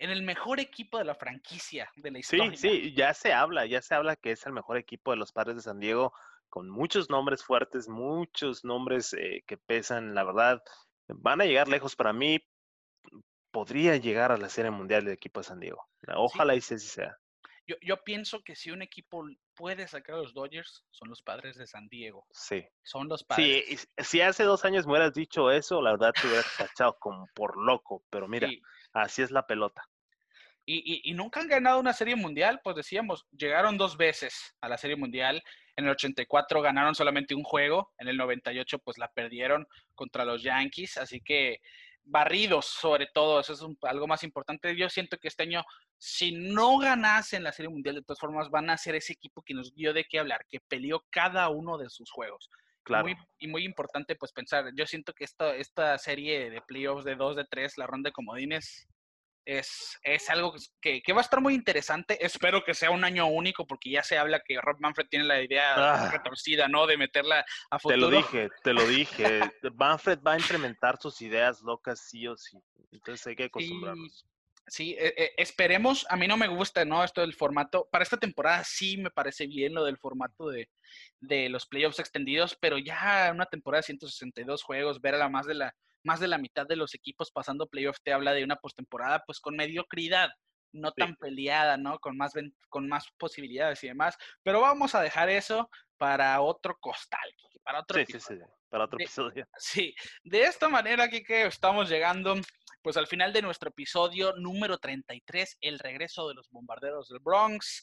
en 0.01 0.11
el 0.11 0.23
mejor 0.23 0.61
equipo 0.61 0.99
de 0.99 1.05
la 1.05 1.15
franquicia 1.15 1.91
de 1.95 2.11
la 2.11 2.19
historia. 2.19 2.51
Sí, 2.53 2.57
sí, 2.57 2.95
ya 2.95 3.13
se 3.13 3.33
habla, 3.33 3.67
ya 3.67 3.83
se 3.83 3.95
habla 3.95 4.17
que 4.17 4.33
es 4.33 4.45
el 4.47 4.53
mejor 4.53 4.79
equipo 4.79 5.11
de 5.11 5.19
los 5.19 5.31
padres 5.31 5.57
de 5.57 5.63
San 5.63 5.79
Diego, 5.79 6.15
con 6.49 6.69
muchos 6.71 7.11
nombres 7.11 7.45
fuertes, 7.45 7.87
muchos 7.87 8.65
nombres 8.65 9.13
eh, 9.13 9.45
que 9.47 9.59
pesan, 9.59 10.15
la 10.15 10.25
verdad, 10.25 10.63
van 11.09 11.43
a 11.43 11.45
llegar 11.45 11.69
lejos 11.69 11.97
para 11.97 12.15
mí. 12.15 12.41
Podría 13.51 13.97
llegar 13.97 14.33
a 14.33 14.39
la 14.39 14.49
Serie 14.49 14.71
Mundial 14.71 15.05
del 15.05 15.15
equipo 15.15 15.41
de 15.41 15.45
San 15.45 15.61
Diego. 15.61 15.87
Ojalá 16.17 16.55
y 16.55 16.61
sí 16.61 16.79
sea. 16.79 17.19
Yo, 17.67 17.77
yo, 17.83 18.03
pienso 18.03 18.43
que 18.43 18.57
si 18.57 18.71
un 18.71 18.83
equipo 18.83 19.25
puede 19.55 19.87
sacar 19.87 20.17
a 20.17 20.19
los 20.19 20.35
Dodgers, 20.35 20.85
son 20.91 21.09
los 21.09 21.23
padres 21.23 21.57
de 21.57 21.67
San 21.67 21.89
Diego. 21.89 22.27
Sí. 22.33 22.67
Son 22.83 23.07
los 23.07 23.23
padres. 23.23 23.65
Sí, 23.69 23.87
si 23.99 24.21
hace 24.21 24.45
dos 24.45 24.65
años 24.65 24.87
me 24.87 24.93
hubieras 24.93 25.15
dicho 25.15 25.51
eso, 25.51 25.83
la 25.83 25.93
verdad 25.93 26.13
te 26.13 26.27
hubieras 26.27 26.47
tachado 26.57 26.97
como 26.99 27.29
por 27.35 27.57
loco, 27.57 28.03
pero 28.11 28.27
mira, 28.27 28.49
así 28.93 29.23
es 29.23 29.31
la 29.31 29.47
pelota. 29.47 29.89
Y, 30.73 31.11
y, 31.11 31.15
nunca 31.15 31.41
han 31.41 31.49
ganado 31.49 31.81
una 31.81 31.93
serie 31.93 32.15
mundial, 32.15 32.61
pues 32.63 32.77
decíamos, 32.77 33.27
llegaron 33.37 33.77
dos 33.77 33.97
veces 33.97 34.55
a 34.61 34.69
la 34.69 34.79
serie 34.79 34.95
mundial. 34.95 35.43
En 35.75 35.85
el 35.85 35.91
84 35.91 36.63
ganaron 36.63 36.95
solamente 36.95 37.35
un 37.35 37.43
juego, 37.43 37.93
en 37.99 38.07
el 38.07 38.17
98 38.17 38.79
pues 38.79 38.97
la 38.97 39.09
perdieron 39.09 39.67
contra 39.95 40.25
los 40.25 40.43
Yankees, 40.43 40.97
así 40.97 41.21
que 41.21 41.61
barridos 42.05 42.67
sobre 42.67 43.07
todo, 43.07 43.41
eso 43.41 43.53
es 43.53 43.63
algo 43.83 44.07
más 44.07 44.23
importante. 44.23 44.77
Yo 44.77 44.89
siento 44.89 45.19
que 45.19 45.29
este 45.29 45.43
año, 45.43 45.65
si 45.99 46.33
no 46.33 46.79
ganasen 46.79 47.43
la 47.43 47.53
Serie 47.53 47.71
Mundial, 47.71 47.97
de 47.97 48.03
todas 48.03 48.21
formas 48.21 48.51
van 48.51 48.71
a 48.71 48.77
ser 48.77 48.95
ese 48.95 49.13
equipo 49.13 49.43
que 49.43 49.55
nos 49.55 49.75
dio 49.75 49.93
de 49.93 50.05
qué 50.05 50.19
hablar, 50.19 50.45
que 50.49 50.61
peleó 50.61 51.05
cada 51.11 51.49
uno 51.49 51.79
de 51.79 51.91
sus 51.91 52.11
juegos. 52.11 52.51
Claro. 52.83 53.09
y 53.39 53.47
muy 53.47 53.65
importante 53.65 54.17
pues 54.17 54.33
pensar, 54.33 54.73
yo 54.75 54.87
siento 54.87 55.13
que 55.13 55.23
esta, 55.23 55.55
esta 55.55 55.97
serie 55.99 56.51
de 56.51 56.63
playoffs 56.63 57.05
de 57.05 57.15
2 57.15 57.37
de 57.37 57.45
3, 57.45 57.77
la 57.77 57.87
ronda 57.87 58.09
de 58.09 58.13
comodines, 58.13 58.89
es, 59.59 59.99
es 60.03 60.31
algo 60.31 60.55
que, 60.81 61.03
que, 61.03 61.13
va 61.13 61.21
a 61.21 61.25
estar 61.25 61.41
muy 61.41 61.55
interesante. 61.55 62.25
Espero 62.25 62.63
que 62.65 62.73
sea 62.73 62.91
un 62.91 63.05
año 63.05 63.27
único, 63.27 63.67
porque 63.67 63.91
ya 63.91 64.03
se 64.03 64.17
habla 64.17 64.41
que 64.41 64.61
Rob 64.61 64.79
Manfred 64.81 65.09
tiene 65.09 65.25
la 65.25 65.43
idea 65.43 65.75
ah. 65.75 66.11
retorcida, 66.11 66.69
¿no? 66.69 66.87
De 66.87 66.97
meterla 66.97 67.45
a 67.71 67.79
futuro. 67.79 68.09
Te 68.09 68.15
lo 68.15 68.17
dije, 68.17 68.49
te 68.63 68.73
lo 68.73 68.87
dije. 68.87 69.41
Manfred 69.75 70.21
va 70.25 70.35
a 70.35 70.39
implementar 70.39 70.99
sus 71.01 71.21
ideas 71.21 71.63
locas 71.63 72.01
sí 72.09 72.29
o 72.29 72.37
sí. 72.37 72.59
Entonces 72.93 73.27
hay 73.27 73.37
que 73.37 73.45
acostumbrarnos. 73.45 74.25
Sí, 74.69 74.95
e, 74.97 75.15
e, 75.17 75.33
esperemos. 75.37 76.07
A 76.09 76.17
mí 76.17 76.29
no 76.29 76.37
me 76.37 76.47
gusta, 76.47 76.85
¿no? 76.85 77.03
Esto 77.03 77.23
del 77.23 77.35
formato. 77.35 77.89
Para 77.91 78.05
esta 78.05 78.19
temporada 78.19 78.63
sí 78.63 78.99
me 78.99 79.11
parece 79.11 79.49
bien 79.49 79.75
lo 79.75 79.85
del 79.85 79.99
formato 79.99 80.49
de, 80.49 80.69
de 81.19 81.49
los 81.49 81.67
playoffs 81.67 81.99
extendidos, 81.99 82.57
pero 82.61 82.79
ya 82.79 83.33
una 83.35 83.47
temporada 83.47 83.81
de 83.81 83.87
162 83.87 84.63
juegos, 84.63 85.01
ver 85.01 85.17
a 85.17 85.19
la 85.19 85.29
más 85.29 85.47
de 85.47 85.55
la 85.55 85.75
más 86.05 86.21
de 86.21 86.29
la 86.29 86.39
mitad 86.39 86.67
de 86.67 86.77
los 86.77 86.95
equipos 86.95 87.31
pasando 87.31 87.67
playoff 87.67 87.99
te 88.03 88.13
habla 88.13 88.33
de 88.33 88.45
una 88.45 88.57
postemporada 88.57 89.23
pues 89.27 89.41
con 89.41 89.57
mediocridad, 89.57 90.31
no 90.73 90.93
tan 90.93 91.17
peleada, 91.17 91.77
¿no? 91.77 91.99
Con 91.99 92.17
más, 92.17 92.33
con 92.69 92.89
más 92.89 93.07
posibilidades 93.19 93.83
y 93.85 93.89
demás. 93.89 94.17
Pero 94.43 94.61
vamos 94.61 94.95
a 94.95 95.03
dejar 95.03 95.29
eso 95.29 95.69
para 95.97 96.41
otro 96.41 96.77
costal, 96.81 97.35
para 97.63 97.81
otro 97.81 97.99
sí, 97.99 98.07
Sí, 98.07 98.21
sí, 98.21 98.35
para 98.69 98.85
otro 98.85 98.99
episodio. 98.99 99.47
Sí, 99.59 99.95
de 100.23 100.45
esta 100.45 100.69
manera, 100.69 101.09
que 101.09 101.47
estamos 101.47 101.89
llegando 101.89 102.37
pues 102.83 102.97
al 102.97 103.07
final 103.07 103.33
de 103.33 103.43
nuestro 103.43 103.71
episodio 103.71 104.33
número 104.37 104.79
33, 104.79 105.59
el 105.61 105.79
regreso 105.79 106.29
de 106.29 106.35
los 106.35 106.49
bombarderos 106.51 107.09
del 107.09 107.19
Bronx. 107.19 107.83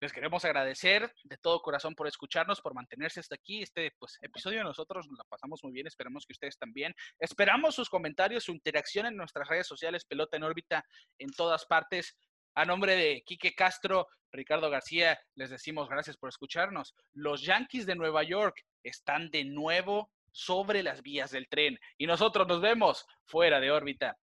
Les 0.00 0.12
queremos 0.12 0.44
agradecer 0.44 1.12
de 1.22 1.36
todo 1.38 1.62
corazón 1.62 1.94
por 1.94 2.06
escucharnos, 2.06 2.60
por 2.60 2.74
mantenerse 2.74 3.20
hasta 3.20 3.36
aquí. 3.36 3.62
Este 3.62 3.92
pues, 3.98 4.18
episodio 4.20 4.62
nosotros 4.62 5.06
nos 5.08 5.18
la 5.18 5.24
pasamos 5.24 5.60
muy 5.62 5.72
bien, 5.72 5.86
esperamos 5.86 6.26
que 6.26 6.32
ustedes 6.32 6.58
también. 6.58 6.94
Esperamos 7.18 7.74
sus 7.74 7.88
comentarios, 7.88 8.44
su 8.44 8.52
interacción 8.52 9.06
en 9.06 9.16
nuestras 9.16 9.48
redes 9.48 9.66
sociales, 9.66 10.04
Pelota 10.04 10.36
en 10.36 10.44
órbita 10.44 10.84
en 11.18 11.30
todas 11.30 11.64
partes. 11.66 12.16
A 12.56 12.64
nombre 12.64 12.94
de 12.96 13.22
Quique 13.26 13.54
Castro, 13.54 14.08
Ricardo 14.30 14.70
García, 14.70 15.18
les 15.34 15.50
decimos 15.50 15.88
gracias 15.88 16.16
por 16.16 16.28
escucharnos. 16.28 16.94
Los 17.12 17.42
Yankees 17.42 17.86
de 17.86 17.94
Nueva 17.94 18.22
York 18.24 18.64
están 18.82 19.30
de 19.30 19.44
nuevo 19.44 20.10
sobre 20.30 20.82
las 20.82 21.02
vías 21.02 21.30
del 21.30 21.48
tren 21.48 21.78
y 21.96 22.06
nosotros 22.06 22.46
nos 22.46 22.60
vemos 22.60 23.06
fuera 23.24 23.60
de 23.60 23.70
órbita. 23.70 24.16